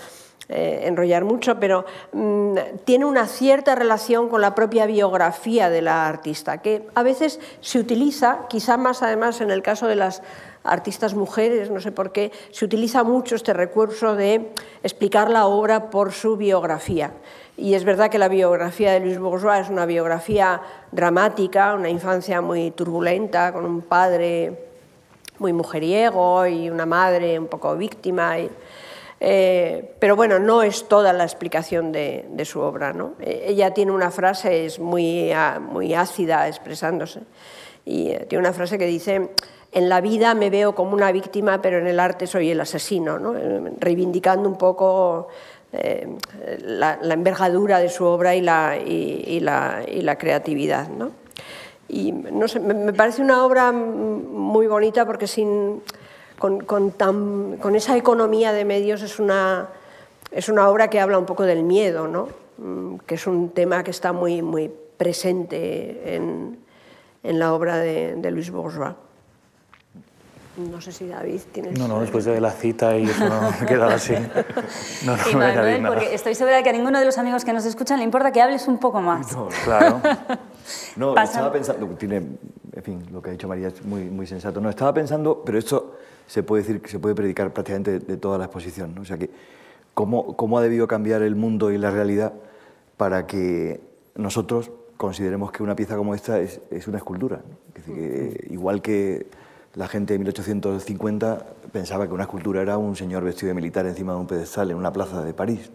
eh, 0.50 0.82
enrollar 0.84 1.26
mucho, 1.26 1.60
pero 1.60 1.84
mm, 2.14 2.54
tiene 2.86 3.06
una 3.06 3.26
cierta 3.26 3.74
relación 3.74 4.30
con 4.30 4.42
la 4.42 4.54
propia 4.54 4.86
biografía 4.86 5.72
de 5.72 5.82
la 5.82 6.08
artista, 6.08 6.60
que 6.60 6.86
a 6.94 7.02
veces 7.02 7.40
se 7.60 7.80
utiliza, 7.80 8.42
quizá 8.50 8.78
más 8.78 9.02
además 9.02 9.42
en 9.42 9.50
el 9.50 9.64
caso 9.64 9.88
de 9.88 9.96
las 9.96 10.22
artistas 10.64 11.16
mujeres, 11.16 11.72
no 11.72 11.80
sé 11.80 11.92
por 11.92 12.12
qué, 12.12 12.32
se 12.52 12.66
utiliza 12.66 13.04
mucho 13.04 13.34
este 13.34 13.54
recurso 13.54 14.16
de 14.16 14.52
explicar 14.84 15.32
la 15.32 15.48
obra 15.48 15.90
por 15.90 16.12
su 16.12 16.38
biografía. 16.38 17.14
Y 17.60 17.74
es 17.74 17.84
verdad 17.84 18.10
que 18.10 18.18
la 18.18 18.30
biografía 18.30 18.94
de 18.94 19.02
Luis 19.02 19.20
Bourgeois 19.20 19.66
es 19.66 19.70
una 19.70 19.86
biografía 19.86 20.62
dramática, 20.94 21.74
una 21.74 21.90
infancia 21.90 22.40
muy 22.40 22.72
turbulenta, 22.72 23.52
con 23.52 23.66
un 23.66 23.82
padre 23.82 24.58
muy 25.40 25.52
mujeriego 25.52 26.48
y 26.48 26.70
una 26.70 26.86
madre 26.86 27.38
un 27.38 27.48
poco 27.48 27.76
víctima. 27.76 28.36
Eh, 29.20 29.94
pero 30.00 30.16
bueno, 30.16 30.40
no 30.40 30.64
es 30.64 30.88
toda 30.88 31.12
la 31.12 31.26
explicación 31.26 31.92
de, 31.92 32.46
su 32.46 32.62
obra. 32.62 32.94
¿no? 32.94 33.16
E, 33.20 33.48
ella 33.48 33.74
tiene 33.74 33.92
una 33.92 34.10
frase, 34.10 34.66
es 34.66 34.80
muy, 34.80 35.34
muy 35.70 35.94
ácida 35.94 36.48
expresándose, 36.48 37.22
y 37.84 38.12
eh, 38.12 38.26
tiene 38.30 38.42
una 38.42 38.54
frase 38.54 38.78
que 38.78 38.86
dice, 38.86 39.32
en 39.72 39.90
la 39.90 40.00
vida 40.00 40.34
me 40.34 40.50
veo 40.50 40.74
como 40.74 40.94
una 40.94 41.12
víctima, 41.12 41.62
pero 41.62 41.80
en 41.80 41.88
el 41.88 42.00
arte 42.00 42.26
soy 42.26 42.52
el 42.52 42.62
asesino, 42.62 43.20
¿no? 43.20 43.36
Eh, 43.38 43.74
reivindicando 43.80 44.48
un 44.48 44.58
poco 44.58 45.28
eh, 45.72 46.08
la, 46.62 46.98
envergadura 47.02 47.80
de 47.80 47.90
su 47.90 48.06
obra 48.06 48.36
y 48.36 48.42
la, 48.42 48.78
y, 48.78 49.40
la, 49.40 49.84
y 49.88 50.02
la, 50.02 50.18
creatividad. 50.18 50.90
¿no? 50.90 51.12
Y 51.88 52.12
no 52.12 52.48
sé, 52.48 52.60
me, 52.60 52.92
parece 52.94 53.22
una 53.22 53.46
obra 53.46 53.72
muy 53.72 54.68
bonita 54.68 55.06
porque 55.06 55.28
sin, 55.28 55.82
con, 56.40 56.62
con, 56.62 56.92
tan, 56.92 57.58
con, 57.58 57.76
esa 57.76 57.96
economía 57.98 58.52
de 58.52 58.66
medios 58.66 59.02
es 59.04 59.20
una, 59.20 59.70
es 60.32 60.50
una 60.50 60.70
obra 60.70 60.90
que 60.90 61.00
habla 61.00 61.20
un 61.20 61.26
poco 61.26 61.44
del 61.44 61.64
miedo, 61.64 62.08
¿no? 62.08 62.30
Mm, 62.58 62.98
que 63.06 63.16
es 63.16 63.28
un 63.28 63.52
tema 63.52 63.84
que 63.84 63.92
está 63.92 64.12
muy, 64.12 64.42
muy 64.42 64.72
presente 64.98 66.16
en, 66.16 66.60
en 67.24 67.40
la 67.40 67.54
obra 67.54 67.78
de, 67.78 68.16
de 68.16 68.32
Luis 68.32 68.50
Bourgeois. 68.50 68.96
No 70.60 70.82
sé 70.82 70.92
si 70.92 71.08
David 71.08 71.40
tiene... 71.52 71.72
No, 71.72 71.88
no, 71.88 72.02
después 72.02 72.26
de 72.26 72.42
la 72.42 72.52
cita 72.52 72.98
y 72.98 73.06
eso 73.06 73.28
no 73.28 73.52
me 73.60 73.66
quedaba 73.66 73.94
así. 73.94 74.14
No, 75.06 75.16
no 75.16 75.30
y 75.30 75.36
me 75.36 75.56
Manuel, 75.56 75.88
porque 75.88 76.14
estoy 76.14 76.36
segura 76.36 76.58
de 76.58 76.64
que 76.64 76.70
a 76.70 76.74
ninguno 76.74 77.00
de 77.00 77.06
los 77.06 77.18
amigos 77.18 77.46
que 77.46 77.54
nos 77.54 77.66
escuchan 77.66 78.00
le 78.00 78.04
importa 78.04 78.32
que 78.32 78.42
hables 78.42 78.68
un 78.68 78.78
poco 78.78 79.02
más. 79.02 79.32
No, 79.32 79.48
claro. 79.64 80.02
No, 80.96 81.18
estaba 81.18 81.52
pensando, 81.52 81.88
tiene, 81.96 82.18
en 82.18 82.84
fin, 82.84 83.04
lo 83.12 83.24
que 83.24 83.30
ha 83.30 83.32
dicho 83.32 83.48
María 83.48 83.70
es 83.70 83.84
muy, 83.84 84.04
muy 84.04 84.28
sensato. 84.28 84.62
No, 84.62 84.70
estaba 84.70 84.94
pensando, 84.94 85.42
pero 85.44 85.58
esto 85.58 85.98
se 86.28 86.44
puede 86.44 86.62
decir 86.62 86.80
que 86.80 86.90
se 86.90 87.00
puede 87.00 87.16
predicar 87.16 87.52
prácticamente 87.52 88.00
de, 88.00 88.18
toda 88.18 88.38
la 88.38 88.46
exposición, 88.46 88.94
¿no? 88.94 89.02
O 89.02 89.06
sea 89.06 89.18
que, 89.18 89.32
¿cómo, 89.96 90.36
¿cómo 90.36 90.60
ha 90.60 90.62
debido 90.62 90.88
cambiar 90.88 91.24
el 91.24 91.36
mundo 91.36 91.72
y 91.72 91.80
la 91.80 91.90
realidad 91.90 92.34
para 92.98 93.26
que 93.26 93.82
nosotros 94.16 94.72
consideremos 94.98 95.52
que 95.52 95.64
una 95.64 95.76
pieza 95.76 95.96
como 95.98 96.14
esta 96.14 96.40
es, 96.40 96.62
es 96.70 96.88
una 96.88 96.98
escultura? 96.98 97.42
Es 97.74 97.86
decir, 97.86 97.96
que, 97.96 98.54
igual 98.54 98.84
que 98.84 99.26
la 99.80 99.88
gente 99.88 100.12
de 100.12 100.20
1850 100.20 101.46
pensaba 101.72 102.06
que 102.06 102.14
una 102.14 102.24
escultura 102.24 102.62
era 102.62 102.78
un 102.78 102.98
señor 102.98 103.24
vestido 103.24 103.48
de 103.48 103.54
militar 103.54 103.86
encima 103.86 104.12
de 104.12 104.20
un 104.20 104.28
pedestal 104.28 104.70
en 104.72 104.76
una 104.76 104.92
plaza 104.92 105.24
de 105.24 105.34
París. 105.34 105.72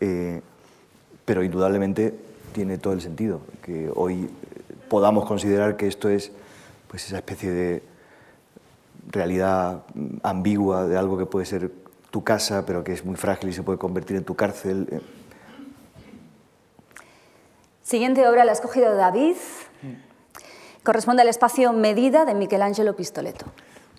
Eh, 0.00 0.42
pero 1.24 1.42
indudablemente 1.42 2.14
tiene 2.52 2.76
todo 2.76 2.92
el 2.92 3.00
sentido 3.00 3.40
que 3.62 3.90
hoy 3.94 4.28
podamos 4.90 5.24
considerar 5.24 5.78
que 5.78 5.86
esto 5.86 6.10
es 6.10 6.30
pues, 6.88 7.06
esa 7.06 7.16
especie 7.16 7.50
de 7.50 7.82
realidad 9.08 9.84
ambigua 10.22 10.86
de 10.86 10.98
algo 10.98 11.16
que 11.16 11.24
puede 11.24 11.46
ser 11.46 11.72
tu 12.10 12.22
casa, 12.22 12.66
pero 12.66 12.84
que 12.84 12.92
es 12.92 13.02
muy 13.02 13.16
frágil 13.16 13.48
y 13.48 13.54
se 13.54 13.62
puede 13.62 13.78
convertir 13.78 14.18
en 14.18 14.24
tu 14.24 14.34
cárcel. 14.34 14.86
Eh, 14.92 15.00
Siguiente 17.82 18.28
obra 18.28 18.44
la 18.44 18.52
ha 18.52 18.54
escogido 18.54 18.94
David. 18.94 19.36
Corresponde 20.82 21.22
al 21.22 21.28
espacio 21.28 21.72
Medida 21.72 22.24
de 22.24 22.34
Michelangelo 22.34 22.96
Pistoletto. 22.96 23.44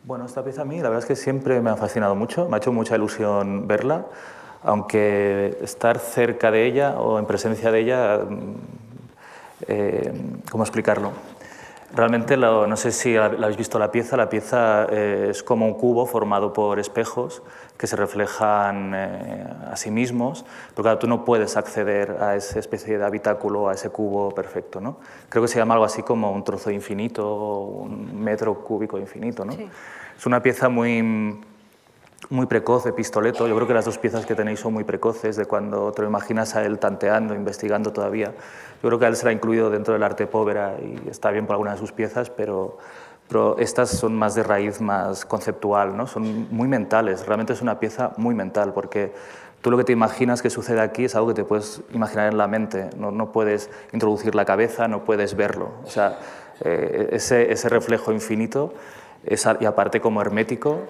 Bueno, 0.03 0.25
esta 0.25 0.43
pieza 0.43 0.63
a 0.63 0.65
mí 0.65 0.81
la 0.81 0.89
verdad 0.89 0.99
es 0.99 1.05
que 1.05 1.15
siempre 1.15 1.61
me 1.61 1.69
ha 1.69 1.77
fascinado 1.77 2.13
mucho, 2.13 2.49
me 2.49 2.55
ha 2.55 2.57
hecho 2.57 2.73
mucha 2.73 2.97
ilusión 2.97 3.69
verla, 3.69 4.05
aunque 4.63 5.57
estar 5.61 5.97
cerca 5.97 6.51
de 6.51 6.65
ella 6.65 6.99
o 6.99 7.19
en 7.19 7.25
presencia 7.25 7.71
de 7.71 7.79
ella, 7.79 8.17
mm, 8.17 8.55
eh, 9.69 10.13
¿cómo 10.51 10.65
explicarlo? 10.65 11.11
Realmente, 11.95 12.35
no 12.35 12.75
sé 12.75 12.91
si 12.91 13.13
la, 13.13 13.27
habéis 13.27 13.55
visto 13.55 13.79
la 13.79 13.89
pieza, 13.89 14.17
la 14.17 14.27
pieza 14.27 14.85
eh, 14.89 15.27
es 15.29 15.41
como 15.41 15.65
un 15.65 15.75
cubo 15.75 16.05
formado 16.05 16.51
por 16.51 16.79
espejos 16.79 17.43
que 17.77 17.87
se 17.87 17.95
reflejan 17.95 18.93
eh, 18.95 19.45
a 19.71 19.75
sí 19.75 19.91
mismos, 19.91 20.45
pero 20.71 20.83
claro, 20.83 20.99
tú 20.99 21.07
no 21.07 21.25
puedes 21.25 21.57
acceder 21.57 22.17
a 22.21 22.35
esa 22.35 22.59
especie 22.59 22.97
de 22.97 23.03
habitáculo, 23.03 23.69
a 23.69 23.73
ese 23.73 23.89
cubo 23.89 24.33
perfecto. 24.33 24.79
¿no? 24.79 24.97
Creo 25.29 25.41
que 25.41 25.47
se 25.47 25.57
llama 25.57 25.73
algo 25.73 25.85
así 25.85 26.03
como 26.03 26.31
un 26.31 26.43
trozo 26.43 26.71
infinito, 26.71 27.59
un 27.59 28.23
metro 28.23 28.63
cúbico 28.63 28.97
infinito. 28.97 29.43
¿no? 29.43 29.53
Es 29.53 30.25
una 30.25 30.41
pieza 30.41 30.69
muy, 30.69 31.41
muy 32.29 32.45
precoz 32.45 32.83
de 32.83 32.93
pistoleto. 32.93 33.47
Yo 33.47 33.55
creo 33.55 33.67
que 33.67 33.73
las 33.73 33.85
dos 33.85 33.97
piezas 33.97 34.25
que 34.25 34.35
tenéis 34.35 34.59
son 34.59 34.73
muy 34.73 34.83
precoces, 34.83 35.35
de 35.35 35.45
cuando 35.45 35.91
te 35.91 36.01
lo 36.01 36.07
imaginas 36.07 36.55
a 36.55 36.63
él 36.65 36.79
tanteando, 36.79 37.33
investigando 37.33 37.91
todavía. 37.91 38.33
Yo 38.81 38.89
creo 38.89 38.99
que 38.99 39.05
a 39.05 39.07
él 39.07 39.15
se 39.15 39.27
ha 39.27 39.31
incluido 39.31 39.69
dentro 39.69 39.93
del 39.93 40.03
arte 40.03 40.27
povera 40.27 40.75
y 40.81 41.09
está 41.09 41.31
bien 41.31 41.45
por 41.45 41.53
alguna 41.53 41.73
de 41.73 41.77
sus 41.77 41.91
piezas, 41.91 42.29
pero, 42.29 42.77
pero 43.27 43.57
estas 43.57 43.89
son 43.89 44.15
más 44.15 44.35
de 44.35 44.43
raíz 44.43 44.81
más 44.81 45.25
conceptual, 45.25 45.95
¿no? 45.97 46.07
son 46.07 46.47
muy 46.51 46.67
mentales. 46.67 47.25
Realmente 47.25 47.53
es 47.53 47.61
una 47.61 47.79
pieza 47.79 48.11
muy 48.17 48.35
mental 48.35 48.73
porque 48.73 49.13
tú 49.61 49.71
lo 49.71 49.77
que 49.77 49.85
te 49.85 49.93
imaginas 49.93 50.41
que 50.41 50.49
sucede 50.49 50.81
aquí 50.81 51.05
es 51.05 51.15
algo 51.15 51.29
que 51.29 51.33
te 51.35 51.43
puedes 51.43 51.81
imaginar 51.93 52.31
en 52.31 52.37
la 52.37 52.47
mente. 52.47 52.89
No, 52.97 53.11
no 53.11 53.31
puedes 53.31 53.69
introducir 53.93 54.35
la 54.35 54.45
cabeza, 54.45 54.87
no 54.87 55.03
puedes 55.05 55.35
verlo. 55.35 55.71
O 55.85 55.89
sea, 55.89 56.19
eh, 56.61 57.09
ese, 57.11 57.51
ese 57.51 57.69
reflejo 57.69 58.11
infinito 58.11 58.73
es, 59.25 59.47
y 59.59 59.65
aparte 59.65 60.01
como 60.01 60.21
hermético 60.21 60.81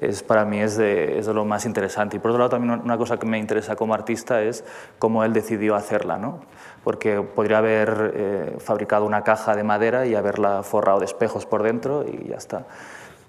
es, 0.00 0.22
para 0.22 0.44
mí 0.44 0.60
es 0.60 0.76
de, 0.76 1.18
es 1.18 1.26
de, 1.26 1.34
lo 1.34 1.44
más 1.44 1.66
interesante. 1.66 2.16
Y 2.16 2.20
por 2.20 2.30
otro 2.30 2.38
lado, 2.38 2.50
también 2.50 2.80
una 2.84 2.96
cosa 2.96 3.18
que 3.18 3.26
me 3.26 3.38
interesa 3.38 3.76
como 3.76 3.94
artista 3.94 4.42
es 4.42 4.64
cómo 4.98 5.24
él 5.24 5.32
decidió 5.32 5.74
hacerla, 5.74 6.16
¿no? 6.16 6.40
Porque 6.84 7.20
podría 7.22 7.58
haber 7.58 8.12
eh, 8.14 8.56
fabricado 8.58 9.04
una 9.04 9.22
caja 9.22 9.54
de 9.54 9.62
madera 9.62 10.06
y 10.06 10.14
haberla 10.14 10.62
forrado 10.62 11.00
de 11.00 11.06
espejos 11.06 11.46
por 11.46 11.62
dentro 11.62 12.04
y 12.06 12.28
ya 12.28 12.36
está. 12.36 12.66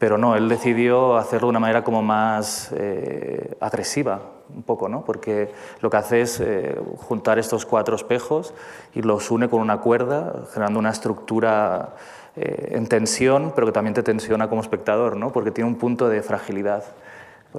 Pero 0.01 0.17
no, 0.17 0.35
él 0.35 0.49
decidió 0.49 1.15
hacerlo 1.15 1.45
de 1.45 1.51
una 1.51 1.59
manera 1.59 1.83
como 1.83 2.01
más 2.01 2.71
eh, 2.75 3.55
agresiva, 3.59 4.19
un 4.51 4.63
poco, 4.63 4.89
¿no? 4.89 5.05
porque 5.05 5.53
lo 5.79 5.91
que 5.91 5.97
hace 5.97 6.21
es 6.21 6.39
eh, 6.39 6.75
juntar 6.97 7.37
estos 7.37 7.67
cuatro 7.67 7.95
espejos 7.95 8.53
y 8.95 9.03
los 9.03 9.29
une 9.29 9.47
con 9.47 9.61
una 9.61 9.79
cuerda, 9.79 10.45
generando 10.51 10.79
una 10.79 10.89
estructura 10.89 11.89
eh, 12.35 12.69
en 12.71 12.87
tensión, 12.87 13.51
pero 13.53 13.67
que 13.67 13.73
también 13.73 13.93
te 13.93 14.01
tensiona 14.01 14.49
como 14.49 14.61
espectador, 14.61 15.17
¿no? 15.17 15.31
porque 15.31 15.51
tiene 15.51 15.69
un 15.69 15.75
punto 15.75 16.09
de 16.09 16.23
fragilidad. 16.23 16.83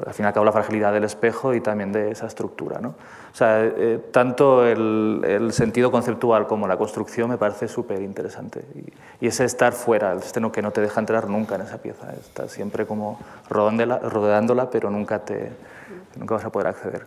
Al 0.06 0.14
fin 0.14 0.24
y 0.24 0.28
al 0.28 0.32
cabo, 0.32 0.46
la 0.46 0.52
fragilidad 0.52 0.92
del 0.92 1.04
espejo 1.04 1.54
y 1.54 1.60
también 1.60 1.92
de 1.92 2.10
esa 2.10 2.26
estructura. 2.26 2.80
¿no? 2.80 2.88
O 2.90 3.34
sea, 3.34 3.64
eh, 3.64 4.00
tanto 4.10 4.66
el, 4.66 5.22
el, 5.26 5.52
sentido 5.52 5.90
conceptual 5.90 6.46
como 6.46 6.66
la 6.66 6.76
construcción 6.76 7.30
me 7.30 7.38
parece 7.38 7.68
súper 7.68 8.00
interesante. 8.02 8.64
Y, 8.74 9.24
y, 9.24 9.28
ese 9.28 9.44
estar 9.44 9.72
fuera, 9.72 10.14
este 10.14 10.40
no, 10.40 10.50
que 10.50 10.62
no 10.62 10.70
te 10.70 10.80
deja 10.80 11.00
entrar 11.00 11.28
nunca 11.28 11.54
en 11.56 11.62
esa 11.62 11.78
pieza. 11.78 12.12
Estás 12.12 12.52
siempre 12.52 12.86
como 12.86 13.18
rodeándola, 13.48 14.70
pero 14.70 14.90
nunca, 14.90 15.18
te, 15.20 15.50
nunca 16.16 16.34
vas 16.34 16.44
a 16.44 16.50
poder 16.50 16.68
acceder. 16.68 17.06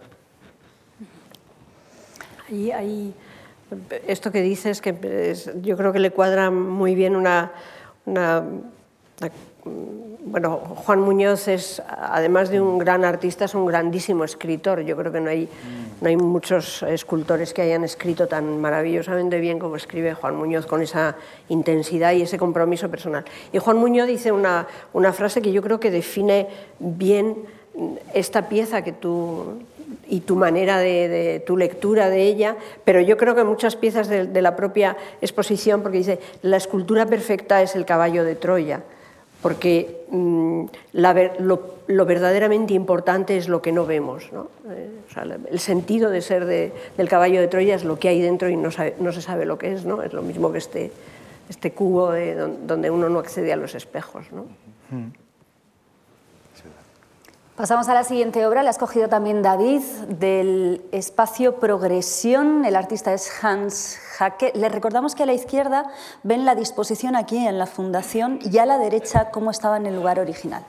Ahí, 2.48 2.72
ahí 2.72 3.16
esto 4.08 4.32
que 4.32 4.42
dices, 4.42 4.82
que 4.82 4.96
es, 5.32 5.52
yo 5.62 5.78
creo 5.78 5.92
que 5.92 6.00
le 6.00 6.12
cuadra 6.12 6.52
muy 6.52 6.96
bien 6.96 7.16
una, 7.16 7.52
una, 8.06 8.40
una, 9.20 9.32
Bueno, 9.66 10.58
Juan 10.58 11.00
Muñoz 11.00 11.48
es, 11.48 11.82
además 11.88 12.50
de 12.50 12.60
un 12.60 12.78
gran 12.78 13.06
artista, 13.06 13.46
es 13.46 13.56
un 13.56 13.66
grandísimo 13.66 14.24
escritor. 14.24 14.82
Yo 14.82 14.98
creo 14.98 15.12
que 15.12 15.22
no 15.22 15.30
hay, 15.30 15.48
no 16.02 16.10
hay 16.10 16.18
muchos 16.18 16.84
escultores 16.84 17.54
que 17.54 17.62
hayan 17.62 17.84
escrito 17.84 18.28
tan 18.28 18.60
maravillosamente 18.60 19.40
bien 19.40 19.60
como 19.60 19.76
escribe 19.76 20.14
Juan 20.14 20.36
Muñoz, 20.36 20.66
con 20.66 20.82
esa 20.82 21.16
intensidad 21.50 22.14
y 22.14 22.24
ese 22.24 22.38
compromiso 22.38 22.90
personal. 22.90 23.24
Y 23.54 23.60
Juan 23.60 23.78
Muñoz 23.78 24.08
dice 24.08 24.32
una, 24.32 24.68
una 24.94 25.14
frase 25.14 25.42
que 25.42 25.52
yo 25.52 25.62
creo 25.62 25.80
que 25.80 25.92
define 25.92 26.48
bien 26.80 27.36
esta 28.14 28.50
pieza 28.50 28.84
que 28.84 28.94
tú, 28.94 29.60
y 30.08 30.22
tu 30.22 30.36
manera 30.36 30.80
de, 30.80 31.44
tu 31.46 31.58
lectura 31.58 32.10
de 32.10 32.24
ella, 32.24 32.56
pero 32.84 33.02
yo 33.02 33.18
creo 33.18 33.36
que 33.36 33.44
muchas 33.44 33.76
piezas 33.76 34.08
de, 34.08 34.42
la 34.42 34.56
propia 34.56 34.98
exposición, 35.22 35.82
porque 35.82 36.00
dice, 36.00 36.20
la 36.42 36.58
escultura 36.58 37.06
perfecta 37.06 37.62
es 37.62 37.76
el 37.76 37.86
caballo 37.86 38.24
de 38.24 38.36
Troya, 38.36 38.84
porque 39.42 40.06
mmm, 40.10 40.66
la, 40.94 41.32
lo, 41.40 41.76
lo, 41.88 42.06
verdaderamente 42.06 42.74
importante 42.74 43.38
es 43.38 43.48
lo 43.48 43.62
que 43.62 43.72
no 43.72 43.86
vemos. 43.86 44.32
¿no? 44.32 44.50
Eh, 44.70 44.90
el 45.52 45.60
sentido 45.60 46.10
de 46.10 46.22
ser 46.22 46.46
de, 46.46 46.72
del 46.98 47.10
caballo 47.10 47.40
de 47.40 47.48
Troya 47.48 47.76
es 47.76 47.84
lo 47.84 48.00
que 48.00 48.10
hay 48.10 48.22
dentro 48.22 48.50
y 48.50 48.56
no, 48.56 48.72
se 48.72 49.22
sabe 49.22 49.46
lo 49.46 49.58
que 49.58 49.74
es, 49.74 49.86
¿no? 49.86 50.02
es 50.02 50.14
lo 50.14 50.22
mismo 50.22 50.52
que 50.52 50.58
este, 50.58 50.92
este 51.50 51.72
cubo 51.72 52.12
de, 52.12 52.36
donde 52.36 52.90
uno 52.90 53.10
no 53.10 53.20
accede 53.20 53.54
a 53.54 53.56
los 53.56 53.76
espejos. 53.76 54.26
¿no? 54.32 54.44
Mm. 54.90 55.25
Pasamos 57.56 57.88
a 57.88 57.94
la 57.94 58.04
siguiente 58.04 58.46
obra, 58.46 58.64
la 58.64 58.70
ha 58.70 58.72
escogido 58.72 59.08
también 59.08 59.42
David, 59.42 59.82
del 60.10 60.82
espacio 60.92 61.56
Progresión. 61.56 62.66
El 62.66 62.76
artista 62.76 63.14
es 63.14 63.32
Hans 63.42 63.98
Hacke. 64.18 64.52
Les 64.56 64.70
recordamos 64.70 65.16
que 65.16 65.24
a 65.24 65.26
la 65.26 65.32
izquierda 65.32 65.86
ven 66.24 66.44
la 66.44 66.54
disposición 66.54 67.16
aquí 67.16 67.38
en 67.38 67.58
la 67.58 67.66
fundación 67.66 68.40
y 68.42 68.58
a 68.58 68.66
la 68.66 68.78
derecha 68.78 69.32
cómo 69.32 69.52
estaba 69.52 69.78
en 69.78 69.86
el 69.86 69.96
lugar 69.96 70.20
original. 70.20 70.66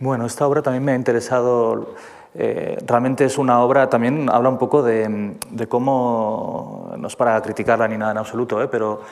Bueno, 0.00 0.26
esta 0.26 0.44
obra 0.44 0.60
también 0.60 0.84
me 0.84 0.90
ha 0.90 0.96
interesado. 0.96 1.94
Eh, 2.34 2.76
realmente 2.84 3.24
es 3.26 3.38
una 3.38 3.62
obra, 3.62 3.88
también 3.88 4.28
habla 4.28 4.48
un 4.48 4.58
poco 4.58 4.82
de, 4.82 5.36
de, 5.50 5.68
cómo, 5.68 6.92
no 6.98 7.06
es 7.06 7.14
para 7.14 7.40
criticarla 7.42 7.86
ni 7.86 7.96
nada 7.96 8.10
en 8.10 8.18
absoluto, 8.18 8.60
eh, 8.60 8.66
pero 8.66 9.02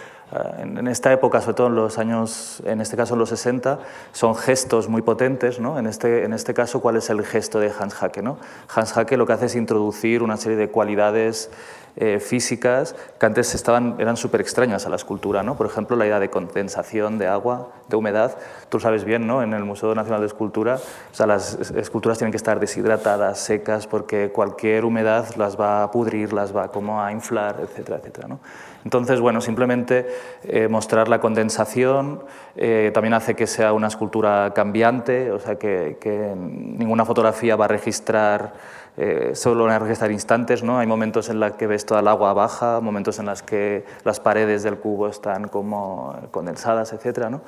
en 0.59 0.89
esta 0.89 1.13
época, 1.13 1.41
sobre 1.41 1.55
todo 1.55 1.67
en 1.69 1.77
los 1.77 1.99
años, 1.99 2.63
en 2.65 2.81
este 2.81 2.97
caso 2.97 3.15
en 3.15 3.21
los 3.21 3.29
60, 3.29 3.79
son 4.13 4.35
gestos 4.35 4.89
muy 4.89 5.03
potentes. 5.03 5.61
¿no? 5.61 5.79
En, 5.79 5.87
este, 5.87 6.25
en 6.25 6.33
este 6.33 6.55
caso, 6.55 6.81
¿cuál 6.81 6.97
es 6.97 7.09
el 7.11 7.25
gesto 7.25 7.61
de 7.61 7.73
Hans 7.79 7.95
Hacke? 7.95 8.23
¿no? 8.23 8.39
Hans 8.75 8.93
Hacke 8.93 9.17
lo 9.17 9.27
que 9.27 9.35
hace 9.35 9.47
es 9.47 9.55
introducir 9.55 10.23
una 10.23 10.37
serie 10.37 10.57
de 10.57 10.71
cualidades 10.71 11.51
eh, 11.97 12.19
físicas 12.19 12.97
que 13.21 13.27
antes 13.27 13.55
estaban, 13.55 13.95
eran 14.01 14.17
súper 14.17 14.41
extrañas 14.41 14.85
a 14.87 14.89
la 14.89 14.97
escultura. 14.97 15.45
¿no? 15.45 15.57
Por 15.57 15.67
ejemplo, 15.67 15.97
la 15.97 16.07
idea 16.07 16.19
de 16.19 16.31
condensación 16.31 17.19
de 17.19 17.29
agua, 17.29 17.69
de 17.89 17.97
humedad. 17.97 18.37
Tú 18.69 18.81
sabes 18.81 19.05
bien, 19.05 19.29
¿no? 19.29 19.43
en 19.43 19.53
el 19.53 19.63
Museo 19.63 19.95
Nacional 19.95 20.21
de 20.21 20.27
Escultura, 20.27 20.81
o 21.13 21.15
sea, 21.15 21.27
las 21.27 21.55
esculturas 21.77 22.19
tienen 22.19 22.33
que 22.33 22.39
estar 22.39 22.59
deshidratadas, 22.59 23.39
secas, 23.39 23.87
porque 23.87 24.33
cualquier 24.33 24.85
humedad 24.85 25.37
las 25.37 25.61
va 25.61 25.85
a 25.85 25.91
pudrir, 25.93 26.33
las 26.33 26.55
va 26.55 26.73
como 26.73 27.01
a 27.01 27.13
inflar, 27.13 27.61
etcétera, 27.63 27.99
etcétera. 27.99 28.27
¿no? 28.27 28.41
Entonces, 28.85 29.21
bueno, 29.21 29.41
simplemente 29.41 30.07
eh, 30.45 30.69
mostrar 30.69 31.09
la 31.09 31.19
condensación 31.19 32.23
eh, 32.55 32.91
también 32.93 33.15
hace 33.15 33.35
que 33.35 33.47
sea 33.47 33.73
una 33.73 33.87
escultura 33.87 34.53
cambiante, 34.55 35.33
o 35.33 35.41
sea, 35.41 35.57
que, 35.57 35.97
ninguna 36.37 37.07
fotografía 37.07 37.57
va 37.57 37.65
a 37.65 37.69
registrar, 37.69 38.53
eh, 38.99 39.31
solo 39.35 39.65
van 39.65 39.73
a 39.73 39.79
registrar 39.79 40.13
instantes, 40.13 40.63
¿no? 40.63 40.79
Hay 40.79 40.87
momentos 40.87 41.31
en 41.31 41.41
los 41.41 41.53
que 41.53 41.67
ves 41.67 41.87
toda 41.87 42.01
el 42.01 42.09
agua 42.09 42.35
baja, 42.35 42.81
momentos 42.81 43.19
en 43.19 43.27
los 43.27 43.43
que 43.43 43.87
las 44.05 44.21
paredes 44.21 44.63
del 44.63 44.77
cubo 44.77 45.09
están 45.09 45.49
como 45.49 46.15
condensadas, 46.31 46.93
etcétera, 46.93 47.31
¿no? 47.31 47.41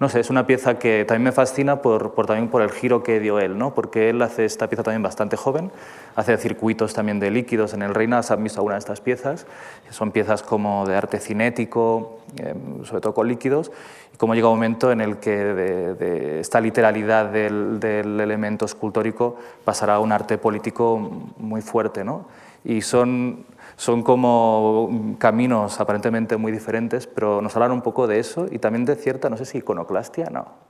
No 0.00 0.08
sé, 0.08 0.20
es 0.20 0.28
una 0.28 0.46
pieza 0.46 0.78
que 0.78 1.04
también 1.04 1.24
me 1.24 1.32
fascina 1.32 1.80
por, 1.80 2.12
también 2.26 2.48
por 2.48 2.62
el 2.62 2.70
giro 2.70 3.04
que 3.04 3.20
dio 3.20 3.38
él, 3.38 3.56
¿no? 3.56 3.74
porque 3.74 4.10
él 4.10 4.20
hace 4.22 4.44
esta 4.44 4.68
pieza 4.68 4.82
también 4.82 5.02
bastante 5.02 5.36
joven, 5.36 5.70
hace 6.16 6.36
circuitos 6.36 6.94
también 6.94 7.20
de 7.20 7.30
líquidos 7.30 7.74
en 7.74 7.82
el 7.82 7.94
Reina, 7.94 8.18
¿has 8.18 8.42
visto 8.42 8.58
alguna 8.58 8.74
de 8.74 8.80
estas 8.80 9.00
piezas? 9.00 9.46
Son 9.90 10.10
piezas 10.10 10.42
como 10.42 10.84
de 10.84 10.96
arte 10.96 11.20
cinético, 11.20 12.18
eh, 12.38 12.54
sobre 12.82 13.00
todo 13.02 13.14
con 13.14 13.28
líquidos, 13.28 13.70
y 14.12 14.16
cómo 14.16 14.34
llega 14.34 14.48
un 14.48 14.56
momento 14.56 14.90
en 14.90 15.00
el 15.00 15.18
que 15.18 15.36
de, 15.36 15.94
de 15.94 16.40
esta 16.40 16.60
literalidad 16.60 17.26
del, 17.26 17.78
del, 17.78 18.20
elemento 18.20 18.64
escultórico 18.64 19.36
pasará 19.64 19.94
a 19.94 19.98
un 20.00 20.10
arte 20.10 20.38
político 20.38 20.98
muy 21.38 21.62
fuerte. 21.62 22.02
¿no? 22.02 22.26
Y 22.64 22.80
son 22.80 23.44
son 23.76 24.02
como 24.02 25.16
caminos 25.18 25.80
aparentemente 25.80 26.36
muy 26.36 26.52
diferentes, 26.52 27.06
pero 27.06 27.40
nos 27.42 27.54
hablan 27.56 27.72
un 27.72 27.82
poco 27.82 28.06
de 28.06 28.18
eso 28.18 28.46
y 28.50 28.58
también 28.58 28.84
de 28.84 28.96
cierta, 28.96 29.28
no 29.28 29.36
sé 29.36 29.44
si 29.44 29.58
iconoclastia, 29.58 30.30
no. 30.30 30.64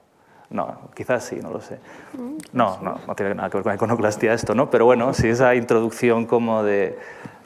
No, 0.51 0.91
quizás 0.95 1.25
sí, 1.25 1.41
no 1.43 1.51
lo 1.51 1.61
sé. 1.61 1.81
No, 2.53 2.79
no, 2.81 3.01
no 3.07 3.15
tiene 3.17 3.35
nada 3.35 3.51
que 3.51 3.57
ver 3.57 3.65
con 3.65 3.71
la 3.71 3.77
iconoclastia 3.77 4.35
esto, 4.35 4.55
¿no? 4.55 4.71
Pero 4.71 4.85
bueno, 4.85 5.13
sí 5.13 5.29
esa 5.29 5.55
introducción 5.55 6.27
como 6.27 6.63
de, 6.63 6.99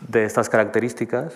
de 0.07 0.25
estas 0.25 0.49
características, 0.51 1.35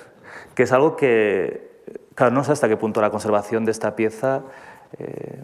que 0.54 0.64
es 0.64 0.72
algo 0.72 0.96
que, 0.96 1.82
claro, 2.14 2.34
no 2.34 2.44
sé 2.44 2.52
hasta 2.52 2.68
qué 2.68 2.76
punto 2.76 3.00
la 3.00 3.10
conservación 3.10 3.64
de 3.64 3.70
esta 3.70 3.96
pieza 3.96 4.42
eh, 4.98 5.40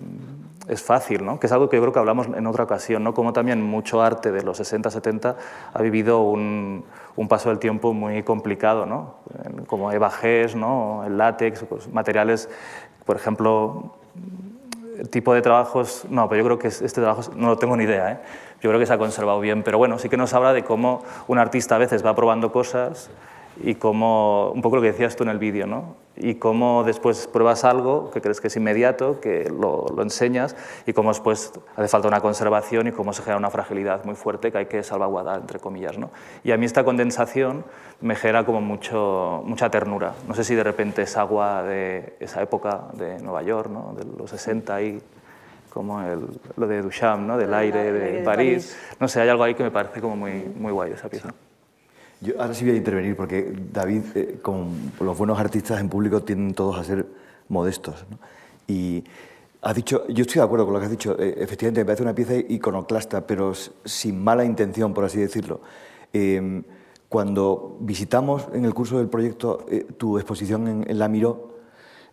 es 0.68 0.82
fácil, 0.82 1.24
¿no? 1.24 1.40
que 1.40 1.46
es 1.46 1.52
algo 1.52 1.68
que 1.68 1.76
yo 1.76 1.82
creo 1.82 1.92
que 1.92 1.98
hablamos 1.98 2.26
en 2.26 2.46
otra 2.46 2.64
ocasión, 2.64 3.02
¿no? 3.02 3.14
como 3.14 3.32
también 3.32 3.62
mucho 3.62 4.02
arte 4.02 4.30
de 4.30 4.42
los 4.42 4.60
60-70 4.60 5.34
ha 5.72 5.82
vivido 5.82 6.20
un, 6.20 6.84
un, 7.16 7.28
paso 7.28 7.48
del 7.48 7.58
tiempo 7.58 7.94
muy 7.94 8.22
complicado, 8.22 8.84
¿no? 8.84 9.14
como 9.66 9.90
Eva 9.90 10.10
Gess, 10.10 10.54
¿no? 10.54 11.04
el 11.06 11.16
látex, 11.16 11.64
pues, 11.64 11.92
materiales, 11.92 12.50
por 13.06 13.16
ejemplo, 13.16 13.94
tipo 15.10 15.32
de 15.32 15.40
trabajos, 15.42 16.04
no, 16.10 16.28
pero 16.28 16.42
yo 16.42 16.44
creo 16.44 16.58
que 16.58 16.68
este 16.68 17.00
trabajo 17.00 17.30
no 17.34 17.48
lo 17.48 17.56
tengo 17.56 17.76
ni 17.76 17.84
idea, 17.84 18.12
¿eh? 18.12 18.18
yo 18.60 18.68
creo 18.70 18.78
que 18.78 18.86
se 18.86 18.92
ha 18.92 18.98
conservado 18.98 19.40
bien, 19.40 19.62
pero 19.62 19.78
bueno, 19.78 19.98
sí 19.98 20.08
que 20.08 20.16
nos 20.16 20.34
habla 20.34 20.52
de 20.52 20.64
cómo 20.64 21.02
un 21.28 21.38
artista 21.38 21.76
a 21.76 21.78
veces 21.78 22.04
va 22.04 22.14
probando 22.14 22.52
cosas 22.52 23.10
y 23.62 23.74
cómo, 23.74 24.50
un 24.54 24.62
poco 24.62 24.76
lo 24.76 24.82
que 24.82 24.92
decías 24.92 25.16
tú 25.16 25.24
en 25.24 25.30
el 25.30 25.38
vídeo, 25.38 25.66
¿no? 25.66 26.08
y 26.20 26.34
cómo 26.36 26.84
después 26.84 27.26
pruebas 27.26 27.64
algo 27.64 28.10
que 28.10 28.20
crees 28.20 28.40
que 28.40 28.48
es 28.48 28.56
inmediato, 28.56 29.20
que 29.20 29.50
lo, 29.50 29.86
lo, 29.94 30.02
enseñas 30.02 30.56
y 30.86 30.92
cómo 30.92 31.10
después 31.10 31.52
hace 31.76 31.88
falta 31.88 32.08
una 32.08 32.20
conservación 32.20 32.88
y 32.88 32.92
cómo 32.92 33.12
se 33.12 33.22
genera 33.22 33.38
una 33.38 33.50
fragilidad 33.50 34.04
muy 34.04 34.14
fuerte 34.14 34.50
que 34.50 34.58
hay 34.58 34.66
que 34.66 34.82
salvaguardar, 34.82 35.40
entre 35.40 35.58
comillas. 35.58 35.98
¿no? 35.98 36.10
Y 36.44 36.52
a 36.52 36.56
mí 36.56 36.66
esta 36.66 36.84
condensación 36.84 37.64
me 38.00 38.14
genera 38.16 38.44
como 38.44 38.60
mucho, 38.60 39.42
mucha 39.44 39.70
ternura. 39.70 40.14
No 40.26 40.34
sé 40.34 40.44
si 40.44 40.54
de 40.54 40.64
repente 40.64 41.02
es 41.02 41.16
agua 41.16 41.62
de 41.62 42.16
esa 42.20 42.42
época 42.42 42.88
de 42.94 43.18
Nueva 43.20 43.42
York, 43.42 43.70
¿no? 43.70 43.94
de 43.96 44.04
los 44.04 44.30
60 44.30 44.82
y 44.82 45.02
como 45.70 46.00
el, 46.02 46.26
lo 46.56 46.66
de 46.66 46.82
Duchamp, 46.82 47.26
¿no? 47.26 47.36
del 47.36 47.52
aire 47.54 47.92
de. 47.92 48.22
París. 48.22 48.76
No 48.98 49.06
sé, 49.06 49.20
hay 49.20 49.28
algo 49.28 49.44
ahí 49.44 49.54
que 49.54 49.62
me 49.62 49.70
parece 49.70 50.00
como 50.00 50.16
muy, 50.16 50.50
muy 50.56 50.72
guay 50.72 50.92
esa 50.92 51.08
pieza. 51.08 51.32
Yo 52.20 52.40
ahora 52.40 52.54
sí 52.54 52.64
voy 52.64 52.74
a 52.74 52.76
intervenir 52.78 53.16
porque 53.16 53.52
David, 53.72 54.02
eh, 54.14 54.38
como 54.42 54.70
los 55.00 55.16
buenos 55.16 55.38
artistas 55.38 55.80
en 55.80 55.88
público, 55.88 56.22
tienden 56.22 56.54
todos 56.54 56.76
a 56.78 56.84
ser 56.84 57.06
modestos. 57.48 58.04
¿no? 58.10 58.18
Y 58.66 59.04
has 59.62 59.74
dicho, 59.74 60.06
yo 60.08 60.22
estoy 60.22 60.36
de 60.36 60.44
acuerdo 60.44 60.64
con 60.64 60.74
lo 60.74 60.80
que 60.80 60.86
has 60.86 60.90
dicho, 60.90 61.16
eh, 61.18 61.34
efectivamente 61.38 61.80
me 61.80 61.84
parece 61.86 62.02
una 62.02 62.14
pieza 62.14 62.34
iconoclasta, 62.36 63.26
pero 63.26 63.52
sin 63.54 64.22
mala 64.22 64.44
intención, 64.44 64.94
por 64.94 65.04
así 65.04 65.18
decirlo. 65.18 65.60
Eh, 66.12 66.62
cuando 67.08 67.78
visitamos 67.80 68.48
en 68.52 68.64
el 68.64 68.74
curso 68.74 68.98
del 68.98 69.08
proyecto 69.08 69.64
eh, 69.70 69.86
tu 69.96 70.18
exposición 70.18 70.68
en, 70.68 70.90
en 70.90 70.98
La 70.98 71.08
Miró, 71.08 71.56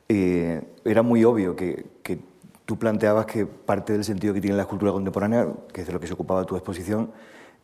era 0.08 1.02
muy 1.02 1.24
obvio 1.24 1.56
que, 1.56 1.84
que 2.04 2.20
tú 2.66 2.78
planteabas 2.78 3.26
que 3.26 3.48
parte 3.48 3.94
del 3.94 4.04
sentido 4.04 4.36
que 4.36 4.42
tiene 4.42 4.56
la 4.56 4.62
escultura 4.62 4.92
contemporánea, 4.92 5.48
que 5.74 5.82
es 5.82 5.88
de 5.88 5.94
lo 5.94 6.00
que 6.00 6.06
se 6.06 6.14
ocupaba 6.14 6.46
tu 6.46 6.56
exposición, 6.56 7.10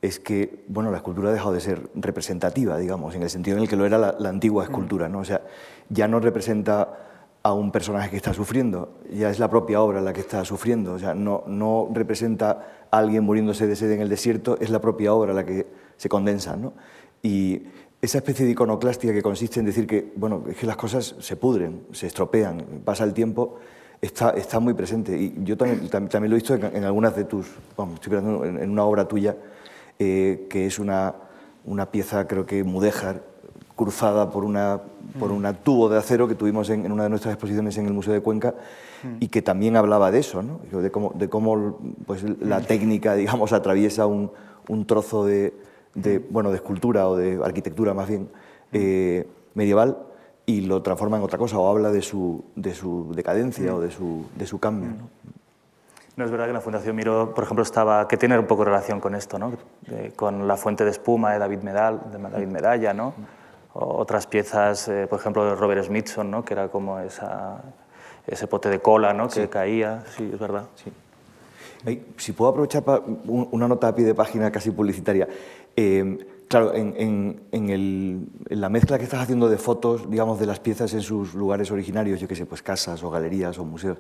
es 0.02 0.20
que 0.20 0.64
bueno, 0.68 0.90
la 0.90 0.98
escultura 0.98 1.30
ha 1.30 1.34
dejado 1.34 1.54
de 1.54 1.62
ser 1.62 1.90
representativa, 1.96 2.78
digamos, 2.78 3.14
en 3.16 3.24
el 3.24 3.30
sentido 3.30 3.58
en 3.58 3.64
el 3.64 3.70
que 3.70 3.76
lo 3.76 3.86
era 3.86 3.98
la, 3.98 4.30
antigua 4.30 4.64
escultura. 4.64 5.08
¿no? 5.08 5.20
O 5.20 5.26
sea, 5.26 5.42
ya 5.90 6.08
no 6.08 6.20
representa 6.20 6.98
a 7.44 7.54
un 7.54 7.72
personaje 7.72 8.10
que 8.10 8.18
está 8.18 8.34
sufriendo, 8.34 9.00
ya 9.12 9.30
es 9.30 9.40
la 9.40 9.50
propia 9.50 9.82
obra 9.82 10.02
la 10.02 10.14
que 10.14 10.22
está 10.22 10.44
sufriendo. 10.46 10.94
O 10.94 11.00
sea, 11.00 11.14
no, 11.14 11.44
no 11.48 11.90
representa 11.94 12.88
a 12.90 12.98
alguien 12.98 13.24
muriéndose 13.24 13.68
de 13.68 13.76
sed 13.76 13.92
en 13.92 14.02
el 14.02 14.10
desierto, 14.10 14.58
es 14.60 14.70
la 14.70 14.82
propia 14.82 15.14
obra 15.14 15.34
la 15.34 15.46
que 15.46 15.68
se 15.98 16.10
condensa. 16.10 16.56
¿no? 16.56 16.74
Y 17.22 17.64
esa 18.02 18.18
especie 18.18 18.46
de 18.46 18.52
iconoclastia 18.52 19.14
que 19.14 19.22
consiste 19.22 19.60
en 19.60 19.68
decir 19.68 19.86
que, 19.86 20.12
bueno, 20.16 20.44
que 20.44 20.66
las 20.66 20.78
cosas 20.78 21.16
se 21.20 21.36
pudren, 21.36 21.84
se 21.92 22.08
estropean, 22.08 22.82
pasa 22.84 23.04
el 23.04 23.14
tiempo, 23.14 23.60
está, 24.02 24.32
está 24.32 24.60
muy 24.60 24.74
presente. 24.74 25.16
Y 25.16 25.36
yo 25.44 25.56
también, 25.56 25.88
también 25.90 26.30
lo 26.30 26.36
he 26.36 26.40
visto 26.40 26.56
en, 26.56 26.84
algunas 26.84 27.16
de 27.16 27.26
tus, 27.26 27.48
vamos, 27.78 27.96
estoy 27.96 28.14
pensando 28.14 28.46
en, 28.46 28.58
en 28.58 28.70
una 28.72 28.84
obra 28.84 29.08
tuya, 29.08 29.36
eh, 30.00 30.48
que 30.50 30.66
es 30.66 30.80
una, 30.80 31.16
una, 31.66 31.92
pieza, 31.92 32.28
creo 32.28 32.46
que 32.46 32.64
mudéjar, 32.64 33.24
cruzada 33.76 34.30
por 34.32 34.44
una, 34.44 34.82
por 35.20 35.32
mm. 35.32 35.36
una 35.36 35.54
tubo 35.54 35.90
de 35.90 35.98
acero 35.98 36.28
que 36.28 36.36
tuvimos 36.36 36.70
en, 36.70 36.86
en, 36.86 36.92
una 36.92 37.04
de 37.04 37.10
nuestras 37.10 37.34
exposiciones 37.34 37.78
en 37.78 37.88
el 37.88 37.94
Museo 37.94 38.14
de 38.14 38.22
Cuenca 38.22 38.54
mm. 39.04 39.18
y 39.20 39.28
que 39.28 39.42
también 39.42 39.76
hablaba 39.76 40.12
de 40.12 40.20
eso, 40.20 40.44
¿no? 40.44 40.60
de 40.82 40.92
cómo, 40.92 41.14
de 41.16 41.30
cómo 41.30 41.80
pues, 42.06 42.24
la 42.40 42.60
mm. 42.60 42.64
técnica 42.64 43.16
digamos, 43.16 43.54
atraviesa 43.54 44.06
un, 44.06 44.32
un 44.68 44.86
trozo 44.86 45.26
de, 45.26 45.54
de, 45.96 46.20
bueno, 46.20 46.50
de 46.50 46.58
escultura 46.58 47.08
o 47.08 47.16
de 47.16 47.40
arquitectura 47.44 47.94
más 47.94 48.08
bien 48.08 48.30
eh, 48.74 49.28
medieval 49.54 49.98
y 50.46 50.62
lo 50.62 50.82
transforma 50.82 51.18
en 51.18 51.24
otra 51.24 51.38
cosa 51.38 51.58
o 51.58 51.70
habla 51.70 51.92
de 51.92 52.02
su, 52.02 52.44
de 52.56 52.74
su 52.74 53.14
decadencia 53.14 53.76
o 53.76 53.82
de 53.82 53.92
su, 53.92 54.26
de 54.36 54.46
su 54.46 54.60
cambio. 54.60 54.90
¿no? 54.90 55.10
No, 56.22 56.26
es 56.26 56.32
verdad 56.32 56.46
que 56.46 56.54
la 56.54 56.62
Fundación 56.62 56.96
Miro, 56.96 57.34
por 57.34 57.46
ejemplo, 57.46 57.64
estaba, 57.64 58.08
que 58.08 58.16
tiene 58.16 58.38
un 58.38 58.46
poco 58.46 58.64
relación 58.64 59.00
con 59.00 59.16
esto, 59.16 59.40
¿no? 59.40 59.54
Eh, 59.90 60.14
con 60.16 60.48
la 60.48 60.56
fuente 60.56 60.86
de 60.86 60.92
espuma 60.92 61.34
de 61.34 61.40
David, 61.40 61.64
Medal, 61.64 62.00
de 62.12 62.20
David 62.20 62.46
Medalla, 62.46 62.94
¿no? 62.94 63.16
O 63.74 63.98
otras 63.98 64.28
piezas, 64.28 64.88
eh, 64.88 65.08
por 65.10 65.20
ejemplo, 65.20 65.44
de 65.44 65.56
Robert 65.56 65.84
Smithson, 65.84 66.30
¿no? 66.30 66.46
que 66.46 66.54
era 66.54 66.68
como 66.68 67.00
esa, 67.00 67.64
ese 68.28 68.46
pote 68.46 68.70
de 68.70 68.80
cola 68.80 69.14
¿no? 69.14 69.30
que 69.30 69.42
sí. 69.42 69.48
caía, 69.48 70.04
sí, 70.16 70.30
es 70.32 70.40
verdad. 70.40 70.66
Sí. 70.76 72.04
Si 72.18 72.34
puedo 72.34 72.52
aprovechar 72.52 72.84
para 72.84 73.02
una 73.26 73.68
nota 73.68 73.88
a 73.88 73.96
pie 73.96 74.06
de 74.06 74.14
página 74.14 74.52
casi 74.52 74.70
publicitaria. 74.70 75.28
Eh, 75.76 76.20
claro, 76.48 76.76
en, 76.76 76.94
en, 76.98 77.42
en, 77.52 77.70
el, 77.72 78.28
en, 78.48 78.62
la 78.62 78.70
mezcla 78.70 79.00
que 79.00 79.06
estás 79.06 79.22
haciendo 79.22 79.50
de 79.50 79.58
fotos, 79.58 80.08
digamos, 80.08 80.40
de 80.40 80.46
las 80.46 80.60
piezas 80.60 80.94
en 80.94 81.02
sus 81.02 81.34
lugares 81.34 81.72
originarios, 81.72 82.20
yo 82.20 82.28
qué 82.28 82.36
sé, 82.36 82.46
pues 82.46 82.62
casas 82.62 83.02
o 83.02 83.10
galerías 83.10 83.58
o 83.58 83.66
museos, 83.66 83.98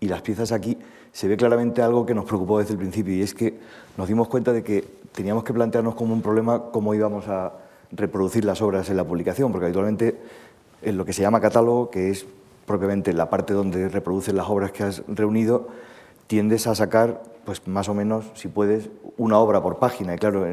y 0.00 0.08
las 0.08 0.22
piezas 0.22 0.52
aquí, 0.52 0.78
se 1.16 1.28
ve 1.28 1.38
claramente 1.38 1.80
algo 1.80 2.04
que 2.04 2.12
nos 2.12 2.26
preocupó 2.26 2.58
desde 2.58 2.72
el 2.72 2.78
principio 2.78 3.14
y 3.14 3.22
es 3.22 3.32
que 3.32 3.58
nos 3.96 4.06
dimos 4.06 4.28
cuenta 4.28 4.52
de 4.52 4.62
que 4.62 4.84
teníamos 5.12 5.44
que 5.44 5.54
plantearnos 5.54 5.94
como 5.94 6.12
un 6.12 6.20
problema 6.20 6.64
cómo 6.70 6.92
íbamos 6.92 7.26
a 7.26 7.54
reproducir 7.90 8.44
las 8.44 8.60
obras 8.60 8.90
en 8.90 8.98
la 8.98 9.04
publicación, 9.04 9.50
porque 9.50 9.64
habitualmente 9.64 10.20
en 10.82 10.98
lo 10.98 11.06
que 11.06 11.14
se 11.14 11.22
llama 11.22 11.40
catálogo, 11.40 11.88
que 11.88 12.10
es 12.10 12.26
propiamente 12.66 13.14
la 13.14 13.30
parte 13.30 13.54
donde 13.54 13.88
reproduces 13.88 14.34
las 14.34 14.46
obras 14.50 14.72
que 14.72 14.82
has 14.82 15.04
reunido, 15.08 15.68
tiendes 16.26 16.66
a 16.66 16.74
sacar, 16.74 17.22
pues 17.46 17.66
más 17.66 17.88
o 17.88 17.94
menos, 17.94 18.26
si 18.34 18.48
puedes, 18.48 18.90
una 19.16 19.38
obra 19.38 19.62
por 19.62 19.78
página. 19.78 20.14
Y 20.14 20.18
claro, 20.18 20.44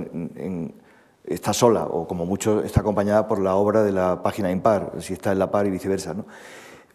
está 1.26 1.52
sola, 1.52 1.88
o 1.88 2.08
como 2.08 2.26
mucho 2.26 2.64
está 2.64 2.80
acompañada 2.80 3.28
por 3.28 3.42
la 3.42 3.56
obra 3.56 3.84
de 3.84 3.92
la 3.92 4.24
página 4.24 4.50
impar, 4.50 4.94
si 5.00 5.12
está 5.12 5.34
en 5.34 5.40
la 5.40 5.52
par 5.52 5.68
y 5.68 5.72
viceversa. 5.72 6.14
¿no? 6.14 6.24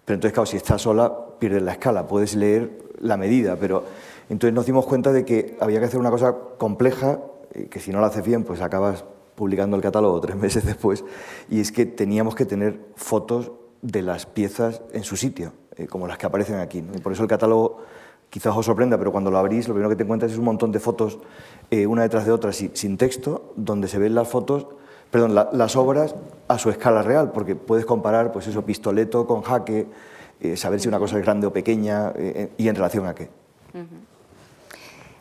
Pero 0.09 0.15
entonces, 0.15 0.33
claro, 0.33 0.47
si 0.47 0.57
está 0.57 0.79
sola, 0.79 1.13
pierdes 1.39 1.61
la 1.61 1.73
escala, 1.73 2.09
puedes 2.09 2.35
leer 2.35 2.79
la 2.99 3.19
medida, 3.19 3.57
pero 3.57 3.85
entonces 4.31 4.55
nos 4.55 4.65
dimos 4.65 4.87
cuenta 4.87 5.13
de 5.13 5.27
que 5.27 5.59
había 5.61 5.81
que 5.81 5.85
hacer 5.85 6.01
una 6.01 6.11
cosa 6.11 6.35
compleja, 6.57 7.21
que 7.69 7.79
si 7.79 7.91
no 7.91 8.01
la 8.01 8.07
haces 8.07 8.25
bien, 8.25 8.43
pues 8.43 8.63
acabas 8.63 9.05
publicando 9.35 9.77
el 9.77 9.83
catálogo 9.83 10.19
tres 10.23 10.37
meses 10.41 10.65
después, 10.65 11.05
y 11.51 11.61
es 11.61 11.73
que 11.73 11.85
teníamos 11.85 12.35
que 12.35 12.47
tener 12.47 12.81
fotos 12.97 13.53
de 13.83 14.01
las 14.01 14.25
piezas 14.25 14.81
en 14.95 15.05
su 15.05 15.15
sitio, 15.15 15.53
eh, 15.77 15.87
como 15.87 16.09
las 16.09 16.17
que 16.17 16.25
aparecen 16.25 16.57
aquí. 16.57 16.79
Y 16.79 17.01
por 17.01 17.13
eso 17.13 17.23
el 17.23 17.29
catálogo 17.29 17.83
quizás 18.31 18.57
os 18.57 18.65
sorprenda, 18.65 18.97
pero 18.97 19.13
cuando 19.13 19.31
lo 19.31 19.37
abrís, 19.37 19.69
lo 19.69 19.75
primero 19.75 19.91
que 19.91 19.97
te 19.97 20.05
encuentras 20.05 20.33
es 20.33 20.39
un 20.39 20.47
montón 20.47 20.73
de 20.73 20.81
fotos, 20.81 21.19
eh, 21.71 21.87
una 21.87 22.01
detrás 22.01 22.25
de 22.25 22.33
otra, 22.33 22.51
sin 22.55 22.97
texto, 22.97 23.53
donde 23.57 23.89
se 23.89 23.99
ven 23.99 24.15
las 24.15 24.27
fotos 24.27 24.69
perdón, 25.11 25.35
la, 25.35 25.49
las 25.53 25.77
obras 25.77 26.15
a 26.49 26.59
su 26.59 26.71
escala 26.71 27.03
real, 27.03 27.33
porque 27.33 27.57
puedes 27.57 27.87
comparar 27.87 28.33
pues 28.33 28.47
eso, 28.47 28.63
pistoleto 28.63 29.27
con 29.27 29.43
jaque, 29.43 29.87
eh, 30.41 30.57
saber 30.57 30.81
si 30.81 30.89
una 30.89 30.99
cosa 30.99 31.19
es 31.19 31.25
grande 31.25 31.47
o 31.47 31.53
pequeña 31.53 32.13
eh, 32.15 32.53
y 32.57 32.69
en 32.69 32.75
relación 32.75 33.07
a 33.07 33.15
qué. 33.15 33.31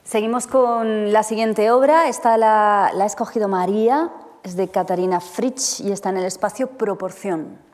Seguimos 0.04 0.48
con 0.48 1.12
la 1.12 1.24
siguiente 1.24 1.70
obra, 1.72 2.08
esta 2.08 2.38
la, 2.38 2.92
la 2.94 3.04
ha 3.04 3.08
escogido 3.08 3.48
María, 3.48 4.12
es 4.44 4.56
de 4.56 4.70
Catarina 4.70 5.20
Fritsch 5.20 5.82
y 5.82 5.92
está 5.92 6.10
en 6.10 6.18
el 6.18 6.26
espacio 6.26 6.70
Proporción. 6.70 7.66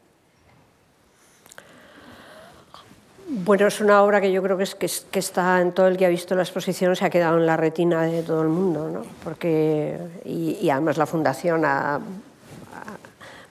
Bueno, 3.36 3.66
es 3.66 3.82
una 3.82 4.04
obra 4.04 4.22
que 4.22 4.32
yo 4.32 4.44
creo 4.44 4.58
que, 4.58 4.64
es, 4.64 4.76
que, 4.76 4.86
es, 4.86 5.08
que, 5.10 5.18
está 5.18 5.60
en 5.60 5.72
todo 5.72 5.88
el 5.88 5.98
que 5.98 6.06
ha 6.06 6.10
visto 6.10 6.36
la 6.36 6.44
exposición, 6.44 6.96
se 6.96 7.04
ha 7.04 7.10
quedado 7.10 7.40
en 7.40 7.48
la 7.48 7.58
retina 7.58 8.04
de 8.04 8.22
todo 8.22 8.44
el 8.44 8.48
mundo, 8.50 8.90
¿no? 8.90 9.02
Porque, 9.24 9.98
y, 10.24 10.70
además 10.70 10.98
la 10.98 11.08
Fundación 11.08 11.66
ha, 11.66 12.00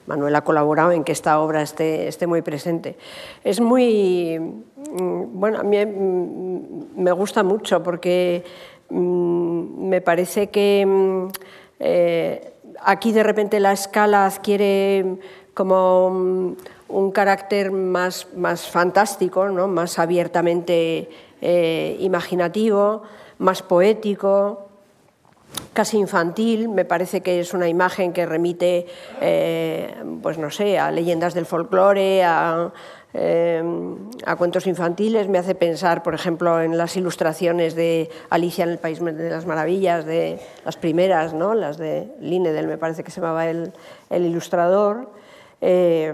Manuel 0.07 0.33
ha 0.37 0.41
colaborado 0.41 0.93
en 0.93 1.03
que 1.03 1.11
esta 1.11 1.37
obra 1.37 1.61
esté, 1.61 2.07
esté 2.07 2.27
muy 2.27 2.41
presente. 2.41 2.95
Es 3.43 3.59
muy, 3.59 4.39
mm, 4.39 5.37
bueno, 5.37 5.59
a 5.59 5.63
mí 5.63 5.85
me 5.85 7.11
gusta 7.11 7.43
mucho 7.43 7.83
porque 7.83 8.45
mmm, 8.89 9.89
me 9.89 9.99
parece 9.99 10.47
que 10.49 11.27
eh, 11.81 12.53
aquí 12.79 13.11
de 13.11 13.23
repente 13.23 13.59
la 13.59 13.73
escala 13.73 14.27
adquiere 14.27 15.17
como 15.53 16.09
mm, 16.09 16.53
un 16.93 17.11
carácter 17.11 17.71
más, 17.71 18.27
más 18.35 18.69
fantástico, 18.69 19.49
¿no? 19.49 19.67
más 19.67 19.99
abiertamente 19.99 21.09
eh, 21.41 21.97
imaginativo, 21.99 23.03
más 23.39 23.63
poético, 23.63 24.69
casi 25.73 25.97
infantil. 25.97 26.69
Me 26.69 26.85
parece 26.85 27.21
que 27.21 27.39
es 27.39 27.53
una 27.53 27.67
imagen 27.67 28.13
que 28.13 28.25
remite, 28.25 28.85
eh, 29.21 29.93
pues 30.21 30.37
no 30.37 30.51
sé, 30.51 30.77
a 30.77 30.91
leyendas 30.91 31.33
del 31.33 31.47
folclore, 31.47 32.23
a, 32.23 32.71
eh, 33.15 33.63
a 34.25 34.35
cuentos 34.35 34.67
infantiles. 34.67 35.27
Me 35.27 35.39
hace 35.39 35.55
pensar, 35.55 36.03
por 36.03 36.13
ejemplo, 36.13 36.61
en 36.61 36.77
las 36.77 36.95
ilustraciones 36.95 37.73
de 37.75 38.09
Alicia 38.29 38.65
en 38.65 38.69
el 38.69 38.77
País 38.77 39.03
de 39.03 39.29
las 39.31 39.47
Maravillas, 39.47 40.05
de 40.05 40.39
las 40.63 40.77
primeras, 40.77 41.33
¿no? 41.33 41.55
las 41.55 41.77
de 41.77 42.07
Linedel, 42.19 42.67
me 42.67 42.77
parece 42.77 43.03
que 43.03 43.09
se 43.09 43.19
llamaba 43.19 43.49
el, 43.49 43.73
el 44.11 44.25
ilustrador. 44.25 45.22
Eh, 45.65 46.13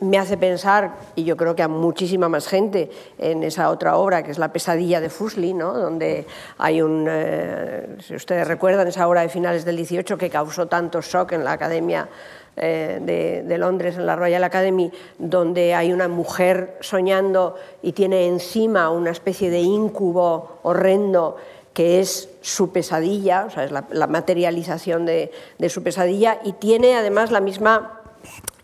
me 0.00 0.18
hace 0.18 0.36
pensar, 0.36 0.96
y 1.14 1.22
yo 1.22 1.36
creo 1.36 1.54
que 1.54 1.62
a 1.62 1.68
muchísima 1.68 2.28
más 2.28 2.48
gente, 2.48 2.90
en 3.16 3.44
esa 3.44 3.70
otra 3.70 3.96
obra 3.96 4.24
que 4.24 4.32
es 4.32 4.38
La 4.38 4.52
pesadilla 4.52 5.00
de 5.00 5.08
Fusli, 5.08 5.54
¿no? 5.54 5.72
donde 5.72 6.26
hay 6.58 6.82
un, 6.82 7.06
eh, 7.08 7.96
si 8.00 8.16
ustedes 8.16 8.48
recuerdan, 8.48 8.88
esa 8.88 9.06
obra 9.06 9.20
de 9.20 9.28
finales 9.28 9.64
del 9.64 9.76
18 9.76 10.18
que 10.18 10.28
causó 10.28 10.66
tanto 10.66 11.00
shock 11.00 11.30
en 11.30 11.44
la 11.44 11.52
Academia 11.52 12.08
eh, 12.56 13.44
de, 13.46 13.56
Londres, 13.58 13.96
en 13.96 14.06
la 14.06 14.16
Royal 14.16 14.42
Academy, 14.42 14.90
donde 15.16 15.74
hay 15.74 15.92
una 15.92 16.08
mujer 16.08 16.76
soñando 16.80 17.54
y 17.82 17.92
tiene 17.92 18.26
encima 18.26 18.90
una 18.90 19.12
especie 19.12 19.48
de 19.48 19.60
incubo 19.60 20.58
horrendo 20.64 21.36
que 21.72 22.00
es 22.00 22.30
su 22.40 22.72
pesadilla, 22.72 23.44
o 23.46 23.50
sea, 23.50 23.62
es 23.62 23.70
la, 23.70 23.86
la 23.92 24.08
materialización 24.08 25.06
de, 25.06 25.30
de, 25.56 25.68
su 25.68 25.84
pesadilla, 25.84 26.40
y 26.42 26.54
tiene 26.54 26.96
además 26.96 27.30
la 27.30 27.40
misma, 27.40 28.00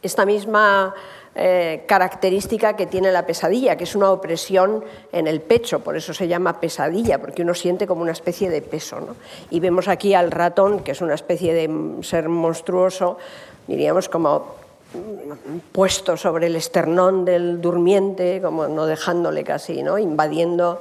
esta 0.06 0.26
misma 0.26 0.94
eh, 1.36 1.82
característica 1.88 2.76
que 2.76 2.86
tiene 2.86 3.10
la 3.10 3.26
pesadilla, 3.26 3.76
que 3.76 3.82
es 3.82 3.96
una 3.96 4.12
opresión 4.12 4.84
en 5.10 5.26
el 5.26 5.40
pecho, 5.40 5.80
por 5.80 5.96
eso 5.96 6.14
se 6.14 6.28
llama 6.28 6.60
pesadilla, 6.60 7.20
porque 7.20 7.42
uno 7.42 7.54
siente 7.54 7.88
como 7.88 8.02
una 8.02 8.12
especie 8.12 8.50
de 8.50 8.62
peso. 8.62 9.00
¿no? 9.00 9.16
Y 9.50 9.58
vemos 9.58 9.88
aquí 9.88 10.14
al 10.14 10.30
ratón, 10.30 10.80
que 10.84 10.92
es 10.92 11.00
una 11.00 11.14
especie 11.14 11.52
de 11.52 12.02
ser 12.04 12.28
monstruoso, 12.28 13.18
diríamos 13.66 14.08
como 14.08 14.54
puesto 15.72 16.16
sobre 16.16 16.46
el 16.46 16.54
esternón 16.54 17.24
del 17.24 17.60
durmiente, 17.60 18.40
como 18.40 18.68
no 18.68 18.86
dejándole 18.86 19.42
casi, 19.42 19.82
¿no? 19.82 19.98
invadiendo 19.98 20.80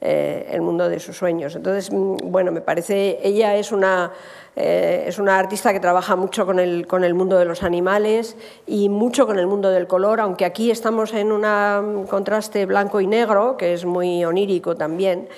eh, 0.00 0.48
el 0.50 0.60
mundo 0.60 0.88
de 0.88 1.00
sus 1.00 1.16
sueños. 1.16 1.56
Entonces, 1.56 1.90
bueno, 1.90 2.52
me 2.52 2.60
parece, 2.60 3.18
ella 3.22 3.56
es 3.56 3.72
una, 3.72 4.12
eh, 4.56 5.04
es 5.06 5.18
una 5.18 5.38
artista 5.38 5.72
que 5.72 5.80
trabaja 5.80 6.16
mucho 6.16 6.44
con 6.46 6.58
el, 6.58 6.86
con 6.86 7.04
el 7.04 7.14
mundo 7.14 7.38
de 7.38 7.44
los 7.44 7.62
animales 7.62 8.36
y 8.66 8.88
mucho 8.88 9.26
con 9.26 9.38
el 9.38 9.46
mundo 9.46 9.70
del 9.70 9.86
color, 9.86 10.20
aunque 10.20 10.44
aquí 10.44 10.70
estamos 10.70 11.14
en 11.14 11.32
un 11.32 12.06
contraste 12.06 12.66
blanco 12.66 13.00
y 13.00 13.06
negro, 13.06 13.56
que 13.56 13.72
es 13.72 13.84
muy 13.84 14.24
onírico 14.24 14.76
también. 14.76 15.28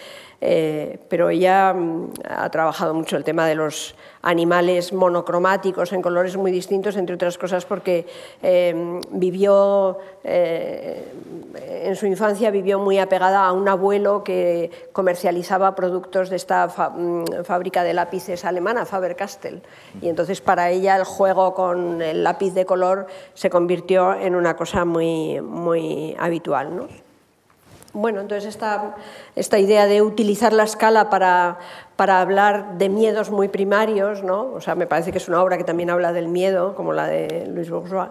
Eh, 0.41 0.99
pero 1.09 1.31
ella 1.31 1.73
mm, 1.73 2.13
ha 2.29 2.51
trabajado 2.51 2.93
mucho 2.95 3.17
el 3.17 3.25
tema 3.25 3.47
de 3.47 3.55
los 3.55 3.95
animales 4.23 4.93
monocromáticos 4.93 5.93
en 5.93 6.03
colores 6.03 6.37
muy 6.37 6.51
distintos, 6.51 6.97
entre 6.97 7.15
otras 7.15 7.39
cosas 7.39 7.65
porque 7.65 8.07
eh, 8.43 9.01
vivió 9.11 9.99
eh, 10.25 11.05
en 11.85 11.97
su 11.97 12.07
infancia 12.07 12.51
vivió 12.51 12.79
muy 12.79 12.99
apegada 12.99 13.47
a 13.47 13.53
un 13.53 13.69
abuelo 13.69 14.25
que 14.25 14.71
comercializaba 14.93 15.75
productos 15.75 16.29
de 16.29 16.37
esta 16.37 16.67
mm, 16.67 17.45
fábrica 17.45 17.83
de 17.85 17.95
lápices 17.95 18.45
alemana, 18.45 18.85
Faber-Castell, 18.85 19.63
y 20.03 20.09
entonces 20.09 20.41
para 20.41 20.71
ella 20.71 20.97
el 20.97 21.05
juego 21.05 21.55
con 21.55 22.03
el 22.03 22.25
lápiz 22.25 22.53
de 22.53 22.67
color 22.67 23.07
se 23.35 23.49
convirtió 23.49 24.15
en 24.15 24.35
una 24.35 24.57
cosa 24.57 24.85
muy, 24.85 25.41
muy 25.41 26.15
habitual. 26.19 26.77
¿no? 26.77 27.06
Bueno, 27.99 28.21
entonces 28.21 28.45
esta, 28.45 28.95
esta, 29.37 29.59
idea 29.59 29.87
de 29.87 30.03
utilizar 30.03 30.53
la 30.53 30.65
escala 30.65 31.09
para, 31.09 31.57
para, 31.97 32.21
hablar 32.21 32.77
de 32.77 32.91
miedos 32.91 33.31
muy 33.31 33.49
primarios, 33.49 34.23
¿no? 34.23 34.53
o 34.53 34.61
sea, 34.61 34.75
me 34.75 34.87
parece 34.87 35.13
que 35.13 35.17
es 35.17 35.29
una 35.29 35.43
obra 35.43 35.57
que 35.57 35.65
también 35.65 35.89
habla 35.89 36.13
del 36.13 36.29
miedo, 36.29 36.75
como 36.75 36.93
la 36.93 37.07
de 37.07 37.47
Louis 37.47 37.71
Bourgeois, 37.71 38.11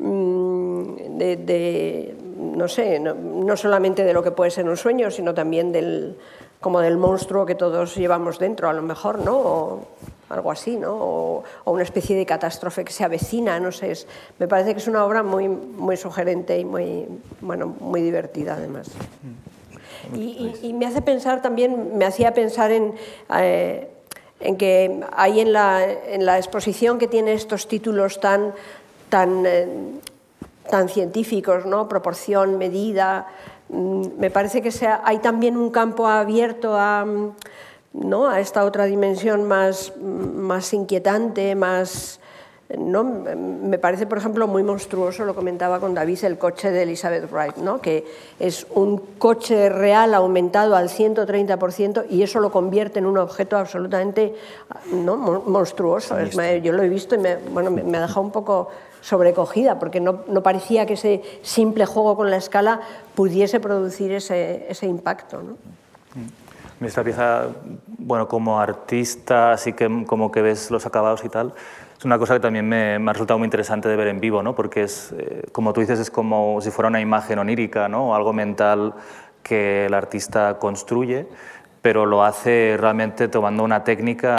mm, 0.00 1.16
de, 1.16 1.36
de, 1.36 2.16
no 2.36 2.68
sé, 2.68 3.00
no, 3.00 3.56
solamente 3.56 4.04
de 4.04 4.12
lo 4.12 4.22
que 4.22 4.32
puede 4.32 4.50
ser 4.50 4.68
un 4.68 4.76
sueño, 4.76 5.10
sino 5.10 5.32
también 5.32 5.72
del, 5.72 6.18
como 6.60 6.80
del 6.80 6.96
monstruo 6.96 7.46
que 7.46 7.54
todos 7.54 7.94
llevamos 7.96 8.38
dentro, 8.38 8.68
a 8.68 8.72
lo 8.72 8.82
mejor, 8.82 9.18
¿no? 9.18 9.36
O, 9.36 9.80
algo 10.28 10.50
así, 10.50 10.76
¿no? 10.76 10.92
O, 10.92 11.44
o, 11.64 11.72
una 11.72 11.82
especie 11.82 12.16
de 12.16 12.26
catástrofe 12.26 12.84
que 12.84 12.92
se 12.92 13.04
avecina, 13.04 13.60
no 13.60 13.70
sé. 13.70 13.92
Es, 13.92 14.06
me 14.38 14.48
parece 14.48 14.72
que 14.74 14.80
es 14.80 14.88
una 14.88 15.04
obra 15.04 15.22
muy, 15.22 15.48
muy 15.48 15.96
sugerente 15.96 16.58
y 16.58 16.64
muy, 16.64 17.06
bueno, 17.40 17.66
muy 17.80 18.00
divertida, 18.00 18.54
además. 18.54 18.88
Y, 20.14 20.18
y, 20.18 20.68
y 20.68 20.72
me 20.72 20.86
hace 20.86 21.02
pensar 21.02 21.42
también, 21.42 21.96
me 21.96 22.04
hacía 22.04 22.34
pensar 22.34 22.70
en, 22.70 22.94
eh, 23.36 23.88
en 24.40 24.56
que 24.56 25.00
hay 25.12 25.40
en 25.40 25.52
la, 25.52 25.84
en 25.84 26.26
la, 26.26 26.38
exposición 26.38 26.98
que 26.98 27.08
tiene 27.08 27.32
estos 27.32 27.68
títulos 27.68 28.20
tan, 28.20 28.52
tan, 29.08 29.44
eh, 29.46 29.68
tan 30.70 30.88
científicos, 30.88 31.66
¿no? 31.66 31.88
Proporción, 31.88 32.58
medida. 32.58 33.26
Mm, 33.68 34.18
me 34.18 34.30
parece 34.30 34.62
que 34.62 34.70
sea, 34.70 35.02
hay 35.04 35.18
también 35.18 35.56
un 35.56 35.70
campo 35.70 36.06
abierto 36.06 36.76
a 36.76 37.04
¿no? 37.96 38.28
a 38.28 38.40
esta 38.40 38.64
otra 38.64 38.84
dimensión 38.84 39.44
más, 39.44 39.92
más 39.96 40.72
inquietante, 40.72 41.54
más... 41.54 42.20
¿no? 42.76 43.04
Me 43.04 43.78
parece, 43.78 44.06
por 44.06 44.18
ejemplo, 44.18 44.48
muy 44.48 44.64
monstruoso, 44.64 45.24
lo 45.24 45.36
comentaba 45.36 45.78
con 45.78 45.94
David, 45.94 46.24
el 46.24 46.36
coche 46.36 46.72
de 46.72 46.82
Elizabeth 46.82 47.30
Wright, 47.30 47.56
¿no? 47.58 47.80
que 47.80 48.04
es 48.40 48.66
un 48.74 48.98
coche 49.18 49.68
real 49.68 50.14
aumentado 50.14 50.74
al 50.74 50.88
130% 50.88 52.06
y 52.10 52.22
eso 52.22 52.40
lo 52.40 52.50
convierte 52.50 52.98
en 52.98 53.06
un 53.06 53.18
objeto 53.18 53.56
absolutamente 53.56 54.34
¿no? 54.92 55.16
monstruoso. 55.16 56.18
Es, 56.18 56.36
yo 56.62 56.72
lo 56.72 56.82
he 56.82 56.88
visto 56.88 57.14
y 57.14 57.18
me, 57.18 57.36
bueno, 57.36 57.70
me, 57.70 57.84
me 57.84 57.98
ha 57.98 58.02
dejado 58.02 58.22
un 58.22 58.32
poco 58.32 58.68
sobrecogida, 59.06 59.78
porque 59.78 60.00
no, 60.00 60.24
no, 60.26 60.42
parecía 60.42 60.84
que 60.84 60.94
ese 60.94 61.22
simple 61.42 61.86
juego 61.86 62.16
con 62.16 62.28
la 62.28 62.38
escala 62.38 62.80
pudiese 63.14 63.60
producir 63.60 64.10
ese, 64.10 64.66
ese 64.68 64.86
impacto. 64.86 65.40
¿no? 65.44 65.56
Esta 66.84 67.04
pieza, 67.04 67.46
bueno, 67.98 68.26
como 68.26 68.58
artista, 68.58 69.52
así 69.52 69.74
que 69.74 70.04
como 70.06 70.32
que 70.32 70.42
ves 70.42 70.72
los 70.72 70.86
acabados 70.86 71.24
y 71.24 71.28
tal, 71.28 71.54
es 71.96 72.04
una 72.04 72.18
cosa 72.18 72.34
que 72.34 72.40
también 72.40 72.68
me, 72.68 72.98
me 72.98 73.10
ha 73.10 73.12
resultado 73.12 73.38
muy 73.38 73.46
interesante 73.46 73.88
de 73.88 73.94
ver 73.94 74.08
en 74.08 74.18
vivo, 74.18 74.42
¿no? 74.42 74.56
Porque 74.56 74.82
es, 74.82 75.14
eh, 75.16 75.44
como 75.52 75.72
tú 75.72 75.82
dices, 75.82 76.00
es 76.00 76.10
como 76.10 76.60
si 76.60 76.72
fuera 76.72 76.88
una 76.88 77.00
imagen 77.00 77.38
onírica, 77.38 77.88
¿no? 77.88 78.10
O 78.10 78.14
algo 78.16 78.32
mental 78.32 78.92
que 79.44 79.86
el 79.86 79.94
artista 79.94 80.58
construye, 80.58 81.28
pero 81.80 82.06
lo 82.06 82.24
hace 82.24 82.76
realmente 82.76 83.28
tomando 83.28 83.62
una 83.62 83.84
técnica 83.84 84.36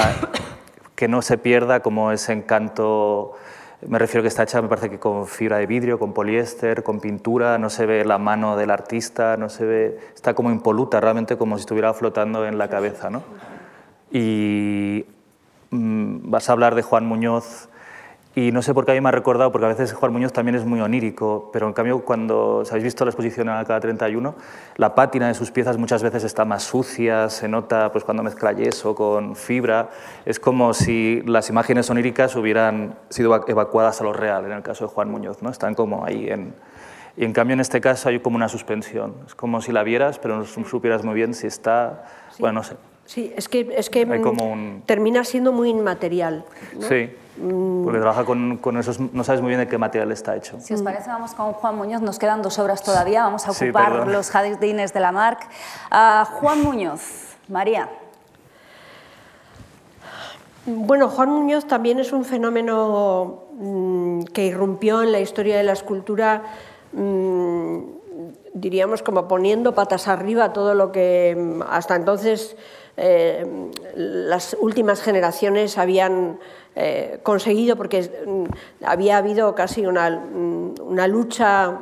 que 0.96 1.08
no 1.08 1.22
se 1.22 1.38
pierda 1.38 1.80
como 1.80 2.12
ese 2.12 2.34
encanto 2.34 3.38
me 3.86 4.00
refiero 4.00 4.24
que 4.24 4.28
está 4.28 4.44
hecha, 4.44 4.62
me 4.62 4.68
parece 4.68 4.90
que 4.90 4.98
con 4.98 5.28
fibra 5.28 5.58
de 5.58 5.68
vidrio, 5.68 6.00
con 6.00 6.14
poliéster, 6.14 6.82
con 6.82 7.00
pintura, 7.00 7.58
no 7.60 7.70
se 7.70 7.86
ve 7.86 8.04
la 8.06 8.18
mano 8.18 8.58
del 8.58 8.72
artista, 8.72 9.38
no 9.38 9.50
se 9.50 9.66
ve, 9.66 10.00
está 10.16 10.34
como 10.34 10.50
impoluta, 10.50 11.00
realmente 11.00 11.38
como 11.38 11.58
si 11.58 11.62
estuviera 11.62 11.94
flotando 11.94 12.48
en 12.48 12.58
la 12.58 12.70
cabeza. 12.70 13.12
¿no? 13.12 13.24
Y 14.12 15.06
mmm, 15.70 16.32
vas 16.32 16.50
a 16.50 16.54
hablar 16.54 16.74
de 16.74 16.82
Juan 16.82 17.06
Muñoz, 17.06 17.70
y 18.38 18.52
no 18.52 18.62
sé 18.62 18.76
por 18.76 18.86
qué 18.86 18.92
a 18.92 18.94
mí 18.94 19.02
me 19.02 19.10
ha 19.10 19.12
recordado, 19.12 19.52
porque 19.52 19.66
a 19.66 19.70
veces 19.70 19.94
Juan 19.94 20.14
Muñoz 20.14 20.32
también 20.32 20.54
es 20.54 20.64
muy 20.64 20.80
onírico, 20.80 21.50
pero 21.52 21.66
en 21.66 21.74
cambio 21.74 22.06
cuando 22.06 22.58
os 22.58 22.70
habéis 22.70 22.84
visto 22.84 23.04
la 23.04 23.10
exposición 23.10 23.50
en 23.50 23.56
Alcalá 23.56 23.80
31, 23.80 24.36
la 24.76 24.94
pátina 24.94 25.28
de 25.28 25.34
sus 25.34 25.50
piezas 25.50 25.76
muchas 25.80 26.04
veces 26.04 26.24
está 26.24 26.46
más 26.46 26.62
sucia, 26.62 27.32
se 27.32 27.48
nota 27.48 27.92
pues, 27.92 28.04
cuando 28.04 28.22
mezcla 28.22 28.52
yeso 28.52 28.94
con 28.94 29.36
fibra, 29.36 29.90
es 30.24 30.40
como 30.40 30.76
si 30.76 31.24
las 31.26 31.50
imágenes 31.50 31.90
oníricas 31.90 32.36
hubieran 32.36 33.00
sido 33.10 33.44
evacuadas 33.48 34.02
a 34.02 34.04
lo 34.04 34.14
real, 34.14 34.46
en 34.46 34.52
el 34.52 34.62
caso 34.62 34.86
de 34.86 34.94
Juan 34.94 35.10
Muñoz, 35.10 35.42
¿no? 35.42 35.50
están 35.50 35.74
como 35.74 36.06
ahí 36.06 36.30
en... 36.30 36.54
Y 37.16 37.26
en 37.26 37.34
cambio 37.34 37.56
en 37.56 37.62
este 37.62 37.82
caso 37.82 38.10
hay 38.10 38.20
como 38.20 38.36
una 38.36 38.50
suspensión, 38.50 39.16
es 39.26 39.34
como 39.34 39.64
si 39.64 39.72
la 39.72 39.82
vieras, 39.82 40.20
pero 40.20 40.38
no 40.38 40.46
supieras 40.46 41.04
muy 41.04 41.16
bien 41.16 41.34
si 41.34 41.48
está, 41.48 42.06
sí. 42.30 42.44
bueno, 42.44 42.60
no 42.60 42.64
sé. 42.64 42.76
Sí, 43.08 43.34
es 43.36 43.48
que, 43.48 43.74
es 43.76 43.90
que 43.90 44.04
un... 44.04 44.84
termina 44.86 45.24
siendo 45.24 45.52
muy 45.52 45.70
inmaterial. 45.70 46.46
¿no? 46.76 46.88
Sí. 46.88 47.10
Porque 47.40 48.00
trabaja 48.00 48.26
con, 48.26 48.58
con, 48.58 48.78
esos, 48.78 49.00
no 49.00 49.24
sabes 49.24 49.42
muy 49.42 49.50
bien 49.50 49.60
de 49.60 49.68
qué 49.68 49.78
material 49.78 50.12
está 50.12 50.36
hecho. 50.36 50.60
Si 50.60 50.74
os 50.74 50.82
parece, 50.82 51.10
vamos 51.10 51.34
con 51.34 51.54
Juan 51.54 51.78
Muñoz, 51.78 52.02
nos 52.02 52.20
quedan 52.20 52.42
dos 52.42 52.58
obras 52.58 52.84
todavía, 52.84 53.24
vamos 53.24 53.48
a 53.48 53.52
ocupar 53.52 54.04
sí, 54.06 54.12
los 54.12 54.30
jardines 54.32 54.94
de 54.94 55.00
la 55.00 55.12
Marc. 55.12 55.48
Uh, 55.92 56.26
Juan 56.26 56.64
Muñoz, 56.64 57.38
María. 57.48 57.90
Bueno, 60.66 61.10
Juan 61.10 61.30
Muñoz 61.30 61.66
también 61.66 62.00
es 62.00 62.12
un 62.12 62.26
fenómeno 62.26 63.44
mmm, 63.54 64.24
que 64.34 64.48
irrumpió 64.48 65.04
en 65.04 65.12
la 65.12 65.20
historia 65.20 65.58
de 65.58 65.64
la 65.64 65.74
escultura, 65.74 66.42
mmm, 66.92 67.80
diríamos 68.60 69.02
como 69.04 69.28
poniendo 69.28 69.74
patas 69.74 70.08
arriba 70.08 70.54
todo 70.54 70.74
lo 70.74 70.92
que 70.92 71.60
hasta 71.70 71.96
entonces 71.96 72.56
eh, 72.98 73.46
las 73.96 74.58
últimas 74.60 75.02
generaciones 75.02 75.78
habían 75.78 76.40
eh, 76.76 77.20
conseguido, 77.24 77.76
porque 77.76 78.10
mm, 78.26 78.86
había 78.86 79.18
habido 79.18 79.56
casi 79.56 79.86
una, 79.86 80.10
mm, 80.10 80.76
una, 80.80 81.08
lucha 81.08 81.80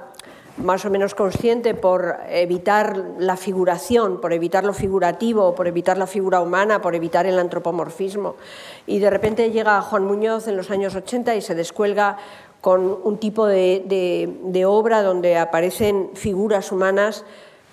más 0.57 0.85
o 0.85 0.89
menos 0.89 1.15
consciente 1.15 1.73
por 1.73 2.17
evitar 2.29 2.97
la 3.19 3.35
figuración, 3.35 4.21
por 4.21 4.31
evitar 4.31 4.63
lo 4.63 4.73
figurativo, 4.73 5.53
por 5.53 5.67
evitar 5.67 5.97
la 5.97 6.07
figura 6.07 6.39
humana, 6.41 6.81
por 6.81 6.95
evitar 6.95 7.25
el 7.25 7.39
antropomorfismo. 7.39 8.35
Y 8.87 8.99
de 8.99 9.09
repente 9.09 9.51
llega 9.51 9.81
Juan 9.81 10.05
Muñoz 10.05 10.47
en 10.47 10.55
los 10.55 10.71
años 10.71 10.95
80 10.95 11.35
y 11.35 11.41
se 11.41 11.55
descuelga 11.55 12.17
con 12.61 12.99
un 13.03 13.17
tipo 13.17 13.45
de, 13.45 14.63
obra 14.65 15.03
donde 15.03 15.37
aparecen 15.37 16.11
figuras 16.15 16.71
humanas, 16.71 17.25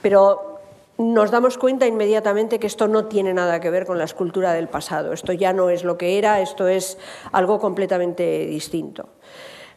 pero 0.03 0.59
nos 0.99 1.31
damos 1.31 1.57
cuenta 1.57 1.87
inmediatamente 1.87 2.59
que 2.59 2.67
esto 2.67 2.89
no 2.89 3.07
tiene 3.07 3.33
nada 3.33 3.61
que 3.61 3.71
ver 3.71 3.87
con 3.87 3.97
la 3.97 4.05
escultura 4.05 4.53
del 4.53 4.69
pasado. 4.69 5.13
Esto 5.13 5.33
ya 5.33 5.53
no 5.53 5.71
es 5.71 5.85
lo 5.85 5.97
que 5.97 6.19
era, 6.19 6.41
esto 6.41 6.69
es 6.69 6.99
algo 7.33 7.59
completamente 7.59 8.47
distinto. 8.47 9.09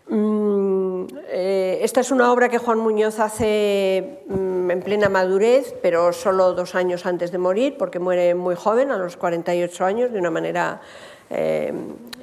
Mm, 0.07 0.15
mm, 0.15 1.07
eh, 1.29 1.79
esta 1.81 2.01
es 2.01 2.11
una 2.11 2.31
obra 2.31 2.49
que 2.49 2.57
Juan 2.57 2.79
Muñoz 2.79 3.19
hace 3.19 4.19
mm, 4.27 4.71
en 4.71 4.81
plena 4.81 5.09
madurez, 5.09 5.75
pero 5.81 6.13
solo 6.13 6.53
dos 6.53 6.75
años 6.75 7.05
antes 7.05 7.31
de 7.31 7.37
morir, 7.37 7.75
porque 7.77 7.99
muere 7.99 8.35
muy 8.35 8.55
joven, 8.55 8.91
a 8.91 8.97
los 8.97 9.17
48 9.17 9.85
años, 9.85 10.11
de 10.11 10.19
una 10.19 10.31
manera 10.31 10.81
eh, 11.29 11.73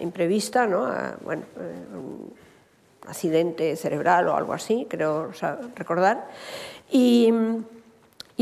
imprevista, 0.01 0.67
¿no? 0.67 0.89
Bueno, 1.25 1.43
eh, 1.59 1.97
un 1.97 2.33
accidente 3.07 3.75
cerebral 3.77 4.29
o 4.29 4.37
algo 4.37 4.53
así, 4.53 4.87
creo 4.89 5.31
recordar. 5.75 6.29
Y, 6.91 7.33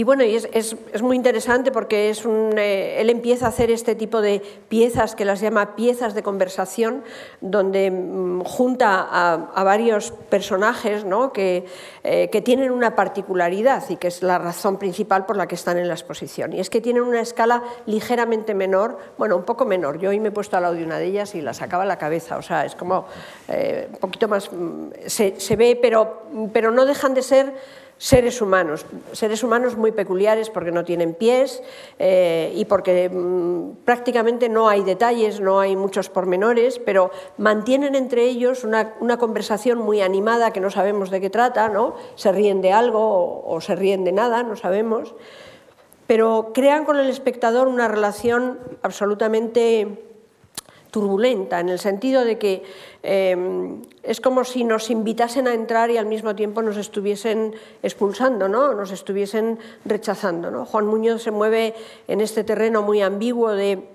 y 0.00 0.02
bueno, 0.02 0.24
es, 0.24 1.02
muy 1.02 1.14
interesante 1.14 1.70
porque 1.70 2.08
es 2.08 2.24
un, 2.24 2.54
eh, 2.56 3.02
él 3.02 3.10
empieza 3.10 3.44
a 3.44 3.48
hacer 3.50 3.70
este 3.70 3.94
tipo 3.94 4.22
de 4.22 4.40
piezas 4.70 5.14
que 5.14 5.26
las 5.26 5.42
llama 5.42 5.76
piezas 5.76 6.14
de 6.14 6.22
conversación, 6.22 7.04
donde 7.42 7.90
mm, 7.90 8.40
junta 8.44 9.06
a, 9.10 9.62
varios 9.62 10.12
personajes 10.30 11.04
eh, 11.34 12.30
que 12.32 12.40
tienen 12.40 12.70
una 12.70 12.96
particularidad 12.96 13.90
y 13.90 13.96
que 13.96 14.08
es 14.08 14.22
la 14.22 14.38
razón 14.38 14.78
principal 14.78 15.26
por 15.26 15.36
la 15.36 15.46
que 15.46 15.54
están 15.54 15.76
en 15.76 15.86
la 15.86 15.92
exposición. 15.92 16.54
Y 16.54 16.60
es 16.60 16.70
que 16.70 16.80
tienen 16.80 17.02
una 17.02 17.20
escala 17.20 17.62
ligeramente 17.84 18.54
menor, 18.54 18.96
bueno, 19.18 19.36
un 19.36 19.44
poco 19.44 19.66
menor. 19.66 19.98
Yo 19.98 20.08
hoy 20.08 20.18
me 20.18 20.28
he 20.28 20.32
puesto 20.32 20.56
al 20.56 20.62
lado 20.62 20.76
de 20.76 20.82
una 20.82 20.96
de 20.96 21.04
ellas 21.04 21.34
y 21.34 21.42
la 21.42 21.52
sacaba 21.52 21.84
la 21.84 21.98
cabeza, 21.98 22.38
o 22.38 22.42
sea, 22.42 22.64
es 22.64 22.74
como 22.74 23.04
eh, 23.48 23.86
un 23.92 23.98
poquito 23.98 24.28
más, 24.28 24.50
mm, 24.50 24.92
se, 25.04 25.56
ve, 25.56 25.78
pero 25.78 26.70
no 26.70 26.86
dejan 26.86 27.12
de 27.12 27.20
ser 27.20 27.52
seres 28.00 28.40
humanos, 28.40 28.86
seres 29.12 29.44
humanos 29.44 29.76
muy 29.76 29.92
peculiares 29.92 30.48
porque 30.48 30.72
no 30.72 30.86
tienen 30.86 31.12
pies 31.12 31.62
eh, 31.98 32.50
y 32.56 32.64
porque 32.64 33.10
mm, 33.10 33.84
prácticamente 33.84 34.48
no 34.48 34.70
hay 34.70 34.82
detalles, 34.82 35.38
no 35.38 35.60
hay 35.60 35.76
muchos 35.76 36.08
pormenores, 36.08 36.78
pero 36.78 37.10
mantienen 37.36 37.94
entre 37.94 38.24
ellos 38.24 38.64
una, 38.64 39.18
conversación 39.18 39.78
muy 39.78 40.00
animada 40.00 40.50
que 40.50 40.60
no 40.60 40.70
sabemos 40.70 41.10
de 41.10 41.20
qué 41.20 41.28
trata, 41.28 41.68
¿no? 41.68 41.94
se 42.14 42.32
ríen 42.32 42.62
de 42.62 42.72
algo 42.72 43.44
o 43.46 43.60
se 43.60 43.76
ríen 43.76 44.02
de 44.04 44.12
nada, 44.12 44.42
no 44.44 44.56
sabemos, 44.56 45.14
pero 46.06 46.52
crean 46.54 46.86
con 46.86 46.98
el 46.98 47.10
espectador 47.10 47.68
una 47.68 47.86
relación 47.86 48.60
absolutamente 48.80 50.09
turbulenta, 50.90 51.60
en 51.60 51.68
el 51.68 51.78
sentido 51.78 52.24
de 52.24 52.38
que 52.38 52.62
eh, 53.02 53.36
es 54.02 54.20
como 54.20 54.44
si 54.44 54.64
nos 54.64 54.90
invitasen 54.90 55.48
a 55.48 55.54
entrar 55.54 55.90
y 55.90 55.96
al 55.96 56.06
mismo 56.06 56.34
tiempo 56.34 56.62
nos 56.62 56.76
estuviesen 56.76 57.54
expulsando, 57.82 58.48
¿no? 58.48 58.74
nos 58.74 58.90
estuviesen 58.90 59.58
rechazando. 59.84 60.64
Juan 60.64 60.86
Muñoz 60.86 61.22
se 61.22 61.30
mueve 61.30 61.74
en 62.08 62.20
este 62.20 62.44
terreno 62.44 62.82
muy 62.82 63.02
ambiguo 63.02 63.52
de 63.52 63.88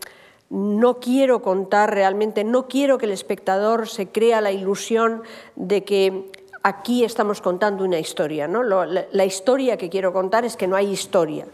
no 0.50 1.00
quiero 1.00 1.42
contar 1.42 1.94
realmente, 1.94 2.44
no 2.44 2.68
quiero 2.68 2.98
que 2.98 3.06
el 3.06 3.12
espectador 3.12 3.88
se 3.88 4.08
crea 4.08 4.42
la 4.42 4.52
ilusión 4.52 5.24
de 5.56 5.84
que 5.84 6.32
aquí 6.64 7.04
estamos 7.04 7.42
contando 7.42 7.84
una 7.84 8.00
historia. 8.00 8.48
¿no? 8.48 8.64
La 8.64 9.26
historia 9.26 9.78
que 9.78 9.90
quiero 9.90 10.14
contar 10.14 10.46
es 10.46 10.56
que 10.56 10.68
no 10.68 10.76
hay 10.76 10.92
historia. 10.92 11.46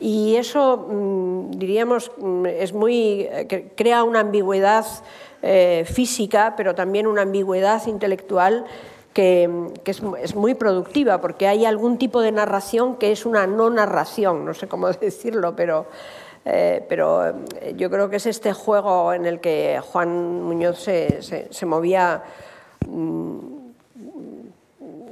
Y 0.00 0.36
eso, 0.36 0.86
mm, 0.88 1.50
diríamos, 1.52 2.10
mm, 2.18 2.46
es 2.46 2.72
muy, 2.72 3.28
eh, 3.30 3.72
crea 3.76 4.02
una 4.04 4.20
ambigüedad 4.20 4.84
eh, 5.42 5.84
física, 5.86 6.54
pero 6.56 6.74
también 6.74 7.06
una 7.06 7.22
ambigüedad 7.22 7.86
intelectual 7.86 8.64
que, 9.12 9.68
que 9.84 9.90
es, 9.92 10.02
mu- 10.02 10.16
es 10.16 10.34
muy 10.34 10.54
productiva, 10.54 11.20
porque 11.20 11.46
hay 11.46 11.64
algún 11.64 11.98
tipo 11.98 12.20
de 12.20 12.32
narración 12.32 12.96
que 12.96 13.12
es 13.12 13.24
una 13.26 13.46
no 13.46 13.70
narración, 13.70 14.44
no 14.44 14.54
sé 14.54 14.66
cómo 14.66 14.88
decirlo, 15.00 15.54
pero, 15.54 15.86
eh, 16.44 16.84
pero 16.88 17.34
yo 17.76 17.90
creo 17.90 18.10
que 18.10 18.16
es 18.16 18.26
este 18.26 18.52
juego 18.52 19.12
en 19.12 19.26
el 19.26 19.38
que 19.40 19.80
Juan 19.92 20.42
Muñoz 20.42 20.78
se- 20.80 21.22
se 21.50 21.66
movía 21.66 22.22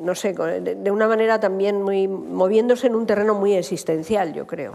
no 0.01 0.15
sé, 0.15 0.33
de, 0.33 0.91
una 0.91 1.09
manera 1.09 1.41
también 1.41 1.83
muy 1.83 2.09
moviéndose 2.09 2.87
en 2.87 2.95
un 2.95 3.07
terreno 3.07 3.35
muy 3.35 3.55
existencial, 3.55 4.33
yo 4.33 4.47
creo. 4.47 4.75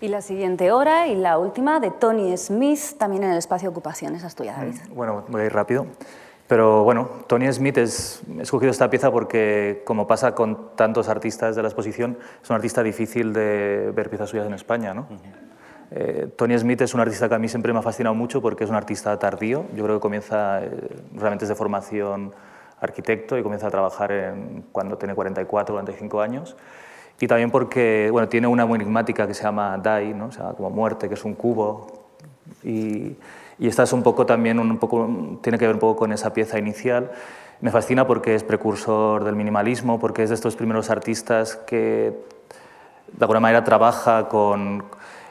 Y 0.00 0.08
la 0.08 0.22
siguiente 0.22 0.72
hora 0.72 1.08
y 1.08 1.14
la 1.14 1.38
última 1.38 1.78
de 1.78 1.90
Tony 1.90 2.36
Smith, 2.36 2.96
también 2.98 3.24
en 3.24 3.32
el 3.32 3.38
espacio 3.38 3.68
ocupación. 3.68 4.14
Esa 4.14 4.28
es 4.28 4.34
tuya, 4.34 4.54
David. 4.56 4.76
Bueno, 4.94 5.24
voy 5.28 5.42
a 5.42 5.46
ir 5.46 5.52
rápido. 5.52 5.86
Pero 6.50 6.82
bueno, 6.82 7.08
Tony 7.28 7.52
Smith 7.52 7.78
es, 7.78 8.22
he 8.36 8.42
escogido 8.42 8.72
esta 8.72 8.90
pieza 8.90 9.12
porque, 9.12 9.82
como 9.84 10.08
pasa 10.08 10.34
con 10.34 10.74
tantos 10.74 11.08
artistas 11.08 11.54
de 11.54 11.62
la 11.62 11.68
exposición, 11.68 12.18
es 12.42 12.50
un 12.50 12.56
artista 12.56 12.82
difícil 12.82 13.32
de 13.32 13.92
ver 13.94 14.08
piezas 14.08 14.30
suyas 14.30 14.46
en 14.46 14.54
España. 14.54 14.92
¿no? 14.92 15.06
Eh, 15.92 16.28
Tony 16.34 16.58
Smith 16.58 16.80
es 16.80 16.92
un 16.92 17.00
artista 17.00 17.28
que 17.28 17.36
a 17.36 17.38
mí 17.38 17.48
siempre 17.48 17.72
me 17.72 17.78
ha 17.78 17.82
fascinado 17.82 18.16
mucho 18.16 18.42
porque 18.42 18.64
es 18.64 18.70
un 18.70 18.74
artista 18.74 19.16
tardío. 19.16 19.66
Yo 19.76 19.84
creo 19.84 19.96
que 19.98 20.00
comienza, 20.00 20.60
eh, 20.64 20.70
realmente 21.14 21.44
es 21.44 21.50
de 21.50 21.54
formación 21.54 22.32
arquitecto 22.80 23.36
y 23.38 23.42
comienza 23.42 23.66
a 23.66 23.70
trabajar 23.70 24.12
en- 24.12 24.64
cuando 24.72 24.96
tiene 24.98 25.14
44, 25.14 25.74
45 25.74 26.20
años. 26.20 26.56
Y 27.20 27.26
también 27.26 27.50
porque 27.50 28.08
bueno, 28.10 28.28
tiene 28.28 28.46
una 28.46 28.64
enigmática 28.64 29.26
que 29.26 29.34
se 29.34 29.42
llama 29.42 29.76
Die, 29.78 30.14
¿no? 30.14 30.26
o 30.26 30.32
sea, 30.32 30.52
como 30.52 30.70
muerte, 30.70 31.08
que 31.08 31.14
es 31.14 31.24
un 31.24 31.34
cubo, 31.34 31.86
y, 32.64 33.16
y 33.58 33.68
esta 33.68 33.82
es 33.82 33.92
un 33.92 34.02
poco 34.02 34.24
también, 34.26 34.58
un 34.58 34.78
poco, 34.78 35.08
tiene 35.42 35.58
que 35.58 35.66
ver 35.66 35.74
un 35.76 35.80
poco 35.80 35.96
con 36.00 36.12
esa 36.12 36.32
pieza 36.32 36.58
inicial. 36.58 37.10
Me 37.60 37.70
fascina 37.70 38.06
porque 38.06 38.34
es 38.34 38.42
precursor 38.42 39.22
del 39.24 39.36
minimalismo, 39.36 40.00
porque 40.00 40.22
es 40.22 40.30
de 40.30 40.34
estos 40.34 40.56
primeros 40.56 40.88
artistas 40.88 41.56
que 41.56 42.14
de 43.12 43.24
alguna 43.24 43.40
manera 43.40 43.64
trabaja 43.64 44.28
con... 44.28 44.84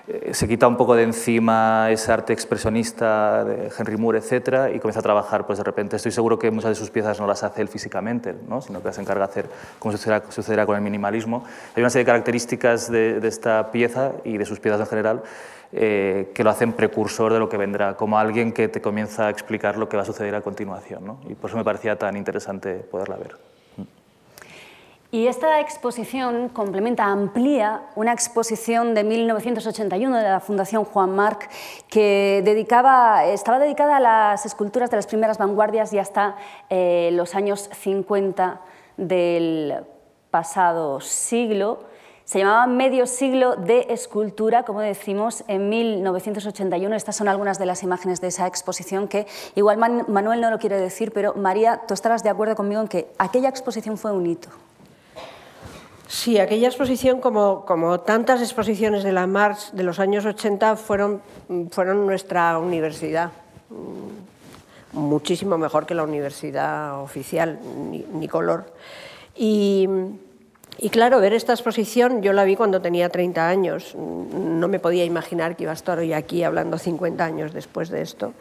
eh, 0.10 0.34
Se 0.34 0.48
quita 0.48 0.68
un 0.68 0.76
poco 0.76 0.96
de 0.96 1.04
encima 1.04 1.90
ese 1.92 2.12
arte 2.12 2.34
expresionista 2.34 3.46
de 3.46 3.72
Henry 3.78 3.98
Moore, 3.98 4.18
etcétera, 4.18 4.72
y 4.72 4.80
comienza 4.80 5.00
a 5.00 5.04
trabajar, 5.04 5.46
pues 5.46 5.60
de 5.60 5.64
repente, 5.64 5.96
estoy 5.96 6.12
seguro 6.12 6.40
que 6.40 6.50
muchas 6.50 6.72
de 6.72 6.76
sus 6.76 6.90
piezas 6.90 7.20
no 7.20 7.28
las 7.28 7.44
hace 7.44 7.62
él 7.62 7.68
físicamente, 7.68 8.34
¿no? 8.48 8.62
sino 8.62 8.80
que 8.82 8.88
las 8.88 8.98
encarga 8.98 9.26
de 9.26 9.32
hacer 9.32 9.50
como 9.78 9.92
sucederá, 9.92 10.24
sucederá 10.30 10.66
con 10.66 10.76
el 10.76 10.82
minimalismo. 10.82 11.44
Hay 11.76 11.84
una 11.84 11.90
serie 11.90 12.06
de 12.06 12.12
características 12.12 12.92
de, 12.92 13.20
esta 13.28 13.72
pieza 13.72 14.14
y 14.24 14.38
de 14.38 14.46
sus 14.46 14.60
piezas 14.60 14.80
en 14.82 14.88
general 14.88 15.24
eh, 15.72 16.32
que 16.34 16.44
lo 16.44 16.50
hacen 16.50 16.74
precursor 16.74 17.32
de 17.32 17.40
lo 17.40 17.48
que 17.48 17.58
vendrá, 17.58 17.96
como 17.96 18.18
alguien 18.18 18.52
que 18.52 18.68
te 18.68 18.82
comienza 18.82 19.28
a 19.28 19.30
explicar 19.30 19.78
lo 19.78 19.88
que 19.88 19.98
va 19.98 20.04
a 20.04 20.06
suceder 20.06 20.34
a 20.34 20.42
continuación. 20.42 21.06
¿no? 21.06 21.20
Y 21.30 21.36
por 21.36 21.52
eso 21.52 21.58
me 21.58 21.64
parecía 21.64 21.98
tan 21.98 22.18
interesante 22.18 22.76
poderla 22.76 23.18
ver. 23.18 23.59
Y 25.12 25.26
esta 25.26 25.60
exposición 25.60 26.50
complementa, 26.50 27.06
amplía 27.06 27.82
una 27.96 28.14
exposición 28.14 28.94
de 28.94 29.04
1981 29.04 30.16
de 30.18 30.24
la 30.24 30.40
Fundación 30.40 30.86
Juan 30.86 31.16
Marc 31.16 31.50
que 31.88 32.44
estaba 33.34 33.58
dedicada 33.60 33.98
a 33.98 34.00
las 34.00 34.46
esculturas 34.46 34.92
de 34.92 34.98
las 34.98 35.08
primeras 35.08 35.40
vanguardias 35.40 35.92
y 35.94 35.98
hasta 36.00 36.36
eh, 36.70 37.10
los 37.14 37.34
años 37.34 37.72
50 37.74 38.62
del 38.98 39.78
pasado 40.30 41.02
siglo. 41.02 41.86
Se 42.24 42.38
llamaba 42.38 42.68
Medio 42.68 43.08
siglo 43.08 43.56
de 43.56 43.88
escultura, 43.90 44.62
como 44.62 44.82
decimos, 44.82 45.44
en 45.48 45.70
1981. 45.70 46.96
Estas 46.96 47.16
son 47.16 47.28
algunas 47.28 47.58
de 47.58 47.66
las 47.66 47.82
imágenes 47.82 48.22
de 48.22 48.28
esa 48.28 48.46
exposición 48.46 49.08
que 49.08 49.26
igual 49.56 49.78
Man- 49.78 50.06
Manuel 50.08 50.40
no 50.40 50.52
lo 50.52 50.60
quiere 50.60 50.80
decir, 50.80 51.12
pero 51.12 51.34
María, 51.34 51.82
tú 51.88 51.96
estarás 51.96 52.22
de 52.22 52.30
acuerdo 52.30 52.56
conmigo 52.56 52.82
en 52.82 52.88
que 52.88 53.08
aquella 53.18 53.50
exposición 53.50 53.98
fue 53.98 54.12
un 54.12 54.28
hito. 54.28 54.50
Sí, 56.12 56.40
aquella 56.40 56.70
exposición, 56.70 57.22
como, 57.22 57.66
como 57.66 58.00
tantas 58.00 58.42
exposiciones 58.42 59.04
de 59.04 59.12
la 59.12 59.28
Marx 59.28 59.70
de 59.74 59.84
los 59.84 60.00
años 60.00 60.26
80, 60.26 60.76
fueron, 60.76 61.22
fueron 61.70 62.08
nuestra 62.08 62.58
universidad. 62.58 63.32
Mm, 63.70 64.98
Muchísimo 64.98 65.56
mejor 65.60 65.86
que 65.86 65.94
la 65.94 66.02
universidad 66.02 67.00
oficial, 67.00 67.60
ni, 67.92 68.00
ni 68.12 68.28
color. 68.28 68.74
Y, 69.36 69.88
y 70.82 70.90
claro, 70.90 71.20
ver 71.20 71.34
esta 71.34 71.52
exposición, 71.52 72.22
yo 72.22 72.32
la 72.32 72.46
vi 72.46 72.56
cuando 72.56 72.82
tenía 72.82 73.10
30 73.10 73.50
años. 73.50 73.96
No 73.96 74.70
me 74.70 74.80
podía 74.80 75.04
imaginar 75.04 75.58
que 75.58 75.64
iba 75.64 75.74
a 75.74 75.76
estar 75.76 76.00
hoy 76.00 76.14
aquí 76.14 76.42
hablando 76.44 76.78
50 76.78 77.22
años 77.22 77.54
después 77.54 77.90
de 77.90 78.02
esto. 78.02 78.32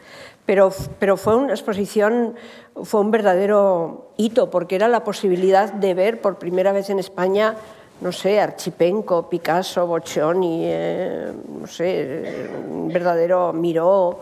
Pero, 0.46 0.72
pero 1.00 1.16
fue 1.16 1.34
una 1.34 1.52
exposición, 1.52 2.36
fue 2.84 3.00
un 3.00 3.10
verdadero 3.10 4.12
hito, 4.16 4.50
porque 4.50 4.76
era 4.76 4.86
la 4.86 5.02
posibilidad 5.02 5.72
de 5.72 5.94
ver 5.94 6.20
por 6.20 6.38
primera 6.38 6.70
vez 6.70 6.90
en 6.90 7.00
España, 7.00 7.56
no 8.00 8.12
sé, 8.12 8.38
Archipenko, 8.38 9.28
Picasso, 9.28 9.88
Boccioni, 9.88 10.62
eh, 10.64 11.32
no 11.60 11.66
sé, 11.66 12.50
un 12.70 12.86
verdadero 12.86 13.52
Miró. 13.52 14.20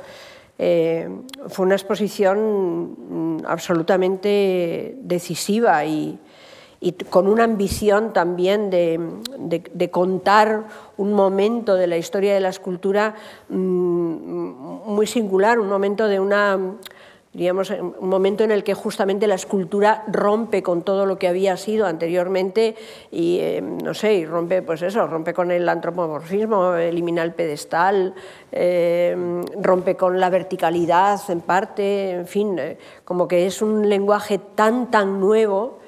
Eh, 0.59 1.07
fue 1.49 1.67
una 1.67 1.75
exposición 1.75 2.97
mm, 3.41 3.45
absolutamente 3.47 4.97
decisiva 5.03 5.85
y, 5.85 6.19
y 6.87 6.93
con 6.93 7.26
una 7.26 7.43
ambición 7.43 8.12
también 8.12 8.70
de, 8.70 9.01
de- 9.41 9.91
contar 9.91 10.62
un 10.97 11.14
momento 11.14 11.74
de 11.74 11.89
la 11.89 11.97
historia 11.97 12.32
de 12.32 12.39
la 12.39 12.51
escultura 12.51 13.16
mm, 13.49 13.57
muy 14.87 15.09
singular, 15.09 15.59
un 15.59 15.68
momento 15.68 16.07
de 16.07 16.20
una, 16.20 16.57
diríamos, 17.32 17.70
un 17.70 18.09
momento 18.09 18.45
en 18.45 18.53
el 18.53 18.62
que 18.62 18.74
justamente 18.74 19.26
la 19.26 19.34
escultura 19.34 20.05
rompe 20.07 20.62
con 20.62 20.82
todo 20.82 21.07
lo 21.07 21.18
que 21.18 21.26
había 21.26 21.57
sido 21.57 21.87
anteriormente 21.87 22.76
y, 23.11 23.39
eh, 23.41 23.61
no 23.62 23.93
sé, 23.93 24.14
y 24.14 24.24
rompe, 24.24 24.62
pues 24.62 24.82
eso, 24.82 25.09
rompe 25.09 25.34
con 25.34 25.51
el 25.51 25.68
antropomorfismo, 25.68 26.76
elimina 26.76 27.24
el 27.24 27.34
pedestal, 27.34 28.14
eh, 28.53 29.43
rompe 29.61 29.97
con 29.97 30.20
la 30.20 30.30
verticalidad 30.30 31.18
en 31.30 31.41
parte, 31.41 32.12
en 32.12 32.28
fin, 32.28 32.57
eh, 32.61 32.78
como 33.05 33.26
que 33.26 33.47
es 33.47 33.61
un 33.61 33.89
lenguaje 33.89 34.39
tan, 34.55 34.89
tan 34.89 35.18
nuevo 35.18 35.80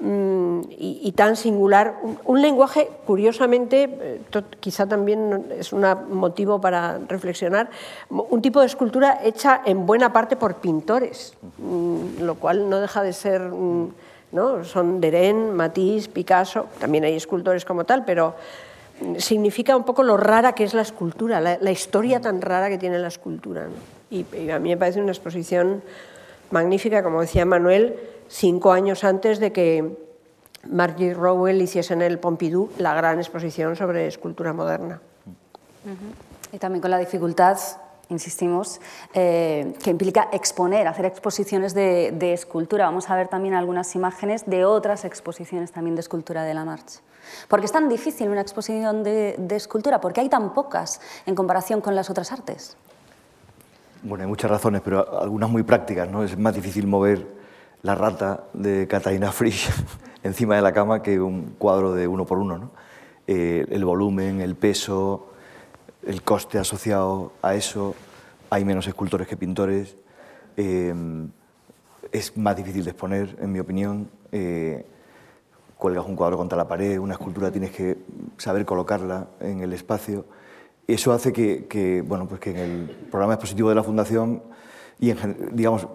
Mm, 0.00 0.60
y, 0.70 1.12
tan 1.16 1.34
singular. 1.34 1.96
Un, 2.24 2.40
lenguaje, 2.40 2.88
curiosamente, 3.04 3.88
eh, 4.00 4.20
quizá 4.60 4.86
también 4.86 5.46
es 5.58 5.72
un 5.72 5.84
motivo 6.10 6.60
para 6.60 6.98
reflexionar, 7.08 7.68
un 8.08 8.40
tipo 8.40 8.60
de 8.60 8.66
escultura 8.66 9.18
hecha 9.24 9.60
en 9.64 9.86
buena 9.86 10.12
parte 10.12 10.36
por 10.36 10.56
pintores, 10.56 11.34
mm, 11.58 12.22
lo 12.22 12.36
cual 12.36 12.70
no 12.70 12.80
deja 12.80 13.02
de 13.02 13.12
ser... 13.12 13.40
Mm, 13.42 13.88
¿no? 14.30 14.62
Son 14.62 15.00
Deren, 15.00 15.54
Matisse, 15.54 16.06
Picasso, 16.08 16.66
también 16.78 17.02
hay 17.02 17.14
escultores 17.14 17.64
como 17.64 17.84
tal, 17.84 18.04
pero 18.04 18.34
significa 19.16 19.74
un 19.74 19.84
poco 19.84 20.02
lo 20.02 20.18
rara 20.18 20.52
que 20.52 20.64
es 20.64 20.74
la 20.74 20.82
escultura, 20.82 21.40
la, 21.40 21.70
historia 21.70 22.20
tan 22.20 22.42
rara 22.42 22.68
que 22.68 22.76
tiene 22.76 22.98
la 22.98 23.08
escultura. 23.08 23.68
Y, 24.10 24.26
y 24.36 24.50
a 24.50 24.58
mí 24.58 24.68
me 24.68 24.76
parece 24.76 25.00
una 25.00 25.12
exposición 25.12 25.82
magnífica, 26.50 27.02
como 27.02 27.22
decía 27.22 27.46
Manuel, 27.46 27.96
cinco 28.28 28.72
años 28.72 29.04
antes 29.04 29.38
de 29.40 29.52
que 29.52 29.96
Margie 30.68 31.14
Rowell 31.14 31.60
hiciese 31.62 31.94
en 31.94 32.02
el 32.02 32.18
Pompidou 32.18 32.70
la 32.78 32.94
gran 32.94 33.18
exposición 33.18 33.76
sobre 33.76 34.06
escultura 34.06 34.52
moderna. 34.52 35.00
Y 36.52 36.58
también 36.58 36.82
con 36.82 36.90
la 36.90 36.98
dificultad, 36.98 37.58
insistimos, 38.08 38.80
eh, 39.14 39.74
que 39.82 39.90
implica 39.90 40.28
exponer, 40.32 40.86
hacer 40.86 41.06
exposiciones 41.06 41.74
de, 41.74 42.32
escultura. 42.32 42.84
Vamos 42.86 43.08
a 43.10 43.16
ver 43.16 43.28
también 43.28 43.54
algunas 43.54 43.94
imágenes 43.94 44.46
de 44.46 44.64
otras 44.64 45.04
exposiciones 45.04 45.72
también 45.72 45.94
de 45.94 46.00
escultura 46.00 46.44
de 46.44 46.54
la 46.54 46.64
March. 46.64 47.00
¿Por 47.48 47.60
qué 47.60 47.66
es 47.66 47.72
tan 47.72 47.88
difícil 47.88 48.28
una 48.28 48.40
exposición 48.40 49.02
de, 49.02 49.36
de 49.38 49.56
escultura? 49.56 50.00
¿Por 50.00 50.12
qué 50.12 50.22
hay 50.22 50.28
tan 50.28 50.54
pocas 50.54 51.00
en 51.26 51.34
comparación 51.34 51.80
con 51.80 51.94
las 51.94 52.08
otras 52.08 52.32
artes? 52.32 52.76
Bueno, 54.02 54.22
hay 54.22 54.28
muchas 54.28 54.50
razones, 54.50 54.80
pero 54.82 55.20
algunas 55.20 55.50
muy 55.50 55.62
prácticas. 55.62 56.08
¿no? 56.08 56.22
Es 56.24 56.38
más 56.38 56.54
difícil 56.54 56.86
mover 56.86 57.37
la 57.82 57.94
rata 57.94 58.44
de 58.52 58.86
Catalina 58.88 59.32
Frisch 59.32 59.70
encima 60.22 60.56
de 60.56 60.62
la 60.62 60.72
cama 60.72 61.02
que 61.02 61.20
un 61.20 61.54
cuadro 61.58 61.94
de 61.94 62.06
uno 62.06 62.26
por 62.26 62.38
uno. 62.38 62.58
¿no? 62.58 62.70
Eh, 63.26 63.66
el 63.70 63.84
volumen, 63.84 64.40
el 64.40 64.56
peso, 64.56 65.28
el 66.06 66.22
coste 66.22 66.58
asociado 66.58 67.32
a 67.42 67.54
eso, 67.54 67.94
hay 68.50 68.64
menos 68.64 68.86
escultores 68.86 69.28
que 69.28 69.36
pintores, 69.36 69.96
eh, 70.56 70.94
es 72.10 72.36
más 72.36 72.56
difícil 72.56 72.84
de 72.84 72.90
exponer, 72.90 73.36
en 73.40 73.52
mi 73.52 73.60
opinión. 73.60 74.08
Eh, 74.32 74.86
cuelgas 75.76 76.06
un 76.06 76.16
cuadro 76.16 76.36
contra 76.36 76.56
la 76.56 76.66
pared, 76.66 76.98
una 76.98 77.14
escultura 77.14 77.50
tienes 77.52 77.70
que 77.70 77.98
saber 78.36 78.64
colocarla 78.64 79.28
en 79.40 79.60
el 79.60 79.72
espacio. 79.72 80.24
Eso 80.86 81.12
hace 81.12 81.32
que, 81.32 82.02
bueno, 82.06 82.26
pues 82.26 82.40
que 82.40 82.50
en 82.50 82.56
el 82.56 82.90
programa 83.10 83.34
expositivo 83.34 83.68
de 83.68 83.74
la 83.74 83.82
Fundación 83.82 84.42
y 85.00 85.12
digamos, 85.52 85.86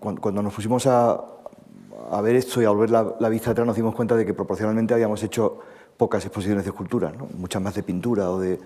cuando, 0.00 0.42
nos 0.42 0.52
pusimos 0.52 0.86
a, 0.86 1.20
ver 2.22 2.36
esto 2.36 2.60
y 2.60 2.64
a 2.64 2.70
volver 2.70 2.90
la, 2.90 3.28
vista 3.28 3.52
atrás, 3.52 3.66
nos 3.66 3.76
dimos 3.76 3.94
cuenta 3.94 4.16
de 4.16 4.26
que 4.26 4.34
proporcionalmente 4.34 4.92
habíamos 4.94 5.22
hecho 5.22 5.60
pocas 5.96 6.24
exposiciones 6.24 6.64
de 6.64 6.70
escultura, 6.70 7.12
muchas 7.36 7.62
más 7.62 7.74
de 7.74 7.82
pintura 7.82 8.30
o 8.30 8.40
de... 8.40 8.58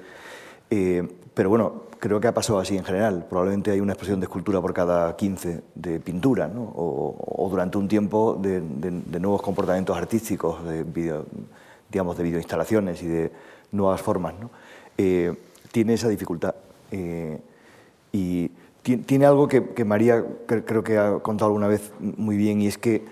Eh, 0.71 1.07
pero 1.35 1.51
bueno, 1.51 1.83
creo 1.99 2.19
que 2.19 2.29
ha 2.29 2.35
pasado 2.35 2.59
así 2.59 2.77
en 2.77 2.85
general. 2.85 3.27
Probablemente 3.29 3.71
hay 3.71 3.81
una 3.81 3.93
exposición 3.93 4.21
de 4.21 4.25
escultura 4.25 4.61
por 4.61 4.73
cada 4.73 5.15
15 5.17 5.63
de 5.75 6.01
pintura, 6.01 6.49
¿no? 6.49 6.73
o, 6.75 7.49
durante 7.51 7.79
un 7.79 7.89
tiempo 7.89 8.39
de, 8.41 8.61
nuevos 9.21 9.43
comportamientos 9.43 9.97
artísticos, 9.97 10.65
de 10.65 10.83
video, 10.83 11.27
digamos, 11.91 12.17
de 12.17 12.25
videoinstalaciones 12.25 13.03
y 13.03 13.07
de 13.07 13.33
nuevas 13.73 14.01
formas. 14.01 14.35
Eh, 14.97 15.35
tiene 15.71 15.95
esa 15.95 16.09
dificultad. 16.09 16.55
Eh, 16.91 17.39
y 18.13 18.51
tiene 18.87 19.27
algo 19.27 19.49
que, 19.49 19.85
María 19.85 20.25
creo 20.47 20.85
que 20.85 20.97
ha 20.97 21.19
contado 21.19 21.49
alguna 21.49 21.67
vez 21.67 21.93
muy 21.99 22.37
bien 22.37 22.61
y 22.61 22.69
es 22.69 22.79
que 22.79 23.05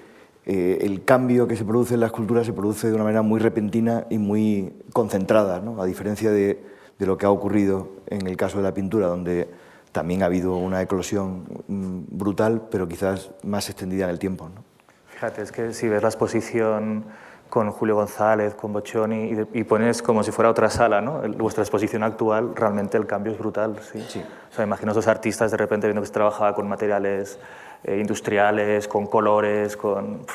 eh, 0.47 0.79
el 0.83 1.05
cambio 1.05 1.49
que 1.49 1.57
se 1.57 1.64
produce 1.64 1.95
en 1.95 2.01
la 2.01 2.07
escultura 2.07 2.45
se 2.45 2.53
produce 2.53 2.89
de 2.89 2.95
una 2.95 3.03
manera 3.03 3.22
muy 3.22 3.41
repentina 3.41 4.07
y 4.11 4.18
muy 4.18 4.72
concentrada, 4.93 5.61
¿no? 5.61 5.83
a 5.83 5.87
diferencia 5.87 6.31
de, 6.31 6.62
lo 6.99 7.18
que 7.18 7.27
ha 7.27 7.31
ocurrido 7.31 7.89
en 8.07 8.27
el 8.27 8.37
caso 8.37 8.59
de 8.59 8.62
la 8.62 8.72
pintura, 8.72 9.09
donde 9.09 9.49
también 9.93 10.22
ha 10.22 10.27
habido 10.27 10.57
una 10.57 10.81
eclosión 10.81 11.45
mm, 11.68 12.16
brutal, 12.16 12.68
pero 12.70 12.89
quizás 12.89 13.33
más 13.43 13.68
extendida 13.68 14.05
en 14.05 14.11
el 14.11 14.18
tiempo. 14.18 14.49
¿no? 14.49 14.64
Fíjate, 15.09 15.43
es 15.43 15.53
que 15.53 15.75
si 15.75 15.89
ves 15.89 16.03
la 16.03 16.09
exposición 16.09 17.05
con 17.49 17.71
Julio 17.71 17.95
González, 17.95 18.55
con 18.55 18.73
Boccioni, 18.73 19.47
y, 19.53 19.65
pones 19.65 20.03
como 20.03 20.25
si 20.25 20.33
fuera 20.33 20.51
otra 20.51 20.71
sala, 20.71 21.01
¿no? 21.01 21.21
vuestra 21.37 21.63
exposición 21.63 22.03
actual, 22.03 22.55
realmente 22.57 22.97
el 22.97 23.07
cambio 23.07 23.33
es 23.33 23.39
brutal. 23.39 23.79
¿sí? 23.93 24.05
Sí. 24.09 24.25
O 24.51 24.55
sea, 24.55 24.65
imagino 24.65 24.91
a 24.91 24.93
esos 24.93 25.07
artistas 25.07 25.51
de 25.51 25.57
repente 25.57 25.87
viendo 25.87 26.03
que 26.03 26.07
se 26.07 26.13
trabajaba 26.13 26.55
con 26.55 26.69
materiales 26.69 27.39
eh, 27.85 27.99
industriales, 28.01 28.89
con 28.89 29.07
colores, 29.07 29.77
con... 29.77 30.27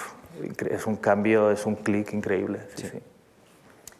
es 0.69 0.87
un 0.87 0.95
cambio, 0.95 1.51
es 1.51 1.65
un 1.65 1.75
clic 1.75 2.13
increíble. 2.13 2.61
Sí, 2.75 2.87
sí. 2.87 2.99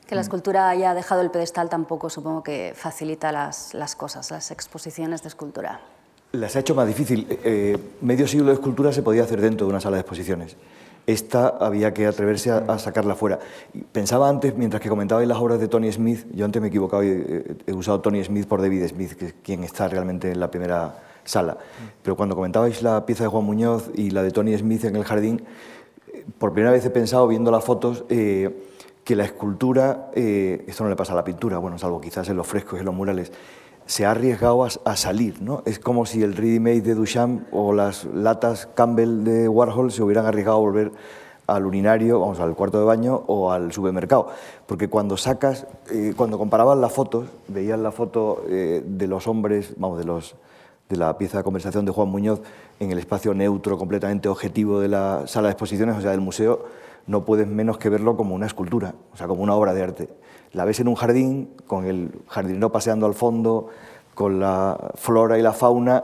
Que 0.08 0.16
la 0.16 0.22
escultura 0.22 0.70
haya 0.70 0.94
dejado 0.94 1.22
el 1.22 1.30
pedestal 1.30 1.70
tampoco 1.70 2.10
supongo 2.10 2.42
que 2.42 2.74
facilita 2.76 3.32
las, 3.32 3.74
las 3.74 3.96
cosas, 3.96 4.32
las 4.32 4.50
exposiciones 4.50 5.22
de 5.22 5.28
escultura. 5.28 5.82
Las 6.32 6.56
ha 6.56 6.60
hecho 6.60 6.74
más 6.74 6.88
difícil. 6.88 7.28
Eh, 7.44 7.78
medio 8.02 8.28
siglo 8.28 8.48
de 8.48 8.54
escultura 8.54 8.92
se 8.92 9.04
podía 9.04 9.24
hacer 9.24 9.42
dentro 9.42 9.68
de 9.68 9.72
una 9.72 9.82
sala 9.82 9.98
de 9.98 10.02
exposiciones 10.02 10.56
esta 11.08 11.48
había 11.48 11.94
que 11.94 12.06
atreverse 12.06 12.52
a, 12.52 12.78
sacarla 12.80 13.16
fuera. 13.16 13.40
Pensaba 13.92 14.30
antes, 14.30 14.56
mientras 14.56 14.82
que 14.82 14.90
comentabais 14.90 15.28
las 15.28 15.38
obras 15.38 15.60
de 15.60 15.68
Tony 15.68 15.92
Smith, 15.92 16.26
yo 16.34 16.46
antes 16.46 16.62
me 16.62 16.68
he 16.68 16.70
equivocado 16.70 17.04
y 17.04 17.58
he, 17.66 17.74
usado 17.74 18.02
Tony 18.02 18.24
Smith 18.24 18.48
por 18.48 18.62
David 18.62 18.88
Smith, 18.88 19.14
que 19.14 19.26
es 19.28 19.36
quien 19.44 19.64
está 19.64 19.88
realmente 19.88 20.32
en 20.32 20.40
la 20.40 20.52
primera 20.52 21.00
sala. 21.24 21.58
Pero 22.04 22.16
cuando 22.16 22.36
comentabais 22.36 22.82
la 22.82 23.06
pieza 23.06 23.24
de 23.24 23.30
Juan 23.30 23.44
Muñoz 23.44 23.92
y 23.96 24.12
la 24.12 24.24
de 24.24 24.32
Tony 24.32 24.58
Smith 24.58 24.86
en 24.86 24.96
el 24.96 25.04
jardín, 25.04 25.44
por 26.38 26.54
primera 26.54 26.72
vez 26.72 26.86
he 26.86 26.90
pensado, 26.90 27.28
viendo 27.28 27.52
las 27.52 27.64
fotos, 27.64 28.06
eh, 28.10 28.66
que 29.04 29.16
la 29.16 29.24
escultura, 29.24 30.12
eh, 30.14 30.64
esto 30.68 30.84
no 30.84 30.90
le 30.90 30.96
pasa 30.96 31.14
a 31.14 31.16
la 31.16 31.24
pintura, 31.24 31.58
bueno, 31.58 31.80
salvo 31.80 32.00
quizás 32.00 32.30
en 32.30 32.38
los 32.38 32.46
frescos 32.46 32.78
y 32.78 32.80
en 32.82 32.86
los 32.86 32.94
murales, 32.94 33.32
se 33.90 34.06
ha 34.06 34.12
arriesgado 34.12 34.64
a, 34.64 34.96
salir. 34.96 35.42
¿no? 35.42 35.64
Es 35.66 35.80
como 35.80 36.06
si 36.06 36.22
el 36.22 36.36
Ready 36.36 36.60
Made 36.60 36.82
de 36.82 36.94
Duchamp 36.94 37.52
o 37.52 37.74
las 37.74 38.06
latas 38.06 38.70
Campbell 38.76 39.24
de 39.24 39.50
Warhol 39.50 39.92
se 39.92 40.04
hubieran 40.04 40.28
arriesgado 40.28 40.58
a 40.58 40.60
volver 40.60 40.92
al 41.48 41.66
urinario, 41.66 42.20
vamos, 42.20 42.40
al 42.40 42.56
cuarto 42.56 42.78
de 42.78 42.86
baño 42.86 43.24
o 43.26 43.52
al 43.52 43.72
supermercado. 43.72 44.28
Porque 44.68 44.90
cuando 44.90 45.18
sacas, 45.18 45.66
eh, 45.90 46.14
cuando 46.16 46.38
comparaban 46.38 46.80
las 46.82 46.94
fotos, 46.94 47.30
veías 47.48 47.80
la 47.80 47.92
foto 47.92 48.44
eh, 48.48 48.84
de 48.86 49.08
los 49.08 49.28
hombres, 49.28 49.74
vamos, 49.78 49.98
de, 49.98 50.06
los, 50.06 50.36
de 50.88 50.96
la 50.96 51.18
pieza 51.18 51.40
de 51.40 51.44
conversación 51.44 51.84
de 51.86 51.92
Juan 51.92 52.10
Muñoz 52.10 52.42
en 52.80 52.92
el 52.92 53.00
espacio 53.00 53.34
neutro, 53.34 53.80
completamente 53.80 54.30
objetivo 54.30 54.80
de 54.80 54.90
la 54.90 55.24
sala 55.26 55.48
de 55.48 55.54
exposiciones, 55.54 55.98
o 55.98 56.02
sea, 56.02 56.12
del 56.12 56.22
museo, 56.22 56.64
no 57.10 57.26
puedes 57.26 57.48
menos 57.48 57.78
que 57.78 57.90
verlo 57.90 58.16
como 58.16 58.36
una 58.36 58.46
escultura, 58.46 58.94
o 59.12 59.18
sea, 59.18 59.28
como 59.28 59.44
una 59.44 59.56
obra 59.56 59.74
de 59.74 59.84
arte 59.84 60.10
la 60.54 60.66
ves 60.66 60.80
en 60.80 60.88
un 60.88 60.96
jardín, 60.96 61.50
con 61.68 61.86
el 61.86 62.12
jardinero 62.28 62.72
paseando 62.72 63.06
al 63.06 63.14
fondo, 63.14 63.68
con 64.16 64.40
la 64.40 64.92
flora 64.96 65.38
y 65.38 65.42
la 65.42 65.54
fauna, 65.54 66.04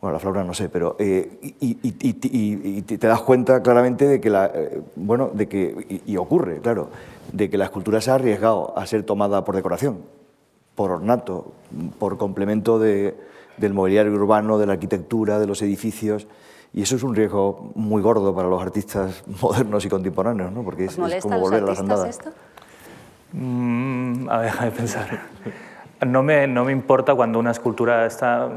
bueno, 0.00 0.14
la 0.14 0.18
flora 0.18 0.44
no 0.44 0.52
sé, 0.52 0.68
pero 0.68 0.96
eh, 0.98 1.38
y, 1.60 2.82
te 2.82 3.06
das 3.06 3.22
cuenta 3.22 3.62
claramente 3.62 4.06
de 4.06 4.20
que 4.20 4.30
la, 4.30 4.50
eh, 4.52 4.82
bueno, 4.96 5.30
de 5.32 5.48
que 5.48 6.02
y, 6.04 6.16
ocurre, 6.16 6.60
claro, 6.60 6.90
de 7.32 7.48
que 7.48 7.56
la 7.56 7.64
escultura 7.64 8.00
se 8.00 8.10
ha 8.10 8.16
arriesgado 8.16 8.76
a 8.76 8.84
ser 8.86 9.04
tomada 9.04 9.44
por 9.44 9.54
decoración, 9.54 9.98
por 10.74 10.90
ornato, 10.90 11.52
por 11.98 12.18
complemento 12.18 12.78
de, 12.78 13.14
del 13.56 13.72
mobiliario 13.72 14.12
urbano, 14.12 14.58
de 14.58 14.66
la 14.66 14.74
arquitectura, 14.74 15.38
de 15.38 15.46
los 15.46 15.62
edificios. 15.62 16.26
Y 16.74 16.82
eso 16.82 16.96
es 16.96 17.04
un 17.04 17.14
riesgo 17.14 17.70
muy 17.76 18.02
gordo 18.02 18.34
para 18.34 18.48
los 18.48 18.60
artistas 18.60 19.22
modernos 19.40 19.84
y 19.84 19.88
contemporáneos, 19.88 20.52
¿no? 20.52 20.62
porque 20.62 20.86
es, 20.86 20.98
es 20.98 21.22
como 21.22 21.38
volver 21.38 21.62
a 21.62 21.66
las 21.66 21.80
andadas. 21.80 22.08
Esto? 22.10 22.30
Mm, 23.32 24.28
a 24.28 24.38
ver, 24.38 24.50
a 24.58 24.70
pensar. 24.70 25.20
No 26.04 26.22
me, 26.22 26.46
no 26.48 26.64
me, 26.64 26.72
importa 26.72 27.14
cuando 27.14 27.38
una 27.38 27.52
escultura 27.52 28.04
está... 28.04 28.50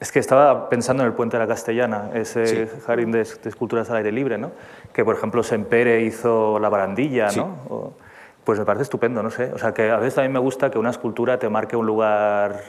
Es 0.00 0.10
que 0.10 0.18
estaba 0.18 0.68
pensando 0.70 1.02
en 1.02 1.08
el 1.08 1.12
Puente 1.12 1.36
de 1.36 1.44
la 1.44 1.46
Castellana, 1.46 2.10
ese 2.14 2.66
jardín 2.86 3.12
de, 3.12 3.20
esculturas 3.20 3.90
al 3.90 3.98
aire 3.98 4.10
libre, 4.10 4.38
¿no? 4.38 4.50
que 4.92 5.04
por 5.04 5.14
ejemplo 5.14 5.42
Sempere 5.42 6.02
hizo 6.02 6.58
la 6.58 6.68
barandilla, 6.70 7.28
¿no? 7.36 7.92
pues 8.42 8.58
me 8.58 8.64
parece 8.64 8.84
estupendo, 8.84 9.22
no 9.22 9.30
sé. 9.30 9.52
O 9.52 9.58
sea, 9.58 9.74
que 9.74 9.90
a 9.90 9.98
veces 9.98 10.14
también 10.14 10.32
me 10.32 10.38
gusta 10.38 10.70
que 10.70 10.78
una 10.78 10.88
escultura 10.88 11.38
te 11.38 11.50
marque 11.50 11.76
un 11.76 11.84
lugar 11.84 12.62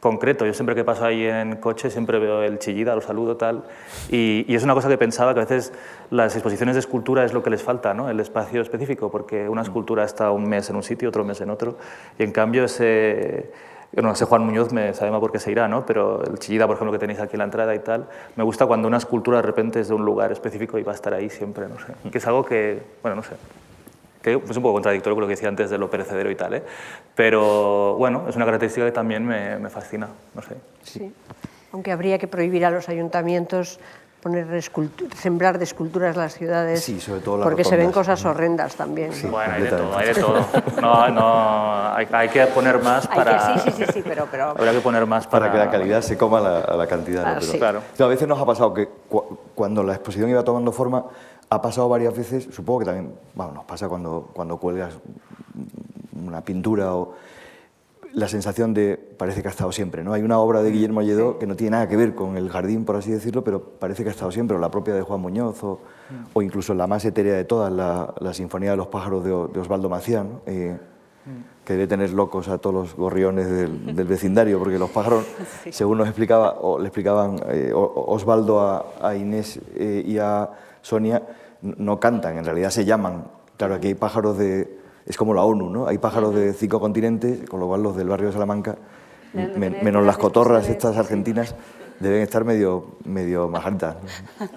concreto. 0.00 0.46
Yo 0.46 0.54
siempre 0.54 0.74
que 0.74 0.82
paso 0.82 1.04
ahí 1.04 1.24
en 1.24 1.56
coche 1.56 1.90
siempre 1.90 2.18
veo 2.18 2.42
el 2.42 2.58
chillida, 2.58 2.94
lo 2.94 3.02
saludo, 3.02 3.36
tal. 3.36 3.64
Y, 4.10 4.52
es 4.52 4.64
una 4.64 4.74
cosa 4.74 4.88
que 4.88 4.98
pensaba 4.98 5.34
que 5.34 5.40
a 5.40 5.44
veces 5.44 5.72
las 6.10 6.34
exposiciones 6.34 6.74
de 6.74 6.80
escultura 6.80 7.24
es 7.24 7.32
lo 7.32 7.42
que 7.42 7.50
les 7.50 7.62
falta, 7.62 7.94
¿no? 7.94 8.10
El 8.10 8.18
espacio 8.18 8.62
específico, 8.62 9.10
porque 9.10 9.48
una 9.48 9.62
escultura 9.62 10.04
está 10.04 10.30
un 10.30 10.48
mes 10.48 10.68
en 10.70 10.76
un 10.76 10.82
sitio, 10.82 11.10
otro 11.10 11.24
mes 11.24 11.40
en 11.40 11.50
otro. 11.50 11.76
Y 12.18 12.22
en 12.22 12.32
cambio 12.32 12.64
ese, 12.64 13.50
no 13.92 14.14
sé, 14.14 14.24
Juan 14.24 14.44
Muñoz 14.44 14.72
me 14.72 14.94
sabe 14.94 15.10
más 15.10 15.20
por 15.20 15.32
qué 15.32 15.38
se 15.38 15.52
irá, 15.52 15.68
¿no? 15.68 15.84
pero 15.84 16.24
el 16.24 16.38
Chillida, 16.38 16.66
por 16.66 16.76
ejemplo, 16.76 16.92
que 16.92 16.98
tenéis 16.98 17.20
aquí 17.20 17.34
en 17.34 17.38
la 17.38 17.44
entrada 17.44 17.74
y 17.74 17.80
tal, 17.80 18.08
me 18.36 18.44
gusta 18.44 18.66
cuando 18.66 18.88
una 18.88 18.96
escultura 18.96 19.38
de 19.38 19.42
repente 19.42 19.80
es 19.80 19.88
de 19.88 19.94
un 19.94 20.04
lugar 20.04 20.32
específico 20.32 20.78
y 20.78 20.82
va 20.82 20.92
a 20.92 20.94
estar 20.94 21.12
ahí 21.12 21.28
siempre, 21.28 21.68
no 21.68 21.78
sé. 21.78 22.10
Que 22.10 22.18
es 22.18 22.26
algo 22.26 22.44
que, 22.44 22.82
bueno, 23.02 23.16
no 23.16 23.22
sé, 23.22 23.34
que 24.22 24.34
es 24.34 24.56
un 24.56 24.62
poco 24.62 24.74
contradictorio 24.74 25.14
con 25.16 25.22
lo 25.22 25.26
que 25.28 25.34
decía 25.34 25.48
antes 25.48 25.70
de 25.70 25.78
lo 25.78 25.88
perecedero 25.90 26.30
y 26.30 26.34
tal, 26.36 26.54
¿eh? 26.54 26.62
pero 27.14 27.94
bueno, 27.96 28.24
es 28.28 28.36
una 28.36 28.44
característica 28.44 28.86
que 28.86 28.92
también 28.92 29.24
me, 29.26 29.58
me 29.58 29.70
fascina, 29.70 30.08
no 30.34 30.42
sé. 30.42 30.56
Sí. 30.82 31.12
Aunque 31.72 31.92
habría 31.92 32.18
que 32.18 32.26
prohibir 32.28 32.64
a 32.64 32.70
los 32.70 32.88
ayuntamientos 32.88 33.78
poner 34.20 34.46
sembrar 35.16 35.56
de 35.56 35.64
esculturas 35.64 36.14
las 36.14 36.34
ciudades, 36.34 36.82
sí, 36.84 37.00
sobre 37.00 37.20
todo 37.22 37.38
las 37.38 37.44
porque 37.44 37.62
rotondas. 37.62 37.78
se 37.80 37.84
ven 37.86 37.90
cosas 37.92 38.22
horrendas 38.26 38.74
también. 38.76 39.14
Sí. 39.14 39.26
Bueno, 39.26 39.54
hay 39.54 39.62
de 39.62 39.68
todo, 39.70 39.96
hay 39.96 40.06
de 40.08 40.14
todo. 40.14 40.46
No, 40.82 41.08
no, 41.08 41.94
hay, 41.94 42.06
hay 42.12 42.28
que 42.28 42.44
poner 42.48 42.82
más 42.82 43.06
para... 43.08 43.54
que, 43.54 43.60
sí, 43.60 43.70
sí, 43.70 43.84
sí, 43.86 43.92
sí, 43.94 44.02
pero, 44.06 44.26
pero 44.30 44.50
Habrá 44.50 44.72
que 44.72 44.80
poner 44.80 45.06
más 45.06 45.26
para... 45.26 45.46
para 45.46 45.52
que 45.58 45.66
la 45.66 45.70
calidad 45.70 46.02
se 46.02 46.18
coma 46.18 46.38
la, 46.40 46.58
a 46.58 46.76
la 46.76 46.86
cantidad. 46.86 47.22
¿no? 47.22 47.28
Ah, 47.30 47.36
Pero- 47.40 47.52
sí. 47.52 47.58
Claro. 47.58 47.80
A 47.98 48.06
veces 48.06 48.28
nos 48.28 48.38
ha 48.38 48.44
pasado 48.44 48.74
que 48.74 48.88
cu- 49.08 49.38
cuando 49.54 49.82
la 49.82 49.94
exposición 49.94 50.28
iba 50.28 50.42
tomando 50.44 50.70
forma, 50.70 51.06
ha 51.50 51.60
pasado 51.60 51.88
varias 51.88 52.16
veces, 52.16 52.48
supongo 52.52 52.80
que 52.80 52.84
también, 52.86 53.12
bueno, 53.34 53.52
nos 53.52 53.64
pasa 53.64 53.88
cuando, 53.88 54.30
cuando 54.32 54.56
cuelgas 54.56 54.94
una 56.24 56.42
pintura 56.42 56.94
o 56.94 57.14
la 58.12 58.28
sensación 58.28 58.72
de 58.72 58.96
parece 58.96 59.42
que 59.42 59.48
ha 59.48 59.50
estado 59.50 59.72
siempre, 59.72 60.02
¿no? 60.02 60.12
Hay 60.12 60.22
una 60.22 60.38
obra 60.38 60.62
de 60.62 60.70
Guillermo 60.70 61.02
Lledó 61.02 61.38
que 61.38 61.46
no 61.46 61.56
tiene 61.56 61.72
nada 61.72 61.88
que 61.88 61.96
ver 61.96 62.14
con 62.14 62.36
el 62.36 62.50
jardín, 62.50 62.84
por 62.84 62.96
así 62.96 63.10
decirlo, 63.10 63.44
pero 63.44 63.62
parece 63.62 64.02
que 64.02 64.10
ha 64.10 64.12
estado 64.12 64.30
siempre, 64.30 64.56
o 64.56 64.60
la 64.60 64.70
propia 64.70 64.94
de 64.94 65.02
Juan 65.02 65.20
Muñoz, 65.20 65.62
o, 65.62 65.80
o 66.32 66.42
incluso 66.42 66.74
la 66.74 66.86
más 66.86 67.04
etérea 67.04 67.34
de 67.34 67.44
todas, 67.44 67.72
la, 67.72 68.14
la 68.18 68.34
Sinfonía 68.34 68.70
de 68.72 68.76
los 68.76 68.88
pájaros 68.88 69.24
de, 69.24 69.32
Osvaldo 69.32 69.88
Macián, 69.88 70.30
¿no? 70.30 70.40
Eh, 70.46 70.78
que 71.64 71.74
debe 71.74 71.86
tener 71.86 72.10
locos 72.10 72.48
a 72.48 72.58
todos 72.58 72.74
los 72.74 72.96
gorriones 72.96 73.48
del, 73.48 73.94
del 73.94 74.06
vecindario, 74.06 74.58
porque 74.58 74.78
los 74.78 74.90
pájaros, 74.90 75.24
según 75.70 75.98
nos 75.98 76.08
explicaba, 76.08 76.52
o 76.60 76.78
le 76.78 76.86
explicaban 76.86 77.40
eh, 77.48 77.70
Osvaldo 77.74 78.60
a, 78.60 78.86
a 79.00 79.14
Inés 79.14 79.60
eh, 79.76 80.02
y 80.04 80.18
a 80.18 80.50
Sonia, 80.82 81.22
no 81.62 82.00
cantan, 82.00 82.38
en 82.38 82.44
realidad 82.44 82.70
se 82.70 82.84
llaman. 82.84 83.24
Claro, 83.56 83.74
aquí 83.74 83.88
hay 83.88 83.94
pájaros 83.94 84.38
de... 84.38 84.78
Es 85.06 85.16
como 85.16 85.34
la 85.34 85.42
ONU, 85.42 85.70
¿no? 85.70 85.86
Hay 85.86 85.98
pájaros 85.98 86.34
de 86.34 86.52
cinco 86.52 86.78
continentes, 86.80 87.48
con 87.48 87.58
lo 87.60 87.66
cual 87.66 87.82
los 87.82 87.96
del 87.96 88.08
barrio 88.08 88.28
de 88.28 88.32
Salamanca, 88.34 88.76
men- 89.32 89.78
menos 89.82 90.04
las 90.04 90.18
cotorras 90.18 90.68
estas 90.68 90.96
argentinas, 90.96 91.54
deben 91.98 92.22
estar 92.22 92.44
medio, 92.44 92.96
medio 93.04 93.48
majaritas. 93.48 93.96
¿no? 94.40 94.46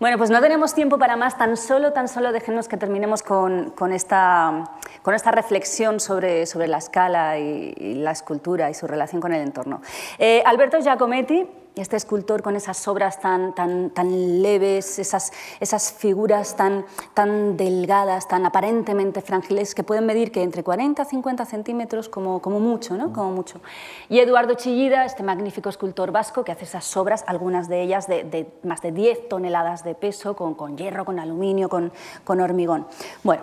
Bueno, 0.00 0.18
pues 0.18 0.30
no 0.30 0.40
tenemos 0.40 0.74
tiempo 0.74 0.98
para 0.98 1.14
más, 1.16 1.38
tan 1.38 1.56
solo, 1.56 1.92
tan 1.92 2.08
solo 2.08 2.32
déjenos 2.32 2.66
que 2.66 2.76
terminemos 2.76 3.22
con, 3.22 3.70
con 3.70 3.92
esta, 3.92 4.64
con 5.02 5.14
esta 5.14 5.30
reflexión 5.30 6.00
sobre, 6.00 6.44
sobre 6.46 6.66
la 6.66 6.78
escala 6.78 7.38
y, 7.38 7.72
y 7.76 7.94
la 7.94 8.10
escultura 8.10 8.68
y 8.68 8.74
su 8.74 8.88
relación 8.88 9.20
con 9.20 9.32
el 9.32 9.42
entorno. 9.42 9.80
Eh, 10.18 10.42
Alberto 10.44 10.80
Giacometti, 10.80 11.46
este 11.74 11.96
escultor 11.96 12.42
con 12.42 12.56
esas 12.56 12.86
obras 12.86 13.20
tan, 13.20 13.54
tan, 13.54 13.90
tan 13.90 14.42
leves, 14.42 14.98
esas, 14.98 15.32
esas 15.60 15.92
figuras 15.92 16.56
tan, 16.56 16.84
tan 17.14 17.56
delgadas, 17.56 18.28
tan 18.28 18.44
aparentemente 18.44 19.22
frágiles, 19.22 19.74
que 19.74 19.82
pueden 19.82 20.04
medir 20.04 20.32
que 20.32 20.42
entre 20.42 20.62
40 20.62 21.02
a 21.02 21.04
50 21.04 21.46
centímetros 21.46 22.08
como, 22.08 22.42
como 22.42 22.60
mucho, 22.60 22.96
¿no? 22.96 23.12
Como 23.12 23.32
mucho. 23.32 23.60
Y 24.08 24.18
Eduardo 24.20 24.54
Chillida, 24.54 25.04
este 25.04 25.22
magnífico 25.22 25.68
escultor 25.68 26.12
vasco 26.12 26.44
que 26.44 26.52
hace 26.52 26.64
esas 26.64 26.96
obras, 26.96 27.24
algunas 27.26 27.68
de 27.68 27.82
ellas 27.82 28.06
de, 28.06 28.24
de 28.24 28.52
más 28.62 28.82
de 28.82 28.92
10 28.92 29.28
toneladas 29.28 29.84
de 29.84 29.94
peso, 29.94 30.36
con, 30.36 30.54
con 30.54 30.76
hierro, 30.76 31.04
con 31.04 31.18
aluminio, 31.18 31.68
con, 31.68 31.92
con 32.24 32.40
hormigón. 32.40 32.86
Bueno, 33.22 33.42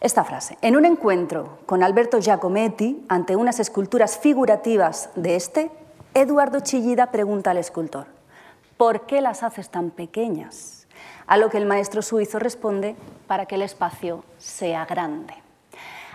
esta 0.00 0.24
frase. 0.24 0.58
En 0.62 0.76
un 0.76 0.84
encuentro 0.84 1.58
con 1.66 1.82
Alberto 1.82 2.20
Giacometti, 2.20 3.04
ante 3.08 3.36
unas 3.36 3.60
esculturas 3.60 4.18
figurativas 4.18 5.10
de 5.14 5.36
este, 5.36 5.70
Eduardo 6.20 6.58
Chillida 6.58 7.12
pregunta 7.12 7.52
al 7.52 7.58
escultor, 7.58 8.06
¿por 8.76 9.06
qué 9.06 9.20
las 9.20 9.44
haces 9.44 9.70
tan 9.70 9.90
pequeñas? 9.90 10.88
A 11.28 11.36
lo 11.36 11.48
que 11.48 11.58
el 11.58 11.66
maestro 11.66 12.02
suizo 12.02 12.40
responde, 12.40 12.96
para 13.28 13.46
que 13.46 13.54
el 13.54 13.62
espacio 13.62 14.24
sea 14.36 14.84
grande. 14.84 15.34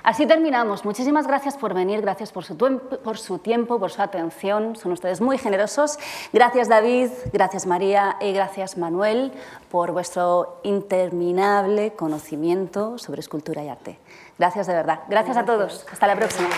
Así 0.04 0.26
terminamos. 0.26 0.84
Muchísimas 0.84 1.26
gracias 1.26 1.56
por 1.56 1.74
venir, 1.74 2.02
gracias 2.02 2.34
por 2.34 2.44
su, 2.44 2.58
por 2.58 3.18
su 3.18 3.38
tiempo, 3.38 3.80
por 3.80 3.92
su 3.92 4.02
atención. 4.02 4.76
Son 4.76 4.92
ustedes 4.92 5.22
muy 5.22 5.38
generosos. 5.38 5.98
Gracias 6.34 6.68
David, 6.68 7.10
gracias 7.32 7.66
María 7.66 8.18
y 8.20 8.34
gracias 8.34 8.78
Manuel 8.78 9.32
por 9.72 9.94
vuestro 9.94 10.60
interminable 10.64 11.94
conocimiento 11.94 12.98
sobre 12.98 13.22
escultura 13.22 13.64
y 13.64 13.70
arte. 13.70 14.00
Gracias 14.38 14.68
de 14.68 14.74
verdad. 14.74 15.00
Gracias 15.08 15.38
a 15.38 15.46
todos. 15.46 15.86
Hasta 15.90 16.08
la 16.08 16.18
próxima. 16.18 16.50